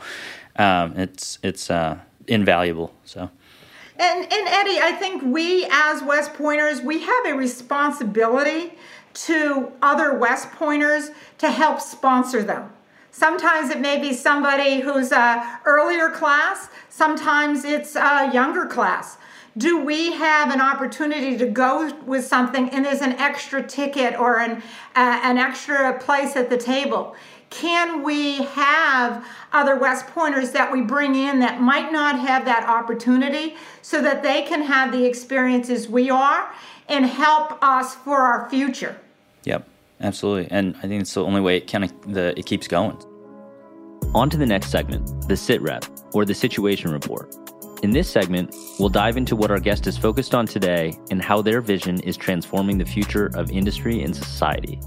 um, 0.57 0.97
it's 0.97 1.39
it's 1.43 1.71
uh, 1.71 1.99
invaluable. 2.27 2.95
So. 3.05 3.31
And, 3.99 4.33
and 4.33 4.49
Eddie, 4.49 4.79
I 4.81 4.93
think 4.93 5.25
we 5.25 5.67
as 5.71 6.03
West 6.03 6.35
Pointers, 6.35 6.81
we 6.81 7.03
have 7.03 7.27
a 7.27 7.35
responsibility 7.35 8.75
to 9.15 9.73
other 9.83 10.17
West 10.17 10.53
Pointers 10.53 11.11
to 11.39 11.51
help 11.51 11.81
sponsor 11.81 12.43
them. 12.43 12.71
Sometimes 13.11 13.71
it 13.71 13.81
may 13.81 13.99
be 13.99 14.13
somebody 14.13 14.81
who's 14.81 15.11
a 15.11 15.61
earlier 15.65 16.11
class, 16.11 16.69
sometimes 16.89 17.65
it's 17.65 17.97
a 17.97 18.31
younger 18.33 18.67
class. 18.67 19.19
Do 19.57 19.81
we 19.81 20.13
have 20.13 20.53
an 20.53 20.61
opportunity 20.61 21.37
to 21.37 21.47
go 21.47 21.93
with 22.07 22.25
something 22.25 22.71
and 22.71 22.85
there's 22.85 23.01
an 23.01 23.15
extra 23.15 23.61
ticket 23.67 24.17
or 24.17 24.39
an, 24.39 24.63
uh, 24.95 25.21
an 25.25 25.37
extra 25.37 25.99
place 25.99 26.37
at 26.37 26.49
the 26.49 26.57
table? 26.57 27.17
Can 27.51 28.03
we 28.03 28.43
have 28.43 29.27
other 29.53 29.77
West 29.77 30.07
Pointers 30.09 30.53
that 30.53 30.73
we 30.73 30.83
bring 30.83 31.15
in 31.15 31.41
that 31.41 31.61
might 31.61 31.91
not 31.93 32.19
have 32.19 32.45
that 32.45 32.69
opportunity 32.69 33.57
so 33.83 34.03
that 34.03 34.23
they 34.23 34.43
can 34.43 34.63
have 34.63 34.93
the 34.93 35.05
experiences 35.05 35.89
we 35.89 36.11
are 36.11 36.53
and 36.89 37.07
help 37.07 37.63
us 37.63 37.95
for 37.95 38.19
our 38.19 38.49
future? 38.51 38.97
Yep. 39.45 39.67
Absolutely, 40.01 40.49
and 40.51 40.77
I 40.77 40.83
think 40.83 41.03
it's 41.03 41.15
the 41.15 41.25
only 41.25 41.41
way 41.41 41.57
it 41.57 41.71
kind 41.71 41.85
of 41.85 42.15
the 42.15 42.39
it 42.39 42.47
keeps 42.47 42.69
going. 42.69 42.97
On 44.15 44.31
to 44.31 44.37
the 44.37 44.47
next 44.47 44.71
segment, 44.71 45.29
the 45.29 45.37
sit 45.37 45.61
rep 45.61 45.85
or 46.15 46.25
the 46.25 46.35
situation 46.35 46.93
report. 46.93 47.35
In 47.83 47.91
this 47.91 48.09
segment, 48.09 48.55
we'll 48.79 48.89
dive 48.89 49.17
into 49.17 49.35
what 49.35 49.51
our 49.51 49.59
guest 49.59 49.87
is 49.87 49.99
focused 49.99 50.35
on 50.35 50.47
today 50.47 50.97
and 51.11 51.21
how 51.21 51.43
their 51.43 51.61
vision 51.61 52.01
is 52.03 52.17
transforming 52.17 52.79
the 52.79 52.85
future 52.85 53.27
of 53.35 53.51
industry 53.51 54.03
and 54.03 54.15
society 54.15 54.81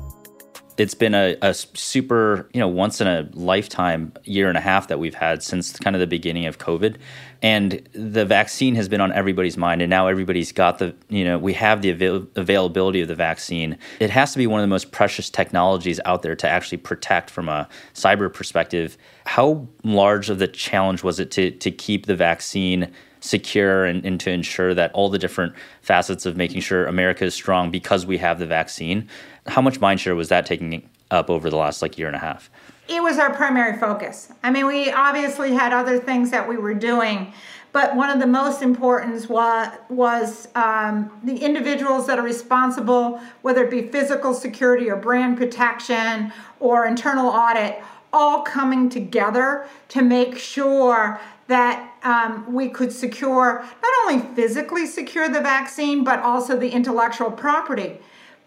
it's 0.81 0.95
been 0.95 1.13
a, 1.13 1.37
a, 1.43 1.53
super, 1.53 2.49
you 2.53 2.59
know, 2.59 2.67
once 2.67 2.99
in 3.01 3.07
a 3.07 3.29
lifetime 3.33 4.11
year 4.23 4.49
and 4.49 4.57
a 4.57 4.61
half 4.61 4.87
that 4.87 4.97
we've 4.97 5.13
had 5.13 5.43
since 5.43 5.77
kind 5.77 5.95
of 5.95 5.99
the 5.99 6.07
beginning 6.07 6.47
of 6.47 6.57
COVID. 6.57 6.97
And 7.43 7.87
the 7.93 8.25
vaccine 8.25 8.73
has 8.73 8.89
been 8.89 8.99
on 8.99 9.11
everybody's 9.11 9.57
mind. 9.57 9.83
And 9.83 9.91
now 9.91 10.07
everybody's 10.07 10.51
got 10.51 10.79
the, 10.79 10.95
you 11.07 11.23
know, 11.23 11.37
we 11.37 11.53
have 11.53 11.83
the 11.83 11.91
avail- 11.91 12.25
availability 12.35 12.99
of 12.99 13.07
the 13.07 13.15
vaccine. 13.15 13.77
It 13.99 14.09
has 14.09 14.31
to 14.31 14.39
be 14.39 14.47
one 14.47 14.59
of 14.59 14.63
the 14.63 14.69
most 14.69 14.91
precious 14.91 15.29
technologies 15.29 15.99
out 16.05 16.23
there 16.23 16.35
to 16.35 16.49
actually 16.49 16.79
protect 16.79 17.29
from 17.29 17.47
a 17.47 17.69
cyber 17.93 18.33
perspective. 18.33 18.97
How 19.27 19.67
large 19.83 20.31
of 20.31 20.39
the 20.39 20.47
challenge 20.47 21.03
was 21.03 21.19
it 21.19 21.29
to, 21.31 21.51
to 21.51 21.69
keep 21.69 22.07
the 22.07 22.15
vaccine? 22.15 22.91
Secure 23.21 23.85
and, 23.85 24.05
and, 24.05 24.19
to 24.19 24.31
ensure 24.31 24.73
that 24.73 24.91
all 24.93 25.09
the 25.09 25.19
different 25.19 25.53
facets 25.81 26.25
of 26.25 26.35
making 26.35 26.59
sure 26.59 26.85
America 26.85 27.23
is 27.23 27.33
strong 27.33 27.71
because 27.71 28.05
we 28.05 28.17
have 28.17 28.39
the 28.39 28.45
vaccine. 28.45 29.07
How 29.47 29.61
much 29.61 29.79
mindshare 29.79 30.15
was 30.15 30.29
that 30.29 30.45
taking 30.45 30.89
up 31.11 31.29
over 31.29 31.49
the 31.49 31.55
last 31.55 31.81
like 31.81 31.97
year 31.97 32.07
and 32.07 32.15
a 32.15 32.19
half? 32.19 32.49
It 32.87 33.01
was 33.01 33.19
our 33.19 33.33
primary 33.33 33.77
focus. 33.77 34.31
I 34.43 34.51
mean, 34.51 34.65
we 34.65 34.91
obviously 34.91 35.53
had 35.53 35.71
other 35.71 35.99
things 35.99 36.31
that 36.31 36.49
we 36.49 36.57
were 36.57 36.73
doing, 36.73 37.31
but 37.71 37.95
one 37.95 38.09
of 38.09 38.19
the 38.19 38.27
most 38.27 38.61
important 38.61 39.29
was, 39.29 39.69
was 39.89 40.47
um, 40.55 41.11
the 41.23 41.37
individuals 41.37 42.07
that 42.07 42.19
are 42.19 42.23
responsible, 42.23 43.21
whether 43.43 43.63
it 43.63 43.71
be 43.71 43.83
physical 43.83 44.33
security 44.33 44.89
or 44.89 44.97
brand 44.97 45.37
protection 45.37 46.33
or 46.59 46.85
internal 46.85 47.27
audit, 47.27 47.81
all 48.11 48.41
coming 48.41 48.89
together 48.89 49.67
to 49.89 50.01
make 50.01 50.37
sure 50.37 51.21
that 51.47 51.90
um, 52.03 52.51
we 52.51 52.69
could 52.69 52.91
secure 52.91 53.65
not 53.81 53.93
only 54.03 54.19
physically 54.35 54.85
secure 54.85 55.29
the 55.29 55.41
vaccine, 55.41 56.03
but 56.03 56.19
also 56.19 56.57
the 56.57 56.69
intellectual 56.69 57.31
property. 57.31 57.97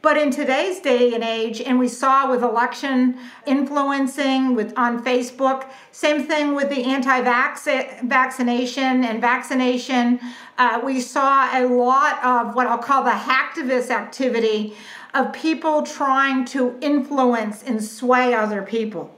But 0.03 0.19
in 0.19 0.31
today's 0.31 0.81
day 0.81 1.15
and 1.15 1.25
age, 1.25 1.63
and 1.63 1.79
we 1.79 1.89
saw 1.89 2.31
with 2.31 2.43
election 2.43 3.17
influencing 3.47 4.55
with 4.55 4.77
on 4.77 5.03
Facebook, 5.03 5.67
same 5.93 6.27
thing 6.27 6.55
with 6.55 6.69
the 6.69 6.85
anti-vaccination 6.85 9.03
and 9.03 9.21
vaccination. 9.23 10.21
Uh, 10.59 10.83
we 10.85 11.01
saw 11.01 11.49
a 11.59 11.65
lot 11.67 12.23
of 12.23 12.55
what 12.55 12.67
I'll 12.67 12.77
call 12.77 13.03
the 13.03 13.13
hacktivist 13.13 13.89
activity 13.89 14.77
of 15.15 15.33
people 15.33 15.83
trying 15.83 16.45
to 16.47 16.77
influence 16.83 17.63
and 17.63 17.83
sway 17.83 18.35
other 18.35 18.61
people 18.61 19.11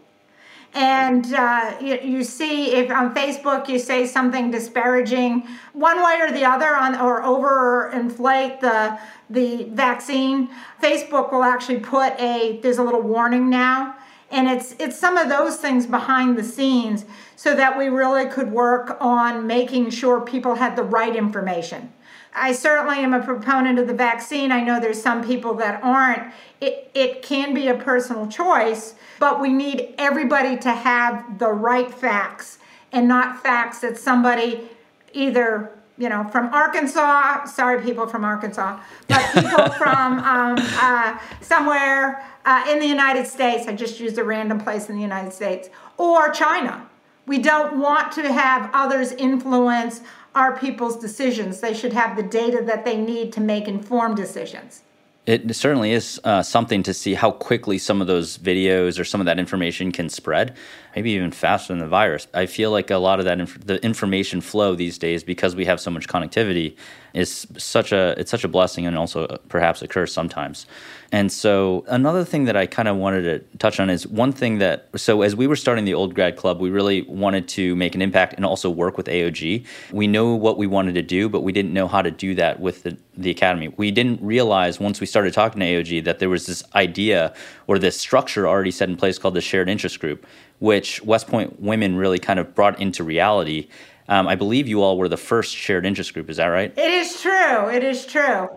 and 0.74 1.32
uh, 1.32 1.76
you, 1.80 1.98
you, 2.02 2.24
see 2.24 2.74
if 2.74 2.90
on 2.90 3.14
Facebook 3.14 3.68
you 3.68 3.78
say 3.78 4.06
something 4.06 4.50
disparaging 4.50 5.46
one 5.72 6.02
way 6.02 6.18
or 6.20 6.30
the 6.30 6.44
other 6.44 6.76
on 6.76 6.96
or 6.96 7.22
over 7.22 7.90
inflate 7.92 8.60
the 8.60 8.98
the 9.30 9.64
vaccine, 9.72 10.48
Facebook 10.82 11.32
will 11.32 11.42
actually 11.42 11.80
put 11.80 12.12
a 12.20 12.60
there's 12.62 12.78
a 12.78 12.82
little 12.82 13.02
warning 13.02 13.48
now, 13.48 13.96
and 14.30 14.48
it's 14.48 14.74
it's 14.78 14.98
some 14.98 15.16
of 15.16 15.28
those 15.28 15.56
things 15.56 15.86
behind 15.86 16.38
the 16.38 16.44
scenes 16.44 17.04
so 17.36 17.54
that 17.54 17.76
we 17.78 17.88
really 17.88 18.28
could 18.28 18.50
work 18.52 18.96
on 19.00 19.46
making 19.46 19.90
sure 19.90 20.20
people 20.20 20.54
had 20.54 20.76
the 20.76 20.82
right 20.82 21.16
information. 21.16 21.92
I 22.36 22.52
certainly 22.52 22.98
am 22.98 23.14
a 23.14 23.22
proponent 23.22 23.78
of 23.78 23.86
the 23.86 23.94
vaccine. 23.94 24.52
I 24.52 24.62
know 24.62 24.78
there's 24.78 25.00
some 25.00 25.24
people 25.24 25.54
that 25.54 25.82
aren't. 25.82 26.32
It, 26.60 26.90
it 26.94 27.22
can 27.22 27.54
be 27.54 27.68
a 27.68 27.74
personal 27.74 28.26
choice, 28.26 28.94
but 29.18 29.40
we 29.40 29.48
need 29.48 29.94
everybody 29.96 30.56
to 30.58 30.70
have 30.70 31.38
the 31.38 31.48
right 31.48 31.92
facts 31.92 32.58
and 32.92 33.08
not 33.08 33.42
facts 33.42 33.80
that 33.80 33.96
somebody 33.98 34.68
either 35.12 35.72
you 35.98 36.10
know 36.10 36.24
from 36.24 36.52
arkansas 36.52 37.44
sorry 37.46 37.82
people 37.82 38.06
from 38.06 38.22
arkansas 38.22 38.78
but 39.08 39.24
people 39.32 39.70
from 39.78 40.18
um, 40.18 40.56
uh, 40.58 41.18
somewhere 41.40 42.22
uh, 42.44 42.66
in 42.68 42.78
the 42.78 42.86
united 42.86 43.26
states 43.26 43.66
i 43.66 43.72
just 43.72 43.98
used 43.98 44.18
a 44.18 44.24
random 44.24 44.60
place 44.60 44.90
in 44.90 44.96
the 44.96 45.00
united 45.00 45.32
states 45.32 45.70
or 45.96 46.28
china 46.30 46.86
we 47.26 47.38
don't 47.38 47.78
want 47.78 48.12
to 48.12 48.30
have 48.30 48.68
others 48.74 49.12
influence 49.12 50.02
our 50.36 50.56
people's 50.56 50.96
decisions. 50.98 51.60
They 51.60 51.74
should 51.74 51.94
have 51.94 52.14
the 52.14 52.22
data 52.22 52.62
that 52.66 52.84
they 52.84 52.96
need 52.96 53.32
to 53.32 53.40
make 53.40 53.66
informed 53.66 54.16
decisions. 54.16 54.82
It 55.24 55.56
certainly 55.56 55.90
is 55.90 56.20
uh, 56.22 56.44
something 56.44 56.84
to 56.84 56.94
see 56.94 57.14
how 57.14 57.32
quickly 57.32 57.78
some 57.78 58.00
of 58.00 58.06
those 58.06 58.38
videos 58.38 59.00
or 59.00 59.04
some 59.04 59.20
of 59.20 59.24
that 59.24 59.40
information 59.40 59.90
can 59.90 60.08
spread, 60.08 60.56
maybe 60.94 61.10
even 61.10 61.32
faster 61.32 61.72
than 61.72 61.80
the 61.80 61.88
virus. 61.88 62.28
I 62.32 62.46
feel 62.46 62.70
like 62.70 62.92
a 62.92 62.98
lot 62.98 63.18
of 63.18 63.24
that 63.24 63.40
inf- 63.40 63.66
the 63.66 63.84
information 63.84 64.40
flow 64.40 64.76
these 64.76 64.98
days 64.98 65.24
because 65.24 65.56
we 65.56 65.64
have 65.64 65.80
so 65.80 65.90
much 65.90 66.06
connectivity 66.06 66.76
is 67.16 67.46
such 67.56 67.92
a 67.92 68.14
it's 68.18 68.30
such 68.30 68.44
a 68.44 68.48
blessing 68.48 68.86
and 68.86 68.96
also 68.96 69.26
perhaps 69.48 69.82
a 69.82 69.88
curse 69.88 70.12
sometimes. 70.12 70.66
And 71.12 71.30
so 71.32 71.84
another 71.88 72.24
thing 72.24 72.44
that 72.44 72.56
I 72.56 72.66
kind 72.66 72.88
of 72.88 72.96
wanted 72.96 73.22
to 73.22 73.58
touch 73.58 73.80
on 73.80 73.88
is 73.88 74.06
one 74.06 74.32
thing 74.32 74.58
that 74.58 74.88
so 74.96 75.22
as 75.22 75.34
we 75.34 75.46
were 75.46 75.56
starting 75.56 75.84
the 75.84 75.94
old 75.94 76.14
grad 76.14 76.36
club, 76.36 76.60
we 76.60 76.68
really 76.68 77.02
wanted 77.02 77.48
to 77.48 77.74
make 77.76 77.94
an 77.94 78.02
impact 78.02 78.34
and 78.34 78.44
also 78.44 78.68
work 78.68 78.96
with 78.96 79.06
AOG. 79.06 79.64
We 79.92 80.06
know 80.06 80.34
what 80.34 80.58
we 80.58 80.66
wanted 80.66 80.94
to 80.96 81.02
do, 81.02 81.28
but 81.28 81.40
we 81.40 81.52
didn't 81.52 81.72
know 81.72 81.88
how 81.88 82.02
to 82.02 82.10
do 82.10 82.34
that 82.34 82.60
with 82.60 82.82
the, 82.82 82.98
the 83.16 83.30
academy. 83.30 83.68
We 83.68 83.90
didn't 83.90 84.20
realize 84.20 84.78
once 84.78 85.00
we 85.00 85.06
started 85.06 85.32
talking 85.32 85.60
to 85.60 85.66
AOG 85.66 86.04
that 86.04 86.18
there 86.18 86.28
was 86.28 86.46
this 86.46 86.62
idea 86.74 87.32
or 87.66 87.78
this 87.78 87.98
structure 87.98 88.46
already 88.46 88.70
set 88.70 88.88
in 88.90 88.96
place 88.96 89.18
called 89.18 89.34
the 89.34 89.40
shared 89.40 89.70
interest 89.70 90.00
group, 90.00 90.26
which 90.58 91.02
West 91.02 91.28
Point 91.28 91.60
women 91.60 91.96
really 91.96 92.18
kind 92.18 92.38
of 92.38 92.54
brought 92.54 92.78
into 92.80 93.02
reality 93.04 93.68
um, 94.08 94.28
I 94.28 94.34
believe 94.34 94.68
you 94.68 94.82
all 94.82 94.98
were 94.98 95.08
the 95.08 95.16
first 95.16 95.54
shared 95.54 95.86
interest 95.86 96.14
group. 96.14 96.30
Is 96.30 96.36
that 96.36 96.46
right? 96.46 96.72
It 96.76 96.90
is 96.90 97.20
true. 97.20 97.68
It 97.68 97.84
is 97.84 98.06
true. 98.06 98.48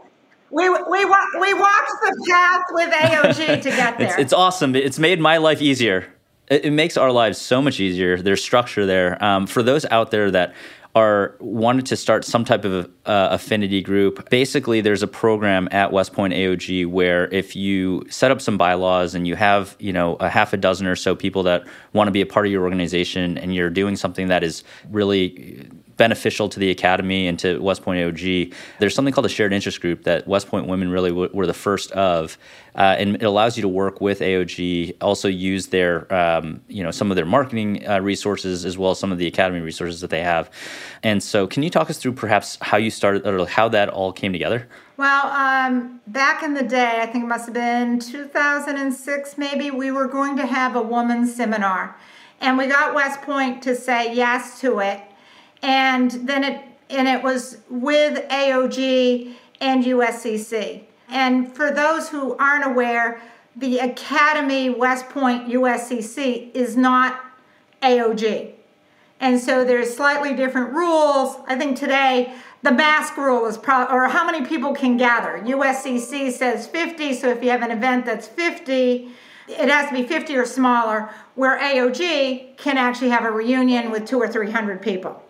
We, 0.52 0.68
we, 0.70 0.78
we 0.80 1.54
walked 1.54 1.92
the 2.02 2.26
path 2.30 2.64
with 2.72 2.92
AOG 2.92 3.62
to 3.62 3.70
get 3.70 3.98
there. 4.00 4.08
it's, 4.08 4.18
it's 4.18 4.34
awesome. 4.34 4.76
It's 4.76 4.98
made 4.98 5.20
my 5.20 5.38
life 5.38 5.62
easier. 5.62 6.12
It, 6.48 6.66
it, 6.66 6.72
makes 6.72 6.98
our 6.98 7.12
lives 7.12 7.38
so 7.38 7.62
much 7.62 7.80
easier. 7.80 8.20
There's 8.20 8.44
structure 8.44 8.86
there. 8.88 9.24
Um, 9.24 9.46
for 9.46 9.62
those 9.62 9.86
out 9.86 10.10
there 10.10 10.32
that 10.32 10.56
are 11.00 11.36
wanted 11.40 11.86
to 11.88 11.96
start 11.96 12.26
some 12.26 12.44
type 12.44 12.66
of 12.66 12.86
uh, 13.06 13.30
affinity 13.32 13.82
group. 13.82 14.30
Basically, 14.30 14.82
there's 14.82 15.02
a 15.02 15.08
program 15.08 15.68
at 15.72 15.92
West 15.92 16.14
Point 16.14 16.34
AOG 16.34 16.88
where 16.88 17.28
if 17.34 17.56
you 17.56 18.06
set 18.10 18.32
up 18.32 18.42
some 18.42 18.58
bylaws 18.58 19.16
and 19.16 19.28
you 19.28 19.36
have, 19.36 19.76
you 19.80 19.94
know, 19.94 20.16
a 20.16 20.30
half 20.30 20.52
a 20.54 20.58
dozen 20.58 20.86
or 20.88 20.96
so 20.96 21.16
people 21.16 21.44
that 21.44 21.64
want 21.94 22.08
to 22.08 22.12
be 22.12 22.22
a 22.22 22.26
part 22.26 22.46
of 22.46 22.52
your 22.52 22.64
organization 22.64 23.38
and 23.38 23.56
you're 23.56 23.70
doing 23.70 23.96
something 23.96 24.28
that 24.28 24.44
is 24.44 24.64
really 24.92 25.70
beneficial 26.00 26.48
to 26.48 26.60
the 26.60 26.72
academy 26.72 27.28
and 27.28 27.38
to 27.38 27.60
West 27.60 27.84
Point 27.84 28.00
AOG. 28.00 28.54
There's 28.80 28.96
something 28.96 29.14
called 29.14 29.26
a 29.26 29.30
shared 29.30 29.52
interest 29.52 29.82
group 29.82 30.04
that 30.06 30.26
West 30.28 30.48
Point 30.48 30.66
women 30.66 30.90
really 30.90 31.10
w- 31.10 31.30
were 31.34 31.46
the 31.46 31.54
first 31.54 31.92
of, 31.92 32.38
uh, 32.74 32.96
and 32.98 33.16
it 33.18 33.24
allows 33.24 33.58
you 33.58 33.62
to 33.62 33.68
work 33.68 34.00
with 34.00 34.22
AOG. 34.22 34.96
Also 35.02 35.28
use 35.28 35.68
their, 35.68 36.12
um, 36.12 36.62
you 36.70 36.84
know, 36.84 36.90
some 36.90 37.12
of 37.12 37.16
their 37.16 37.26
marketing 37.26 37.86
uh, 37.88 38.00
resources 38.00 38.64
as 38.64 38.78
well 38.78 38.92
as 38.92 39.00
some 39.00 39.12
of 39.12 39.18
the 39.18 39.28
academy 39.28 39.60
resources 39.60 40.00
that 40.00 40.10
they 40.10 40.24
have. 40.24 40.50
And 41.04 41.22
so, 41.22 41.46
can 41.46 41.64
you 41.64 41.70
talk 41.70 41.90
us 41.90 41.98
through 41.98 42.14
perhaps 42.14 42.58
how 42.62 42.78
you 42.78 42.90
started 42.90 43.28
or 43.28 43.46
how 43.46 43.68
that 43.68 43.90
all 43.90 44.14
came 44.14 44.32
together? 44.32 44.70
Well, 44.96 45.28
um, 45.28 46.00
back 46.08 46.44
in 46.44 46.54
the 46.54 46.64
day, 46.64 47.00
I 47.02 47.08
think 47.08 47.26
it 47.26 47.28
must 47.28 47.46
have 47.46 47.54
been 47.54 48.00
2006, 48.00 49.38
maybe, 49.38 49.70
we 49.70 49.92
were 49.92 50.08
going 50.08 50.38
to 50.38 50.46
have 50.46 50.78
a 50.78 50.82
woman's 50.82 51.36
seminar. 51.36 51.98
And 52.42 52.58
we 52.58 52.68
got 52.68 52.96
West 52.96 53.22
Point 53.22 53.62
to 53.64 53.76
say 53.76 54.16
yes 54.16 54.62
to 54.62 54.80
it 54.80 55.02
and 55.62 56.12
then 56.12 56.44
it 56.44 56.62
and 56.90 57.08
it 57.08 57.24
was 57.24 57.58
with 57.70 58.28
AOG 58.30 59.34
and 59.62 59.84
USCC. 59.84 60.84
And 61.08 61.54
for 61.54 61.72
those 61.72 62.10
who 62.10 62.36
aren't 62.38 62.66
aware, 62.66 63.22
the 63.56 63.80
Academy 63.80 64.70
West 64.70 65.10
Point 65.10 65.48
USCC 65.50 66.54
is 66.56 66.76
not 66.76 67.20
AOG. 67.82 68.54
And 69.20 69.40
so 69.40 69.66
there's 69.66 69.96
slightly 69.96 70.34
different 70.34 70.74
rules. 70.74 71.36
I 71.48 71.56
think 71.58 71.78
today 71.78 72.34
the 72.62 72.72
mask 72.72 73.18
rule 73.18 73.46
is 73.46 73.58
pro 73.58 73.86
or 73.86 74.08
how 74.08 74.26
many 74.26 74.46
people 74.46 74.74
can 74.74 74.98
gather. 74.98 75.40
USCC 75.40 76.32
says 76.32 76.68
50, 76.68 77.14
so 77.14 77.30
if 77.30 77.44
you 77.44 77.50
have 77.50 77.62
an 77.62 77.72
event 77.72 78.06
that's 78.06 78.28
50, 78.28 79.10
it 79.48 79.70
has 79.70 79.90
to 79.90 79.96
be 79.96 80.04
50 80.04 80.36
or 80.36 80.46
smaller, 80.46 81.10
where 81.36 81.60
AOG 81.60 82.58
can 82.58 82.78
actually 82.78 83.10
have 83.10 83.26
a 83.26 83.32
reunion 83.32 83.92
with 83.92 84.06
two 84.06 84.20
or 84.20 84.28
300 84.28 84.82
people. 84.82 85.24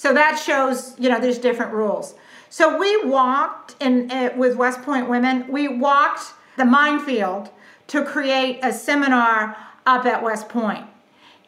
So 0.00 0.14
that 0.14 0.38
shows, 0.38 0.94
you 0.98 1.10
know, 1.10 1.20
there's 1.20 1.36
different 1.36 1.74
rules. 1.74 2.14
So 2.48 2.78
we 2.78 3.04
walked 3.04 3.76
in 3.80 4.10
uh, 4.10 4.30
with 4.34 4.56
West 4.56 4.80
Point 4.80 5.10
Women. 5.10 5.46
We 5.46 5.68
walked 5.68 6.32
the 6.56 6.64
minefield 6.64 7.50
to 7.88 8.02
create 8.02 8.60
a 8.62 8.72
seminar 8.72 9.54
up 9.84 10.06
at 10.06 10.22
West 10.22 10.48
Point. 10.48 10.86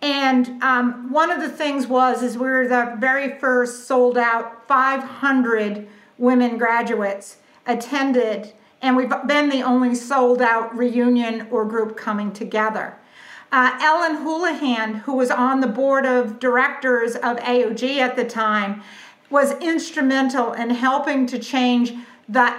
And 0.02 0.62
um, 0.62 1.10
one 1.10 1.30
of 1.30 1.40
the 1.40 1.48
things 1.48 1.86
was 1.86 2.22
is 2.22 2.36
we 2.36 2.46
were 2.46 2.68
the 2.68 2.94
very 2.98 3.38
first 3.38 3.86
sold 3.86 4.18
out 4.18 4.68
500 4.68 5.88
women 6.18 6.58
graduates 6.58 7.38
attended, 7.66 8.52
and 8.82 8.98
we've 8.98 9.08
been 9.26 9.48
the 9.48 9.62
only 9.62 9.94
sold 9.94 10.42
out 10.42 10.76
reunion 10.76 11.48
or 11.50 11.64
group 11.64 11.96
coming 11.96 12.30
together. 12.34 12.98
Uh, 13.52 13.78
Ellen 13.82 14.16
Houlihan, 14.16 14.94
who 14.94 15.12
was 15.12 15.30
on 15.30 15.60
the 15.60 15.66
board 15.66 16.06
of 16.06 16.40
directors 16.40 17.14
of 17.16 17.36
AOG 17.36 17.98
at 17.98 18.16
the 18.16 18.24
time, 18.24 18.82
was 19.28 19.52
instrumental 19.60 20.54
in 20.54 20.70
helping 20.70 21.26
to 21.26 21.38
change 21.38 21.92
the 22.28 22.54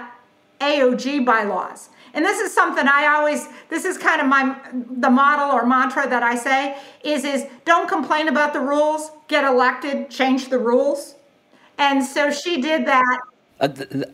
AOG 0.60 1.24
bylaws. 1.24 1.88
And 2.14 2.24
this 2.24 2.38
is 2.38 2.54
something 2.54 2.86
I 2.86 3.06
always 3.08 3.48
this 3.68 3.84
is 3.84 3.98
kind 3.98 4.20
of 4.20 4.28
my 4.28 4.56
the 4.72 5.10
model 5.10 5.50
or 5.50 5.66
mantra 5.66 6.08
that 6.08 6.22
I 6.22 6.36
say 6.36 6.76
is 7.02 7.24
is 7.24 7.44
don't 7.64 7.88
complain 7.88 8.28
about 8.28 8.52
the 8.52 8.60
rules, 8.60 9.10
get 9.26 9.42
elected, 9.42 10.10
change 10.10 10.48
the 10.48 10.58
rules. 10.58 11.16
And 11.76 12.04
so 12.04 12.30
she 12.30 12.60
did 12.60 12.86
that. 12.86 13.18
Uh, 13.60 13.68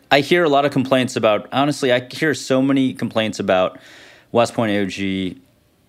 I 0.09 0.21
hear 0.21 0.43
a 0.43 0.49
lot 0.49 0.65
of 0.65 0.71
complaints 0.71 1.15
about 1.15 1.47
honestly, 1.53 1.93
I 1.93 2.07
hear 2.11 2.33
so 2.33 2.59
many 2.59 2.95
complaints 2.95 3.39
about 3.39 3.79
West 4.31 4.55
Point 4.55 4.71
AOG 4.71 5.37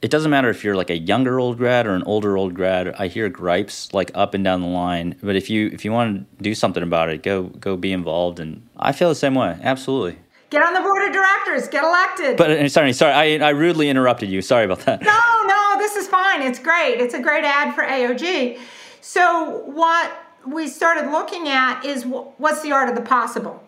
it 0.03 0.11
doesn't 0.11 0.33
matter 0.33 0.51
if 0.51 0.65
you're 0.65 0.75
like 0.75 0.91
a 0.91 0.99
younger 0.99 1.39
old 1.39 1.57
grad 1.57 1.87
or 1.87 1.95
an 1.95 2.03
older 2.03 2.37
old 2.37 2.55
grad. 2.55 2.89
I 2.99 3.07
hear 3.07 3.29
gripes 3.29 3.95
like 3.95 4.11
up 4.15 4.35
and 4.35 4.43
down 4.43 4.61
the 4.61 4.67
line. 4.67 5.15
But 5.23 5.37
if 5.37 5.49
you 5.49 5.71
if 5.73 5.85
you 5.85 5.93
want 5.93 6.29
to 6.37 6.43
do 6.43 6.55
something 6.57 6.83
about 6.83 7.09
it, 7.09 7.23
go 7.23 7.45
go 7.45 7.77
be 7.77 7.93
involved. 7.93 8.41
And 8.41 8.69
I 8.77 8.91
feel 8.91 9.09
the 9.09 9.15
same 9.15 9.37
way. 9.37 9.57
Absolutely. 9.63 10.19
Get 10.51 10.67
on 10.67 10.75
the 10.75 10.81
board 10.81 11.07
of 11.07 11.15
directors. 11.15 11.69
Get 11.69 11.85
elected. 11.85 12.37
But 12.37 12.51
uh, 12.51 12.69
sorry, 12.69 12.93
sorry, 12.93 13.13
I, 13.13 13.47
I 13.47 13.51
rudely 13.51 13.89
interrupted 13.89 14.29
you. 14.29 14.43
Sorry 14.43 14.65
about 14.65 14.81
that. 14.81 15.01
No, 15.03 15.21
no, 15.47 15.79
this 15.79 15.97
is 15.97 16.09
fine. 16.09 16.43
It's 16.43 16.59
great. 16.59 17.01
It's 17.01 17.15
a 17.15 17.23
great 17.23 17.45
ad 17.45 17.75
for 17.75 17.83
AOG. 17.83 18.59
So 19.01 19.63
what 19.67 20.13
we 20.47 20.67
started 20.69 21.11
looking 21.11 21.49
at 21.49 21.85
is 21.85 22.05
what's 22.05 22.61
the 22.63 22.73
art 22.73 22.89
of 22.89 22.97
the 22.97 23.03
possible. 23.03 23.63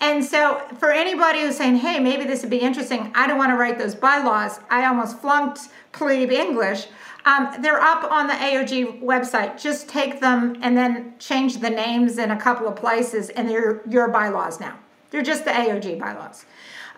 And 0.00 0.24
so, 0.24 0.60
for 0.78 0.92
anybody 0.92 1.40
who's 1.40 1.56
saying, 1.56 1.76
hey, 1.76 1.98
maybe 1.98 2.24
this 2.24 2.42
would 2.42 2.50
be 2.50 2.60
interesting, 2.60 3.10
I 3.14 3.26
don't 3.26 3.38
want 3.38 3.50
to 3.50 3.56
write 3.56 3.78
those 3.78 3.94
bylaws. 3.94 4.60
I 4.68 4.84
almost 4.84 5.20
flunked 5.20 5.68
plebe 5.92 6.32
English. 6.32 6.86
Um, 7.24 7.56
they're 7.60 7.80
up 7.80 8.04
on 8.10 8.26
the 8.28 8.34
AOG 8.34 9.02
website. 9.02 9.60
Just 9.60 9.88
take 9.88 10.20
them 10.20 10.58
and 10.62 10.76
then 10.76 11.14
change 11.18 11.58
the 11.58 11.70
names 11.70 12.18
in 12.18 12.30
a 12.30 12.40
couple 12.40 12.68
of 12.68 12.76
places, 12.76 13.30
and 13.30 13.48
they're 13.48 13.82
your 13.88 14.08
bylaws 14.08 14.60
now. 14.60 14.78
They're 15.10 15.22
just 15.22 15.44
the 15.44 15.50
AOG 15.50 15.98
bylaws. 15.98 16.44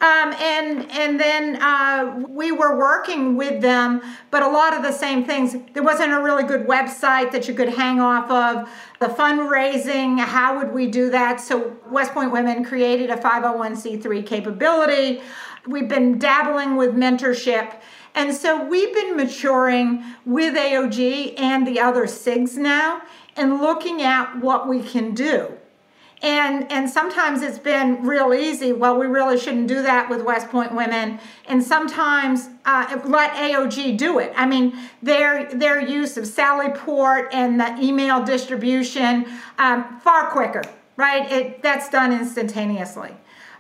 Um, 0.01 0.33
and 0.35 0.89
and 0.93 1.19
then 1.19 1.61
uh, 1.61 2.25
we 2.29 2.53
were 2.53 2.79
working 2.79 3.37
with 3.37 3.61
them, 3.61 4.01
but 4.31 4.45
a 4.45 4.49
lot 4.49 4.73
of 4.73 4.85
the 4.85 4.93
same 4.93 5.25
things. 5.25 5.57
There 5.75 5.83
wasn't 5.83 6.13
a 6.13 6.23
really 6.23 6.45
good 6.45 6.69
website 6.69 7.33
that 7.33 7.49
you 7.49 7.55
could 7.55 7.71
hang 7.71 7.99
off 7.99 8.31
of. 8.31 8.71
The 9.01 9.07
fundraising, 9.07 10.21
how 10.21 10.57
would 10.57 10.73
we 10.73 10.87
do 10.87 11.11
that? 11.11 11.41
So 11.41 11.77
West 11.91 12.13
Point 12.13 12.31
Women 12.31 12.65
created 12.65 13.11
a 13.11 13.17
501c3 13.17 14.25
capability. 14.25 15.21
We've 15.67 15.89
been 15.89 16.19
dabbling 16.19 16.77
with 16.77 16.95
mentorship. 16.95 17.75
And 18.15 18.35
so 18.35 18.65
we've 18.65 18.95
been 18.95 19.17
maturing 19.17 20.05
with 20.25 20.55
AOG 20.55 21.39
and 21.39 21.67
the 21.67 21.81
other 21.81 22.05
SIGs 22.05 22.57
now 22.57 23.03
and 23.37 23.61
looking 23.61 24.01
at 24.03 24.39
what 24.41 24.69
we 24.69 24.83
can 24.83 25.15
do. 25.15 25.58
And, 26.21 26.71
and 26.73 26.91
sometimes 26.91 27.43
it's 27.43 27.59
been 27.59 28.03
real 28.05 28.35
easy. 28.35 28.73
Well, 28.73 28.99
we 28.99 29.07
really 29.07 29.39
shouldn't 29.39 29.69
do 29.69 29.83
that 29.83 30.11
with 30.11 30.23
West 30.23 30.49
Point 30.49 30.75
women. 30.75 31.21
And 31.47 31.63
sometimes 31.63 32.49
uh, 32.65 33.01
let 33.05 33.33
AOG 33.35 33.97
do 33.97 34.19
it. 34.19 34.33
I 34.35 34.47
mean, 34.47 34.77
their, 35.01 35.49
their 35.55 35.81
use 35.81 36.17
of 36.17 36.25
Sallyport 36.25 37.29
and 37.33 37.61
the 37.61 37.77
email 37.81 38.23
distribution, 38.25 39.27
um, 39.59 40.01
far 40.01 40.31
quicker, 40.31 40.63
right? 40.97 41.31
It, 41.31 41.63
that's 41.63 41.89
done 41.89 42.13
instantaneously. 42.13 43.15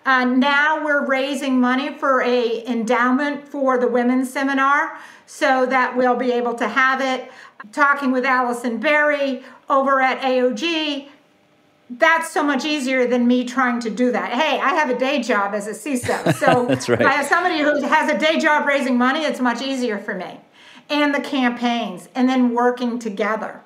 Uh, 0.04 0.24
now 0.24 0.82
we're 0.84 1.06
raising 1.06 1.60
money 1.60 1.92
for 1.98 2.22
a 2.22 2.66
endowment 2.66 3.46
for 3.46 3.78
the 3.78 3.86
women's 3.86 4.32
seminar 4.32 4.98
so 5.26 5.66
that 5.66 5.94
we'll 5.96 6.16
be 6.16 6.32
able 6.32 6.54
to 6.54 6.66
have 6.66 7.00
it. 7.00 7.30
Talking 7.72 8.10
with 8.10 8.24
Allison 8.24 8.78
Berry 8.78 9.44
over 9.68 10.00
at 10.00 10.20
AOG, 10.22 11.08
that's 11.90 12.30
so 12.30 12.42
much 12.42 12.64
easier 12.64 13.06
than 13.06 13.26
me 13.26 13.44
trying 13.44 13.80
to 13.80 13.90
do 13.90 14.12
that. 14.12 14.32
Hey, 14.32 14.58
I 14.60 14.70
have 14.70 14.90
a 14.90 14.98
day 14.98 15.22
job 15.22 15.54
as 15.54 15.66
a 15.66 15.72
CISO. 15.72 16.34
So 16.38 16.66
that's 16.66 16.88
right. 16.88 17.02
I 17.02 17.12
have 17.12 17.26
somebody 17.26 17.58
who 17.58 17.82
has 17.82 18.10
a 18.10 18.18
day 18.18 18.38
job 18.38 18.66
raising 18.66 18.96
money, 18.98 19.24
it's 19.24 19.40
much 19.40 19.62
easier 19.62 19.98
for 19.98 20.14
me. 20.14 20.40
And 20.90 21.14
the 21.14 21.20
campaigns, 21.20 22.08
and 22.14 22.28
then 22.28 22.54
working 22.54 22.98
together. 22.98 23.62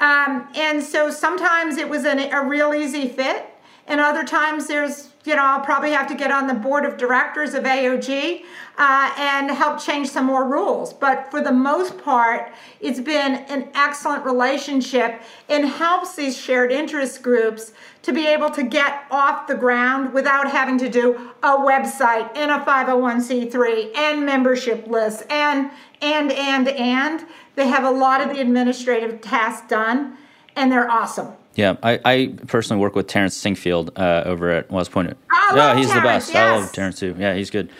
Um, 0.00 0.48
and 0.54 0.82
so 0.82 1.10
sometimes 1.10 1.76
it 1.76 1.88
was 1.88 2.04
an, 2.04 2.18
a 2.18 2.46
real 2.46 2.74
easy 2.74 3.08
fit, 3.08 3.46
and 3.86 4.00
other 4.00 4.24
times 4.24 4.66
there's 4.66 5.10
you 5.24 5.34
know, 5.34 5.42
I'll 5.42 5.64
probably 5.64 5.92
have 5.92 6.06
to 6.08 6.14
get 6.14 6.30
on 6.30 6.46
the 6.46 6.54
board 6.54 6.84
of 6.84 6.98
directors 6.98 7.54
of 7.54 7.64
AOG 7.64 8.44
uh, 8.76 9.14
and 9.16 9.50
help 9.50 9.80
change 9.80 10.10
some 10.10 10.26
more 10.26 10.46
rules. 10.46 10.92
But 10.92 11.30
for 11.30 11.40
the 11.40 11.52
most 11.52 11.96
part, 11.98 12.52
it's 12.80 13.00
been 13.00 13.36
an 13.48 13.68
excellent 13.74 14.24
relationship 14.24 15.22
and 15.48 15.64
helps 15.64 16.14
these 16.14 16.36
shared 16.36 16.70
interest 16.70 17.22
groups 17.22 17.72
to 18.02 18.12
be 18.12 18.26
able 18.26 18.50
to 18.50 18.62
get 18.62 19.04
off 19.10 19.46
the 19.46 19.54
ground 19.54 20.12
without 20.12 20.50
having 20.50 20.76
to 20.78 20.90
do 20.90 21.32
a 21.42 21.56
website 21.56 22.30
and 22.36 22.50
a 22.50 22.58
501c3 22.64 23.96
and 23.96 24.26
membership 24.26 24.86
lists 24.86 25.22
and, 25.30 25.70
and, 26.02 26.32
and, 26.32 26.68
and. 26.68 27.26
They 27.54 27.68
have 27.68 27.84
a 27.84 27.90
lot 27.90 28.20
of 28.20 28.28
the 28.28 28.40
administrative 28.40 29.22
tasks 29.22 29.68
done 29.68 30.18
and 30.54 30.70
they're 30.70 30.90
awesome. 30.90 31.32
Yeah, 31.54 31.76
I, 31.82 32.00
I 32.04 32.34
personally 32.46 32.80
work 32.80 32.96
with 32.96 33.06
Terrence 33.06 33.36
Sinkfield 33.36 33.96
uh, 33.96 34.24
over 34.26 34.50
at 34.50 34.70
West 34.70 34.90
Point. 34.90 35.16
I 35.30 35.52
yeah, 35.54 35.76
he's 35.76 35.86
Terrence, 35.86 35.94
the 35.94 36.00
best. 36.00 36.34
Yes. 36.34 36.36
I 36.36 36.56
love 36.56 36.72
Terrence 36.72 36.98
too. 36.98 37.14
Yeah, 37.18 37.34
he's 37.34 37.50
good. 37.50 37.70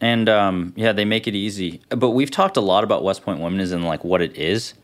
And 0.00 0.28
um, 0.28 0.72
yeah, 0.76 0.92
they 0.92 1.04
make 1.04 1.26
it 1.26 1.34
easy. 1.34 1.80
But 1.88 2.10
we've 2.10 2.30
talked 2.30 2.56
a 2.56 2.60
lot 2.60 2.84
about 2.84 3.04
West 3.04 3.22
Point 3.22 3.40
Women 3.40 3.60
and 3.60 3.84
like 3.84 4.04
what 4.04 4.20
it 4.20 4.36
is. 4.36 4.74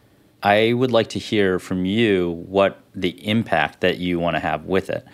I 0.42 0.72
would 0.72 0.92
like 0.92 1.08
to 1.08 1.18
hear 1.18 1.58
from 1.58 1.84
you 1.84 2.44
what 2.46 2.80
the 2.94 3.10
impact 3.26 3.80
that 3.80 3.98
you 3.98 4.20
want 4.20 4.36
to 4.36 4.40
have 4.40 4.64
with 4.66 4.88
it, 4.88 5.04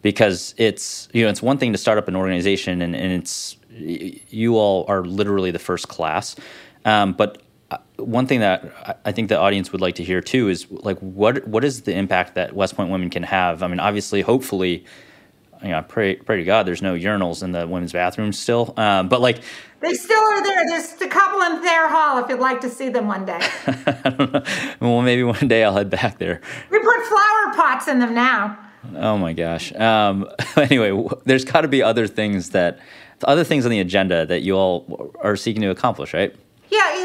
because 0.00 0.54
it's 0.56 1.08
you 1.12 1.22
know 1.22 1.28
it's 1.28 1.42
one 1.42 1.58
thing 1.58 1.72
to 1.72 1.78
start 1.78 1.98
up 1.98 2.08
an 2.08 2.16
organization 2.16 2.80
and, 2.80 2.96
and 2.96 3.12
it's 3.12 3.58
you 3.70 4.56
all 4.56 4.86
are 4.88 5.04
literally 5.04 5.50
the 5.50 5.58
first 5.58 5.88
class, 5.88 6.34
um, 6.86 7.12
but 7.12 7.42
one 8.04 8.26
thing 8.26 8.40
that 8.40 9.00
I 9.04 9.12
think 9.12 9.28
the 9.28 9.38
audience 9.38 9.72
would 9.72 9.80
like 9.80 9.96
to 9.96 10.04
hear 10.04 10.20
too 10.20 10.48
is 10.48 10.66
like 10.70 10.98
what 10.98 11.46
what 11.46 11.64
is 11.64 11.82
the 11.82 11.96
impact 11.96 12.34
that 12.34 12.54
West 12.54 12.76
Point 12.76 12.90
women 12.90 13.10
can 13.10 13.22
have? 13.22 13.62
I 13.62 13.68
mean, 13.68 13.80
obviously, 13.80 14.22
hopefully, 14.22 14.84
you 15.62 15.68
know, 15.68 15.78
I 15.78 15.82
pray 15.82 16.16
pray 16.16 16.38
to 16.38 16.44
God 16.44 16.66
there's 16.66 16.82
no 16.82 16.94
urinals 16.94 17.42
in 17.42 17.52
the 17.52 17.66
women's 17.66 17.92
bathrooms 17.92 18.38
still, 18.38 18.74
um, 18.76 19.08
but 19.08 19.20
like 19.20 19.40
they 19.80 19.94
still 19.94 20.22
are 20.22 20.42
there. 20.42 20.66
There's 20.66 21.00
a 21.00 21.08
couple 21.08 21.40
in 21.42 21.62
Thayer 21.62 21.88
Hall 21.88 22.22
if 22.22 22.28
you'd 22.28 22.40
like 22.40 22.60
to 22.60 22.70
see 22.70 22.88
them 22.88 23.06
one 23.08 23.24
day. 23.24 23.40
well, 24.80 25.02
maybe 25.02 25.22
one 25.22 25.48
day 25.48 25.64
I'll 25.64 25.74
head 25.74 25.90
back 25.90 26.18
there. 26.18 26.40
We 26.70 26.78
put 26.78 27.06
flower 27.06 27.54
pots 27.54 27.88
in 27.88 27.98
them 27.98 28.14
now. 28.14 28.58
Oh 28.96 29.18
my 29.18 29.32
gosh. 29.32 29.74
Um, 29.74 30.28
anyway, 30.56 31.06
there's 31.24 31.44
got 31.44 31.62
to 31.62 31.68
be 31.68 31.82
other 31.82 32.06
things 32.06 32.50
that 32.50 32.78
other 33.24 33.44
things 33.44 33.64
on 33.64 33.70
the 33.70 33.80
agenda 33.80 34.26
that 34.26 34.40
you 34.40 34.56
all 34.56 35.12
are 35.20 35.36
seeking 35.36 35.62
to 35.62 35.70
accomplish, 35.70 36.14
right? 36.14 36.34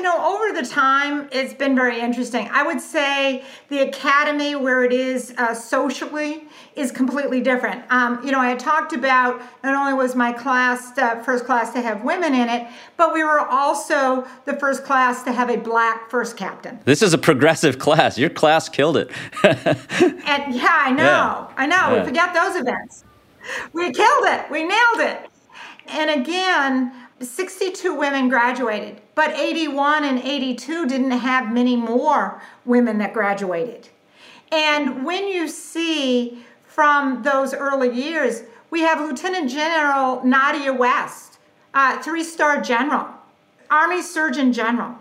Know, 0.06 0.36
over 0.36 0.62
the 0.62 0.68
time, 0.68 1.28
it's 1.32 1.56
been 1.56 1.76
very 1.76 2.00
interesting. 2.00 2.48
I 2.52 2.62
would 2.62 2.80
say 2.80 3.44
the 3.70 3.80
academy, 3.80 4.56
where 4.56 4.84
it 4.84 4.94
is 4.94 5.34
uh, 5.36 5.56
socially, 5.56 6.44
is 6.76 6.92
completely 6.92 7.42
different. 7.42 7.84
Um, 7.90 8.24
you 8.24 8.32
know, 8.32 8.38
I 8.38 8.50
had 8.50 8.60
talked 8.60 8.94
about 8.94 9.42
not 9.64 9.74
only 9.74 9.94
was 9.94 10.16
my 10.16 10.32
class 10.32 10.96
uh, 11.00 11.24
first 11.24 11.46
class 11.46 11.74
to 11.74 11.82
have 11.82 12.04
women 12.04 12.36
in 12.36 12.50
it, 12.50 12.68
but 12.98 13.16
we 13.16 13.24
were 13.24 13.40
also 13.40 14.28
the 14.46 14.56
first 14.58 14.84
class 14.84 15.24
to 15.24 15.32
have 15.32 15.50
a 15.50 15.58
black 15.58 16.12
first 16.12 16.38
captain. 16.38 16.78
This 16.86 17.02
is 17.02 17.16
a 17.16 17.18
progressive 17.18 17.80
class. 17.86 18.16
Your 18.16 18.30
class 18.30 18.70
killed 18.70 18.98
it. 18.98 19.10
and 19.44 20.54
yeah, 20.54 20.82
I 20.82 20.92
know, 20.92 21.04
yeah. 21.04 21.48
I 21.58 21.66
know. 21.66 21.76
Yeah. 21.76 22.00
We 22.00 22.06
forget 22.06 22.32
those 22.36 22.56
events. 22.58 23.06
We 23.74 23.92
killed 23.92 24.26
it. 24.26 24.52
We 24.52 24.62
nailed 24.66 25.00
it. 25.00 25.32
And 25.88 26.22
again, 26.22 26.92
62 27.22 27.96
women 27.96 28.28
graduated, 28.28 29.02
but 29.16 29.32
81 29.32 30.04
and 30.04 30.20
82 30.20 30.88
didn't 30.88 31.12
have 31.12 31.52
many 31.52 31.76
more 31.76 32.42
women 32.66 32.98
that 32.98 33.14
graduated. 33.14 33.88
And 34.52 35.06
when 35.06 35.28
you 35.28 35.48
see 35.48 36.44
from 36.66 37.24
those 37.24 37.54
early 37.54 37.94
years, 37.94 38.44
we 38.70 38.82
have 38.82 39.00
Lieutenant 39.00 39.50
General 39.50 40.20
Nadja 40.22 40.78
West, 40.78 41.40
uh, 41.74 42.02
three 42.02 42.24
star 42.24 42.62
general, 42.62 43.08
Army 43.70 44.02
Surgeon 44.02 44.52
General. 44.52 44.96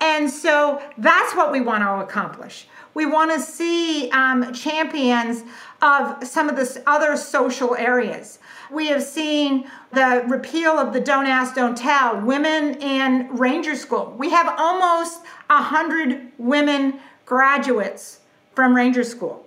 And 0.00 0.30
so 0.30 0.82
that's 0.98 1.34
what 1.34 1.50
we 1.50 1.60
want 1.62 1.82
to 1.82 2.04
accomplish. 2.04 2.68
We 2.92 3.06
want 3.06 3.32
to 3.32 3.40
see 3.40 4.10
um, 4.10 4.52
champions 4.52 5.42
of 5.82 6.26
some 6.26 6.48
of 6.48 6.56
the 6.56 6.82
other 6.86 7.16
social 7.16 7.74
areas. 7.76 8.38
We 8.70 8.88
have 8.88 9.02
seen 9.02 9.70
the 9.92 10.24
repeal 10.28 10.72
of 10.72 10.92
the 10.92 11.00
Don't 11.00 11.26
Ask, 11.26 11.54
Don't 11.54 11.76
Tell, 11.76 12.20
women 12.20 12.74
in 12.80 13.28
Ranger 13.36 13.76
School. 13.76 14.14
We 14.18 14.30
have 14.30 14.54
almost 14.58 15.20
100 15.48 16.32
women 16.38 16.98
graduates 17.24 18.20
from 18.54 18.74
Ranger 18.74 19.04
School. 19.04 19.46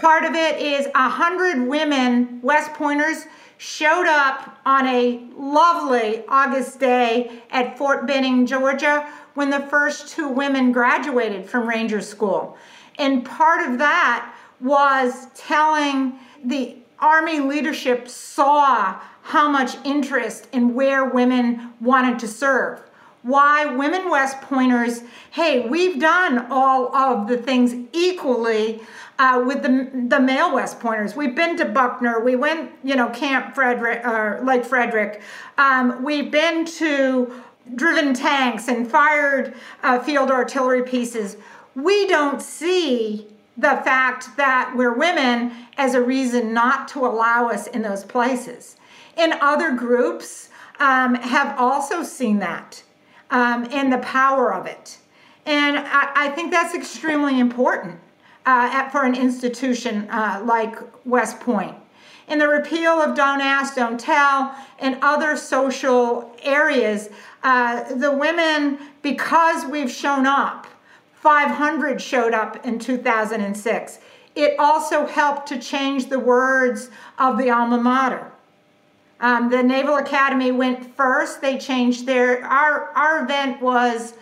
Part 0.00 0.24
of 0.24 0.34
it 0.34 0.60
is 0.60 0.86
100 0.86 1.68
women, 1.68 2.40
West 2.42 2.72
Pointers, 2.74 3.26
showed 3.58 4.06
up 4.06 4.58
on 4.64 4.86
a 4.86 5.20
lovely 5.36 6.24
August 6.28 6.78
day 6.78 7.42
at 7.50 7.76
Fort 7.76 8.06
Benning, 8.06 8.46
Georgia, 8.46 9.08
when 9.34 9.50
the 9.50 9.60
first 9.66 10.08
two 10.08 10.28
women 10.28 10.72
graduated 10.72 11.48
from 11.48 11.68
Ranger 11.68 12.00
School. 12.00 12.56
And 12.98 13.24
part 13.24 13.68
of 13.68 13.78
that 13.78 14.34
was 14.60 15.28
telling 15.34 16.18
the 16.44 16.76
Army 17.00 17.40
leadership 17.40 18.08
saw 18.08 19.00
how 19.22 19.48
much 19.48 19.76
interest 19.84 20.48
in 20.52 20.74
where 20.74 21.04
women 21.04 21.72
wanted 21.80 22.18
to 22.20 22.28
serve. 22.28 22.80
Why 23.22 23.66
women 23.66 24.10
West 24.10 24.40
Pointers, 24.42 25.02
hey, 25.32 25.68
we've 25.68 26.00
done 26.00 26.46
all 26.50 26.94
of 26.94 27.28
the 27.28 27.36
things 27.36 27.74
equally 27.92 28.80
uh, 29.18 29.42
with 29.46 29.62
the, 29.62 29.90
the 30.08 30.20
male 30.20 30.54
West 30.54 30.80
Pointers. 30.80 31.16
We've 31.16 31.34
been 31.34 31.56
to 31.58 31.64
Buckner, 31.64 32.20
we 32.20 32.36
went, 32.36 32.70
you 32.84 32.94
know, 32.94 33.10
Camp 33.10 33.54
Frederick, 33.54 34.04
or 34.04 34.40
Lake 34.44 34.64
Frederick. 34.64 35.20
Um, 35.58 36.02
we've 36.02 36.30
been 36.30 36.64
to 36.64 37.42
driven 37.74 38.14
tanks 38.14 38.68
and 38.68 38.90
fired 38.90 39.54
uh, 39.82 39.98
field 40.00 40.30
artillery 40.30 40.82
pieces. 40.82 41.36
We 41.74 42.06
don't 42.06 42.40
see 42.40 43.26
the 43.58 43.80
fact 43.84 44.36
that 44.36 44.72
we're 44.76 44.94
women 44.94 45.52
as 45.76 45.94
a 45.94 46.00
reason 46.00 46.54
not 46.54 46.88
to 46.88 47.04
allow 47.04 47.48
us 47.48 47.66
in 47.66 47.82
those 47.82 48.04
places. 48.04 48.76
And 49.16 49.32
other 49.40 49.72
groups 49.72 50.48
um, 50.80 51.16
have 51.16 51.58
also 51.58 52.02
seen 52.04 52.38
that 52.38 52.82
um, 53.30 53.66
and 53.70 53.92
the 53.92 53.98
power 53.98 54.54
of 54.54 54.66
it. 54.66 54.98
And 55.44 55.78
I, 55.78 56.26
I 56.26 56.28
think 56.30 56.52
that's 56.52 56.74
extremely 56.74 57.40
important. 57.40 57.98
uh, 58.48 58.70
at, 58.72 58.90
for 58.90 59.04
an 59.04 59.14
institution 59.14 60.08
uh, 60.08 60.42
like 60.44 60.76
West 61.04 61.38
Point. 61.40 61.76
In 62.28 62.38
the 62.38 62.48
repeal 62.48 62.92
of 62.92 63.14
Don't 63.14 63.42
Ask, 63.42 63.74
Don't 63.74 64.00
Tell, 64.00 64.54
and 64.78 64.96
other 65.02 65.36
social 65.36 66.34
areas, 66.42 67.10
uh, 67.42 67.94
the 67.94 68.10
women, 68.10 68.78
because 69.02 69.66
we've 69.66 69.90
shown 69.90 70.24
up, 70.26 70.66
500 71.20 72.00
showed 72.00 72.32
up 72.32 72.64
in 72.64 72.78
2006. 72.78 73.98
It 74.34 74.54
also 74.58 75.06
helped 75.06 75.48
to 75.48 75.58
change 75.58 76.06
the 76.06 76.18
words 76.18 76.90
of 77.18 77.38
the 77.38 77.50
alma 77.50 77.78
mater. 77.78 78.30
Um, 79.20 79.50
the 79.50 79.62
Naval 79.62 79.96
Academy 79.96 80.52
went 80.52 80.94
first. 80.96 81.40
They 81.40 81.58
changed 81.58 82.06
their, 82.06 82.44
our, 82.44 82.90
our 82.90 83.24
event 83.24 83.60
was 83.60 84.14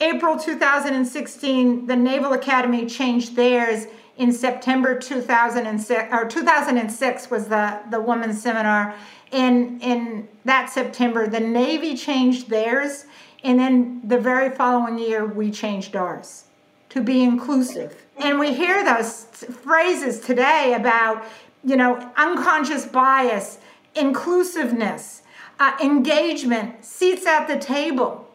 April 0.00 0.38
2016. 0.38 1.86
The 1.86 1.96
Naval 1.96 2.34
Academy 2.34 2.84
changed 2.84 3.34
theirs 3.34 3.86
in 4.18 4.30
September 4.30 4.98
2006, 4.98 6.12
or 6.12 6.28
2006 6.28 7.30
was 7.30 7.46
the, 7.46 7.80
the 7.90 8.00
women's 8.00 8.42
seminar. 8.42 8.94
In, 9.30 9.80
in 9.80 10.28
that 10.44 10.68
September, 10.68 11.26
the 11.26 11.40
Navy 11.40 11.96
changed 11.96 12.50
theirs, 12.50 13.06
and 13.44 13.58
then 13.58 14.00
the 14.04 14.18
very 14.18 14.50
following 14.50 14.98
year, 14.98 15.24
we 15.26 15.50
changed 15.50 15.96
ours 15.96 16.44
to 16.90 17.02
be 17.02 17.22
inclusive. 17.22 18.04
And 18.18 18.38
we 18.38 18.54
hear 18.54 18.84
those 18.84 19.24
phrases 19.62 20.20
today 20.20 20.74
about, 20.78 21.24
you 21.64 21.76
know, 21.76 22.12
unconscious 22.16 22.86
bias, 22.86 23.58
inclusiveness, 23.94 25.22
uh, 25.58 25.72
engagement, 25.82 26.84
seats 26.84 27.26
at 27.26 27.46
the 27.46 27.58
table. 27.58 28.28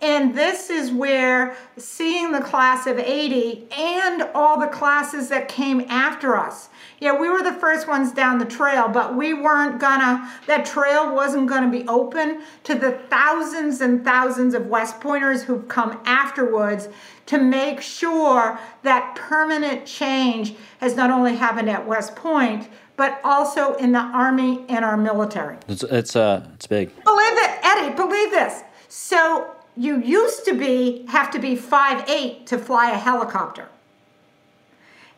And 0.00 0.36
this 0.36 0.68
is 0.68 0.90
where 0.90 1.56
seeing 1.76 2.32
the 2.32 2.40
class 2.40 2.86
of 2.86 2.98
80 2.98 3.68
and 3.76 4.22
all 4.34 4.58
the 4.58 4.66
classes 4.66 5.28
that 5.28 5.48
came 5.48 5.86
after 5.88 6.36
us. 6.36 6.68
Yeah, 7.02 7.18
we 7.18 7.28
were 7.28 7.42
the 7.42 7.54
first 7.54 7.88
ones 7.88 8.12
down 8.12 8.38
the 8.38 8.44
trail, 8.44 8.86
but 8.86 9.16
we 9.16 9.34
weren't 9.34 9.80
gonna, 9.80 10.30
that 10.46 10.64
trail 10.64 11.12
wasn't 11.12 11.48
gonna 11.48 11.68
be 11.68 11.84
open 11.88 12.42
to 12.62 12.76
the 12.76 12.92
thousands 13.10 13.80
and 13.80 14.04
thousands 14.04 14.54
of 14.54 14.68
West 14.68 15.00
Pointers 15.00 15.42
who've 15.42 15.66
come 15.66 16.00
afterwards 16.04 16.88
to 17.26 17.38
make 17.38 17.80
sure 17.80 18.56
that 18.84 19.16
permanent 19.16 19.84
change 19.84 20.54
has 20.78 20.94
not 20.94 21.10
only 21.10 21.34
happened 21.34 21.68
at 21.68 21.84
West 21.84 22.14
Point, 22.14 22.68
but 22.96 23.20
also 23.24 23.74
in 23.74 23.90
the 23.90 23.98
Army 23.98 24.64
and 24.68 24.84
our 24.84 24.96
military. 24.96 25.56
It's, 25.66 25.82
it's, 25.82 26.14
uh, 26.14 26.46
it's 26.54 26.68
big. 26.68 26.94
Believe 27.02 27.32
it, 27.32 27.58
Eddie, 27.64 27.96
believe 27.96 28.30
this. 28.30 28.62
So 28.86 29.56
you 29.76 30.00
used 30.00 30.44
to 30.44 30.54
be 30.54 31.04
have 31.08 31.32
to 31.32 31.40
be 31.40 31.56
five 31.56 32.08
eight 32.08 32.46
to 32.46 32.58
fly 32.58 32.92
a 32.92 32.96
helicopter. 32.96 33.66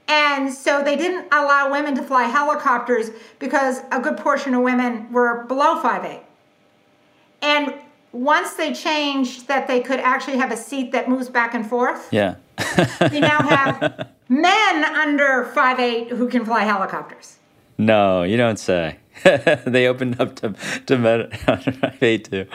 And 0.07 0.53
so 0.53 0.83
they 0.83 0.97
didn't 0.97 1.33
allow 1.33 1.71
women 1.71 1.95
to 1.95 2.03
fly 2.03 2.25
helicopters 2.25 3.11
because 3.39 3.81
a 3.91 4.01
good 4.01 4.19
portion 4.19 4.55
of 4.55 4.63
women 4.63 5.11
were 5.13 5.45
below 5.45 5.81
five 5.81 6.05
eight. 6.05 6.23
And 7.41 7.75
once 8.13 8.55
they 8.55 8.73
changed 8.73 9.49
that 9.49 9.67
they 9.67 9.81
could 9.81 10.01
actually 10.01 10.37
have 10.37 10.53
a 10.53 10.57
seat 10.57 10.93
that 10.93 11.09
moves 11.09 11.29
back 11.29 11.55
and 11.55 11.69
forth. 11.69 12.09
Yeah. 12.13 12.37
we 13.11 13.21
now 13.21 13.43
have 13.43 14.09
men 14.29 14.85
under 14.85 15.45
five 15.47 15.81
eight 15.81 16.11
who 16.11 16.29
can 16.29 16.45
fly 16.45 16.63
helicopters. 16.63 17.39
No, 17.77 18.23
you 18.23 18.37
don't 18.37 18.59
say. 18.59 18.99
they 19.25 19.89
opened 19.89 20.21
up 20.21 20.37
to 20.37 20.55
to 20.87 20.99
men 20.99 21.29
under 21.47 21.73
five 21.73 22.03
eight 22.03 22.31
too. 22.31 22.47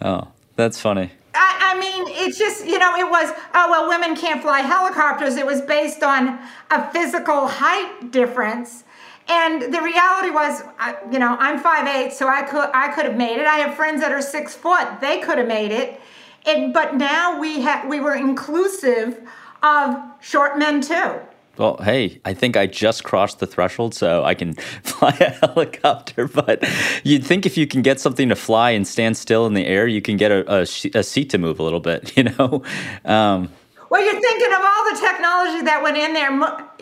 Oh, 0.00 0.28
that's 0.56 0.80
funny. 0.80 1.12
I, 1.36 1.74
I 1.74 1.80
mean, 1.80 2.04
it's 2.08 2.38
just, 2.38 2.66
you 2.66 2.78
know, 2.78 2.96
it 2.96 3.08
was, 3.08 3.30
oh, 3.54 3.70
well, 3.70 3.88
women 3.88 4.16
can't 4.16 4.42
fly 4.42 4.60
helicopters. 4.60 5.36
It 5.36 5.46
was 5.46 5.60
based 5.60 6.02
on 6.02 6.38
a 6.70 6.90
physical 6.92 7.46
height 7.46 8.10
difference. 8.10 8.84
And 9.28 9.62
the 9.74 9.82
reality 9.82 10.30
was, 10.30 10.62
you 11.10 11.18
know, 11.18 11.36
I'm 11.38 11.60
5'8", 11.62 12.12
so 12.12 12.28
I 12.28 12.42
could 12.42 12.70
I 12.72 12.92
could 12.92 13.06
have 13.06 13.16
made 13.16 13.38
it. 13.40 13.46
I 13.46 13.56
have 13.56 13.74
friends 13.74 14.00
that 14.00 14.12
are 14.12 14.22
six 14.22 14.54
foot; 14.54 15.00
they 15.00 15.18
could 15.18 15.38
have 15.38 15.48
made 15.48 15.72
it. 15.72 16.00
And 16.46 16.72
but 16.72 16.94
now 16.94 17.40
we 17.40 17.60
have 17.62 17.88
we 17.88 17.98
were 17.98 18.14
inclusive 18.14 19.28
of 19.64 19.96
short 20.20 20.58
men 20.58 20.80
too. 20.80 21.18
Well, 21.58 21.78
hey, 21.82 22.20
I 22.24 22.34
think 22.34 22.56
I 22.56 22.66
just 22.66 23.04
crossed 23.04 23.38
the 23.38 23.46
threshold, 23.46 23.94
so 23.94 24.24
I 24.24 24.34
can 24.34 24.54
fly 24.82 25.16
a 25.20 25.30
helicopter. 25.30 26.28
But 26.36 26.68
you'd 27.02 27.24
think 27.24 27.46
if 27.46 27.56
you 27.56 27.66
can 27.66 27.82
get 27.82 27.98
something 27.98 28.28
to 28.28 28.36
fly 28.36 28.70
and 28.70 28.86
stand 28.86 29.16
still 29.16 29.46
in 29.46 29.54
the 29.54 29.64
air, 29.64 29.86
you 29.86 30.02
can 30.02 30.16
get 30.16 30.30
a, 30.30 30.44
a, 30.52 30.60
a 30.94 31.02
seat 31.02 31.30
to 31.30 31.38
move 31.38 31.58
a 31.58 31.62
little 31.62 31.80
bit, 31.80 32.14
you 32.16 32.24
know? 32.24 32.62
Um, 33.04 33.50
well, 33.88 34.04
you're 34.04 34.20
thinking 34.20 34.52
of 34.52 34.60
all 34.60 34.92
the 34.92 34.98
technology 35.00 35.64
that 35.64 35.80
went 35.82 35.96
in 35.96 36.12
there. 36.12 36.30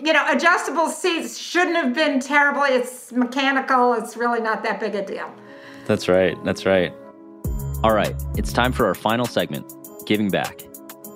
You 0.02 0.12
know, 0.12 0.24
adjustable 0.28 0.88
seats 0.88 1.38
shouldn't 1.38 1.76
have 1.76 1.94
been 1.94 2.18
terrible. 2.18 2.62
It's 2.62 3.12
mechanical, 3.12 3.92
it's 3.94 4.16
really 4.16 4.40
not 4.40 4.64
that 4.64 4.80
big 4.80 4.94
a 4.94 5.04
deal. 5.04 5.32
That's 5.86 6.08
right. 6.08 6.36
That's 6.44 6.66
right. 6.66 6.92
All 7.84 7.94
right, 7.94 8.14
it's 8.36 8.52
time 8.52 8.72
for 8.72 8.86
our 8.86 8.94
final 8.94 9.26
segment 9.26 9.70
giving 10.06 10.30
back. 10.30 10.62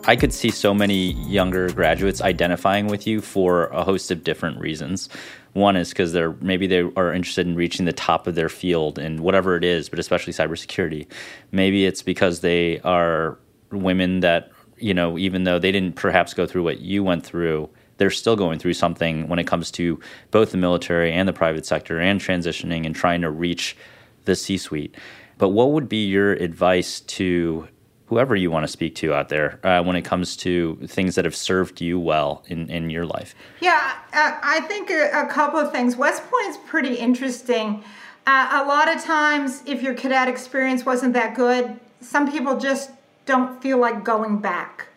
I 0.09 0.17
could 0.17 0.33
see 0.33 0.51
so 0.51 0.73
many 0.73 1.13
younger 1.29 1.71
graduates 1.71 2.23
identifying 2.23 2.87
with 2.87 3.07
you 3.07 3.21
for 3.21 3.67
a 3.67 3.85
host 3.85 4.11
of 4.11 4.25
different 4.25 4.59
reasons. 4.59 5.11
One 5.53 5.77
is 5.77 5.91
because 5.91 6.15
they're 6.15 6.33
maybe 6.41 6.67
they 6.67 6.81
are 6.97 7.13
interested 7.13 7.47
in 7.47 7.55
reaching 7.55 7.85
the 7.85 7.93
top 7.93 8.27
of 8.27 8.35
their 8.35 8.49
field 8.49 8.99
and 8.99 9.21
whatever 9.21 9.55
it 9.55 9.65
is, 9.65 9.91
but 9.91 9.99
especially 9.99 10.33
cybersecurity. 10.33 11.07
Maybe 11.53 11.85
it's 11.85 12.01
because 12.01 12.41
they 12.41 12.81
are 12.81 13.39
women 13.71 14.21
that 14.21 14.51
you 14.79 14.95
know, 14.95 15.19
even 15.19 15.45
though 15.45 15.59
they 15.59 15.73
didn't 15.73 15.97
perhaps 15.97 16.33
go 16.33 16.47
through 16.47 16.63
what 16.63 16.81
you 16.81 17.05
went 17.05 17.27
through, 17.27 17.69
they're 17.99 18.09
still 18.09 18.37
going 18.37 18.59
through 18.59 18.75
something 18.75 19.29
when 19.29 19.39
it 19.39 19.47
comes 19.47 19.71
to 19.73 20.01
both 20.31 20.53
the 20.53 20.57
military 20.57 21.13
and 21.13 21.29
the 21.29 21.35
private 21.35 21.67
sector 21.67 22.01
and 22.01 22.19
transitioning 22.19 22.87
and 22.87 22.97
trying 22.97 23.21
to 23.21 23.31
reach 23.31 23.77
the 24.25 24.35
C 24.35 24.57
suite. 24.57 24.95
But 25.37 25.51
what 25.51 25.73
would 25.73 25.87
be 25.87 26.07
your 26.07 26.33
advice 26.33 27.01
to 27.01 27.69
whoever 28.09 28.35
you 28.35 28.51
want 28.51 28.65
to 28.65 28.69
speak 28.69 28.95
to 28.97 29.15
out 29.15 29.29
there 29.29 29.61
uh, 29.65 29.83
when 29.83 29.95
it 29.95 30.03
comes 30.03 30.37
to 30.37 30.77
things 30.87 31.15
that 31.15 31.25
have 31.25 31.37
served 31.37 31.81
you 31.81 31.99
well 31.99 32.43
in, 32.49 32.71
in 32.71 32.91
your 32.91 33.05
life? 33.05 33.35
Yeah, 33.61 33.99
uh, 34.13 34.39
I 34.43 34.61
think 34.61 34.91
a, 34.91 35.11
a, 35.13 35.27
couple 35.27 35.61
of 35.61 35.71
things. 35.71 35.97
West 35.97 36.23
Point 36.31 36.49
is 36.49 36.57
pretty 36.67 36.95
interesting. 36.95 37.85
Uh, 38.27 38.63
a 38.63 38.67
lot 38.67 38.95
of 38.95 39.03
times, 39.03 39.63
if 39.67 39.83
your 39.83 39.95
cadet 39.95 40.29
experience 40.29 40.85
wasn't 40.85 41.13
that 41.15 41.35
good, 41.35 41.79
some 42.01 42.31
people 42.31 42.59
just 42.59 42.91
don't 43.27 43.61
feel 43.63 43.79
like 43.79 44.05
going 44.05 44.39
back. 44.39 44.89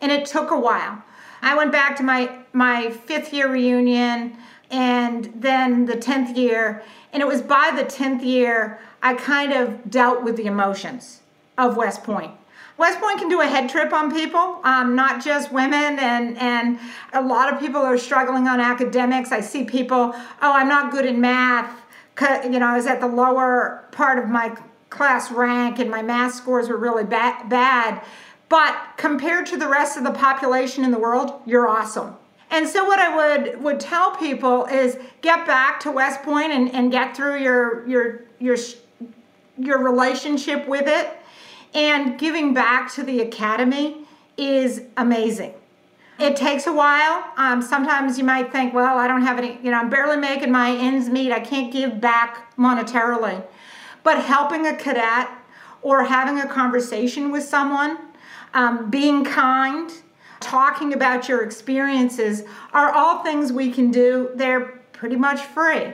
And 0.00 0.12
it 0.12 0.26
took 0.26 0.50
a 0.50 0.58
while. 0.58 1.02
I 1.42 1.56
went 1.56 1.72
back 1.72 1.96
to 1.96 2.02
my, 2.02 2.38
my 2.52 2.90
fifth 2.90 3.32
year 3.32 3.50
reunion 3.50 4.36
and 4.70 5.32
then 5.34 5.86
the 5.86 5.94
10th 5.94 6.36
year. 6.36 6.82
And 7.12 7.22
it 7.22 7.26
was 7.26 7.42
by 7.42 7.72
the 7.74 7.84
10th 7.84 8.24
year 8.24 8.78
I 9.02 9.14
kind 9.14 9.52
of 9.52 9.90
dealt 9.90 10.22
with 10.22 10.36
the 10.36 10.46
emotions 10.46 11.20
of 11.58 11.76
West 11.76 12.04
Point. 12.04 12.32
West 12.78 13.00
Point 13.00 13.18
can 13.18 13.28
do 13.28 13.40
a 13.40 13.46
head 13.46 13.68
trip 13.68 13.92
on 13.92 14.12
people, 14.12 14.60
um, 14.62 14.94
not 14.94 15.22
just 15.22 15.52
women, 15.52 15.98
and 15.98 16.38
and 16.38 16.78
a 17.12 17.20
lot 17.20 17.52
of 17.52 17.58
people 17.58 17.80
are 17.80 17.98
struggling 17.98 18.46
on 18.46 18.60
academics. 18.60 19.32
I 19.32 19.40
see 19.40 19.64
people, 19.64 20.12
oh, 20.14 20.52
I'm 20.52 20.68
not 20.68 20.92
good 20.92 21.04
in 21.04 21.20
math. 21.20 21.82
You 22.44 22.58
know, 22.58 22.66
I 22.66 22.76
was 22.76 22.86
at 22.86 23.00
the 23.00 23.06
lower 23.08 23.84
part 23.90 24.18
of 24.18 24.28
my 24.28 24.56
class 24.90 25.32
rank, 25.32 25.80
and 25.80 25.90
my 25.90 26.02
math 26.02 26.34
scores 26.34 26.68
were 26.68 26.76
really 26.76 27.04
ba- 27.04 27.42
bad. 27.48 28.00
But 28.48 28.76
compared 28.96 29.46
to 29.46 29.56
the 29.56 29.68
rest 29.68 29.98
of 29.98 30.04
the 30.04 30.12
population 30.12 30.84
in 30.84 30.92
the 30.92 30.98
world, 30.98 31.42
you're 31.46 31.68
awesome. 31.68 32.16
And 32.50 32.66
so 32.66 32.84
what 32.84 32.98
I 33.00 33.14
would 33.14 33.62
would 33.62 33.80
tell 33.80 34.16
people 34.16 34.66
is 34.66 34.98
get 35.20 35.46
back 35.46 35.80
to 35.80 35.90
West 35.90 36.22
Point 36.22 36.52
and, 36.52 36.72
and 36.72 36.92
get 36.92 37.16
through 37.16 37.42
your 37.42 37.86
your 37.88 38.22
your 38.38 38.56
your 39.58 39.82
relationship 39.82 40.66
with 40.68 40.86
it 40.86 41.17
and 41.74 42.18
giving 42.18 42.54
back 42.54 42.92
to 42.94 43.02
the 43.02 43.20
academy 43.20 44.06
is 44.36 44.82
amazing. 44.96 45.54
It 46.18 46.34
takes 46.34 46.66
a 46.66 46.72
while. 46.72 47.24
Um, 47.36 47.62
sometimes 47.62 48.18
you 48.18 48.24
might 48.24 48.50
think, 48.50 48.74
well, 48.74 48.98
I 48.98 49.06
don't 49.06 49.22
have 49.22 49.38
any, 49.38 49.58
you 49.62 49.70
know, 49.70 49.78
I'm 49.78 49.88
barely 49.88 50.16
making 50.16 50.50
my 50.50 50.70
ends 50.70 51.08
meet. 51.08 51.30
I 51.30 51.40
can't 51.40 51.72
give 51.72 52.00
back 52.00 52.56
monetarily. 52.56 53.44
But 54.02 54.24
helping 54.24 54.66
a 54.66 54.74
cadet 54.74 55.28
or 55.80 56.04
having 56.04 56.40
a 56.40 56.48
conversation 56.48 57.30
with 57.30 57.44
someone, 57.44 57.98
um, 58.54 58.90
being 58.90 59.24
kind, 59.24 59.92
talking 60.40 60.92
about 60.92 61.28
your 61.28 61.42
experiences 61.44 62.42
are 62.72 62.90
all 62.92 63.22
things 63.22 63.52
we 63.52 63.70
can 63.70 63.90
do. 63.92 64.30
They're 64.34 64.80
pretty 64.92 65.16
much 65.16 65.40
free. 65.40 65.92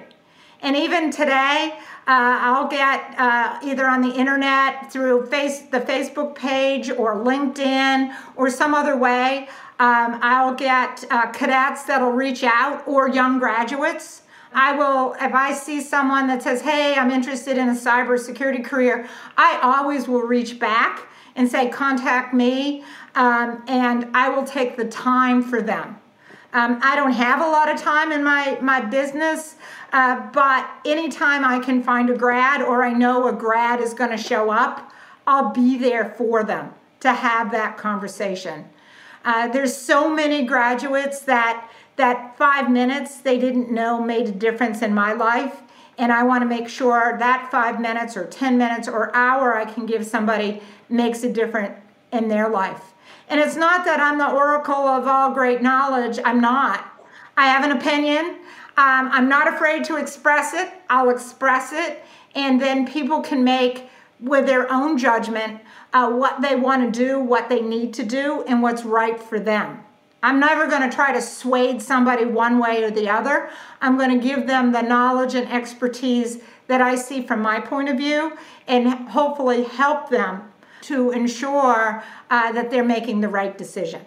And 0.64 0.74
even 0.76 1.10
today, 1.10 1.74
uh, 2.06 2.38
I'll 2.40 2.68
get 2.68 3.14
uh, 3.18 3.60
either 3.62 3.86
on 3.86 4.00
the 4.00 4.14
internet 4.14 4.90
through 4.90 5.26
face 5.26 5.60
the 5.60 5.80
Facebook 5.80 6.34
page 6.34 6.88
or 6.88 7.16
LinkedIn 7.16 8.16
or 8.34 8.48
some 8.48 8.72
other 8.74 8.96
way. 8.96 9.46
Um, 9.78 10.18
I'll 10.22 10.54
get 10.54 11.04
uh, 11.10 11.30
cadets 11.32 11.82
that'll 11.82 12.12
reach 12.12 12.42
out 12.42 12.88
or 12.88 13.10
young 13.10 13.38
graduates. 13.38 14.22
I 14.54 14.72
will, 14.72 15.14
if 15.20 15.34
I 15.34 15.52
see 15.52 15.82
someone 15.82 16.28
that 16.28 16.42
says, 16.42 16.62
Hey, 16.62 16.94
I'm 16.94 17.10
interested 17.10 17.58
in 17.58 17.68
a 17.68 17.74
cybersecurity 17.74 18.64
career, 18.64 19.06
I 19.36 19.58
always 19.62 20.08
will 20.08 20.22
reach 20.22 20.58
back 20.58 21.08
and 21.36 21.46
say, 21.46 21.68
Contact 21.68 22.32
me, 22.32 22.84
um, 23.16 23.62
and 23.68 24.08
I 24.14 24.30
will 24.30 24.44
take 24.44 24.78
the 24.78 24.86
time 24.86 25.42
for 25.42 25.60
them 25.60 26.00
Um, 26.54 26.78
I 26.82 26.94
don't 26.94 27.12
have 27.12 27.40
a 27.40 27.50
lot 27.50 27.68
of 27.68 27.80
time 27.80 28.12
in 28.12 28.22
my, 28.22 28.56
my 28.62 28.80
business, 28.80 29.56
uh, 29.94 30.28
but 30.32 30.68
anytime 30.84 31.44
I 31.44 31.60
can 31.60 31.80
find 31.80 32.10
a 32.10 32.16
grad 32.16 32.60
or 32.60 32.82
I 32.82 32.92
know 32.92 33.28
a 33.28 33.32
grad 33.32 33.80
is 33.80 33.94
going 33.94 34.10
to 34.10 34.16
show 34.16 34.50
up, 34.50 34.90
I'll 35.24 35.52
be 35.52 35.78
there 35.78 36.12
for 36.18 36.42
them 36.42 36.74
to 36.98 37.12
have 37.12 37.52
that 37.52 37.76
conversation. 37.76 38.68
Uh, 39.24 39.46
there's 39.46 39.74
so 39.74 40.12
many 40.12 40.44
graduates 40.44 41.20
that 41.20 41.70
that 41.94 42.36
five 42.36 42.68
minutes 42.68 43.18
they 43.18 43.38
didn't 43.38 43.70
know 43.70 44.02
made 44.02 44.26
a 44.26 44.32
difference 44.32 44.82
in 44.82 44.92
my 44.92 45.12
life 45.12 45.62
and 45.96 46.10
i 46.10 46.24
want 46.24 46.42
to 46.42 46.46
make 46.46 46.68
sure 46.68 47.16
that 47.20 47.48
five 47.52 47.80
minutes 47.80 48.16
or 48.16 48.26
ten 48.26 48.58
minutes 48.58 48.88
or 48.88 49.14
hour 49.14 49.56
i 49.56 49.64
can 49.64 49.86
give 49.86 50.04
somebody 50.04 50.60
makes 50.88 51.22
a 51.22 51.32
difference 51.32 51.72
in 52.12 52.26
their 52.26 52.48
life 52.48 52.94
and 53.28 53.38
it's 53.38 53.54
not 53.54 53.84
that 53.84 54.00
i'm 54.00 54.18
the 54.18 54.28
oracle 54.28 54.74
of 54.74 55.06
all 55.06 55.32
great 55.32 55.62
knowledge 55.62 56.18
i'm 56.24 56.40
not 56.40 56.84
i 57.36 57.46
have 57.46 57.64
an 57.64 57.76
opinion 57.76 58.40
um, 58.76 59.08
i'm 59.12 59.28
not 59.28 59.52
afraid 59.52 59.84
to 59.84 59.96
express 59.96 60.54
it 60.54 60.72
i'll 60.90 61.10
express 61.10 61.72
it 61.72 62.02
and 62.34 62.60
then 62.60 62.86
people 62.86 63.20
can 63.20 63.44
make 63.44 63.88
with 64.20 64.46
their 64.46 64.70
own 64.72 64.96
judgment 64.96 65.60
uh, 65.92 66.10
what 66.10 66.40
they 66.40 66.56
want 66.56 66.82
to 66.82 66.98
do 66.98 67.18
what 67.18 67.48
they 67.48 67.60
need 67.60 67.92
to 67.94 68.04
do 68.04 68.42
and 68.48 68.62
what's 68.62 68.84
right 68.84 69.20
for 69.20 69.38
them 69.38 69.84
I'm 70.24 70.40
never 70.40 70.66
going 70.66 70.88
to 70.88 70.96
try 70.96 71.12
to 71.12 71.20
sway 71.20 71.78
somebody 71.80 72.24
one 72.24 72.58
way 72.58 72.82
or 72.82 72.90
the 72.90 73.10
other. 73.10 73.50
I'm 73.82 73.98
going 73.98 74.18
to 74.18 74.26
give 74.26 74.46
them 74.46 74.72
the 74.72 74.80
knowledge 74.80 75.34
and 75.34 75.46
expertise 75.52 76.38
that 76.66 76.80
I 76.80 76.94
see 76.94 77.26
from 77.26 77.42
my 77.42 77.60
point 77.60 77.90
of 77.90 77.98
view 77.98 78.32
and 78.66 78.88
hopefully 79.10 79.64
help 79.64 80.08
them 80.08 80.50
to 80.82 81.10
ensure 81.10 82.02
uh, 82.30 82.52
that 82.52 82.70
they're 82.70 82.82
making 82.84 83.20
the 83.20 83.28
right 83.28 83.56
decision. 83.58 84.00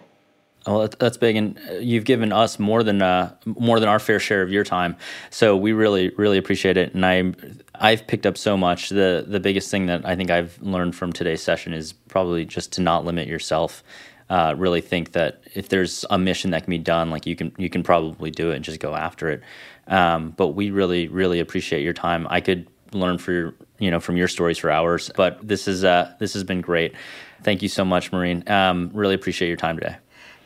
Well, 0.68 0.88
that's 0.98 1.16
big, 1.16 1.36
and 1.36 1.58
uh, 1.70 1.74
you've 1.74 2.04
given 2.04 2.30
us 2.30 2.58
more 2.58 2.82
than 2.82 3.00
uh, 3.00 3.34
more 3.46 3.80
than 3.80 3.88
our 3.88 3.98
fair 3.98 4.20
share 4.20 4.42
of 4.42 4.50
your 4.52 4.64
time. 4.64 4.96
So 5.30 5.56
we 5.56 5.72
really, 5.72 6.10
really 6.10 6.36
appreciate 6.36 6.76
it. 6.76 6.94
And 6.94 7.06
I, 7.06 7.32
I've 7.74 8.06
picked 8.06 8.26
up 8.26 8.36
so 8.36 8.56
much. 8.56 8.90
the 8.90 9.24
The 9.26 9.40
biggest 9.40 9.70
thing 9.70 9.86
that 9.86 10.04
I 10.04 10.14
think 10.14 10.30
I've 10.30 10.60
learned 10.60 10.94
from 10.94 11.12
today's 11.12 11.42
session 11.42 11.72
is 11.72 11.92
probably 11.92 12.44
just 12.44 12.72
to 12.72 12.82
not 12.82 13.06
limit 13.06 13.28
yourself 13.28 13.82
uh, 14.30 14.54
really 14.58 14.80
think 14.80 15.12
that 15.12 15.42
if 15.54 15.68
there's 15.70 16.04
a 16.10 16.18
mission 16.18 16.50
that 16.50 16.64
can 16.64 16.70
be 16.70 16.78
done, 16.78 17.10
like 17.10 17.26
you 17.26 17.34
can 17.34 17.52
you 17.56 17.70
can 17.70 17.82
probably 17.82 18.30
do 18.30 18.50
it 18.50 18.56
and 18.56 18.64
just 18.64 18.80
go 18.80 18.94
after 18.94 19.30
it. 19.30 19.42
Um, 19.86 20.30
but 20.36 20.48
we 20.48 20.70
really 20.70 21.08
really 21.08 21.40
appreciate 21.40 21.82
your 21.82 21.94
time. 21.94 22.26
I 22.28 22.40
could 22.40 22.68
learn 22.92 23.18
for 23.18 23.54
you 23.78 23.90
know 23.90 24.00
from 24.00 24.16
your 24.16 24.28
stories 24.28 24.58
for 24.58 24.70
hours, 24.70 25.10
but 25.16 25.38
this 25.46 25.66
is 25.66 25.82
uh, 25.82 26.12
this 26.18 26.34
has 26.34 26.44
been 26.44 26.60
great. 26.60 26.94
Thank 27.42 27.62
you 27.62 27.68
so 27.68 27.84
much, 27.84 28.12
Maureen. 28.12 28.46
Um, 28.48 28.90
really 28.92 29.14
appreciate 29.14 29.48
your 29.48 29.56
time 29.56 29.78
today. 29.78 29.96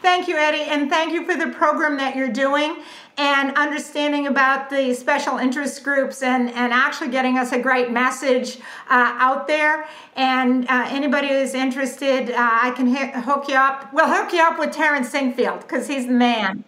Thank 0.03 0.27
you, 0.27 0.37
Eddie, 0.37 0.69
and 0.69 0.91
thank 0.91 1.13
you 1.13 1.25
for 1.25 1.37
the 1.37 1.53
program 1.53 1.97
that 1.99 2.17
you're 2.17 2.29
doing 2.29 2.83
and 3.17 3.57
understanding 3.57 4.27
about 4.27 4.69
the 4.69 4.95
special 4.95 5.39
interest 5.39 5.85
groups 5.85 6.25
and, 6.25 6.51
and 6.51 6.73
actually 6.73 7.11
getting 7.11 7.39
us 7.39 7.53
a 7.53 7.59
great 7.61 7.93
message 7.93 8.57
uh, 8.91 9.15
out 9.21 9.47
there. 9.47 9.87
And 10.17 10.67
uh, 10.69 10.87
anybody 10.89 11.29
who's 11.29 11.55
interested, 11.55 12.33
uh, 12.33 12.35
I 12.37 12.73
can 12.73 12.93
hook 13.23 13.47
you 13.47 13.55
up. 13.55 13.93
We'll 13.93 14.09
hook 14.09 14.33
you 14.33 14.43
up 14.43 14.59
with 14.59 14.73
Terrence 14.73 15.11
Sinkfield 15.11 15.61
because 15.61 15.87
he's 15.87 16.07
the 16.07 16.13
man. 16.13 16.65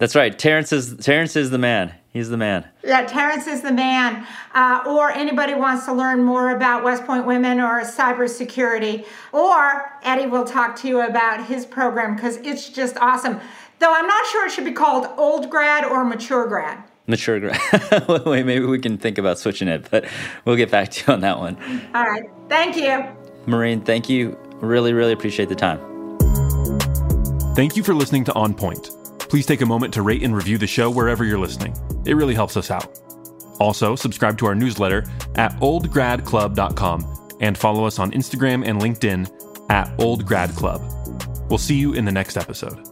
That's 0.00 0.16
right. 0.16 0.36
Terrence 0.36 0.72
is 0.72 0.96
Terrence 0.96 1.36
is 1.36 1.50
the 1.50 1.58
man. 1.58 1.94
He's 2.14 2.30
the 2.30 2.38
man. 2.38 2.66
Yeah, 2.82 3.04
Terrence 3.04 3.46
is 3.46 3.60
the 3.60 3.70
man. 3.70 4.26
Uh, 4.54 4.82
or 4.86 5.10
anybody 5.10 5.54
wants 5.54 5.84
to 5.84 5.92
learn 5.92 6.24
more 6.24 6.56
about 6.56 6.82
West 6.82 7.04
Point 7.04 7.26
Women 7.26 7.60
or 7.60 7.82
cybersecurity, 7.82 9.04
or 9.32 9.92
Eddie 10.02 10.26
will 10.26 10.44
talk 10.44 10.74
to 10.76 10.88
you 10.88 11.02
about 11.02 11.44
his 11.46 11.66
program 11.66 12.16
because 12.16 12.38
it's 12.38 12.70
just 12.70 12.96
awesome. 12.96 13.38
Though 13.78 13.94
I'm 13.94 14.06
not 14.06 14.26
sure 14.28 14.46
it 14.46 14.52
should 14.52 14.64
be 14.64 14.72
called 14.72 15.06
old 15.18 15.50
grad 15.50 15.84
or 15.84 16.02
mature 16.02 16.46
grad. 16.46 16.82
Mature 17.06 17.38
grad. 17.38 17.60
Wait, 18.24 18.46
maybe 18.46 18.64
we 18.64 18.78
can 18.78 18.96
think 18.96 19.18
about 19.18 19.38
switching 19.38 19.68
it, 19.68 19.86
but 19.90 20.06
we'll 20.46 20.56
get 20.56 20.70
back 20.70 20.90
to 20.92 21.06
you 21.06 21.12
on 21.12 21.20
that 21.20 21.38
one. 21.38 21.58
All 21.94 22.04
right. 22.04 22.24
Thank 22.48 22.74
you. 22.74 23.04
Maureen, 23.46 23.82
thank 23.82 24.08
you. 24.08 24.38
Really, 24.60 24.94
really 24.94 25.12
appreciate 25.12 25.50
the 25.50 25.54
time. 25.54 25.78
Thank 27.54 27.76
you 27.76 27.82
for 27.82 27.92
listening 27.94 28.24
to 28.24 28.32
On 28.32 28.54
Point. 28.54 28.90
Please 29.30 29.46
take 29.46 29.60
a 29.60 29.66
moment 29.66 29.94
to 29.94 30.02
rate 30.02 30.24
and 30.24 30.34
review 30.34 30.58
the 30.58 30.66
show 30.66 30.90
wherever 30.90 31.24
you're 31.24 31.38
listening. 31.38 31.72
It 32.04 32.14
really 32.14 32.34
helps 32.34 32.56
us 32.56 32.68
out. 32.70 33.00
Also, 33.60 33.94
subscribe 33.94 34.36
to 34.38 34.46
our 34.46 34.56
newsletter 34.56 35.04
at 35.36 35.52
oldgradclub.com 35.60 37.36
and 37.40 37.56
follow 37.56 37.84
us 37.84 38.00
on 38.00 38.10
Instagram 38.10 38.66
and 38.66 38.80
LinkedIn 38.80 39.30
at 39.70 39.86
oldgradclub. 39.98 41.48
We'll 41.48 41.58
see 41.58 41.76
you 41.76 41.92
in 41.92 42.04
the 42.04 42.12
next 42.12 42.36
episode. 42.36 42.89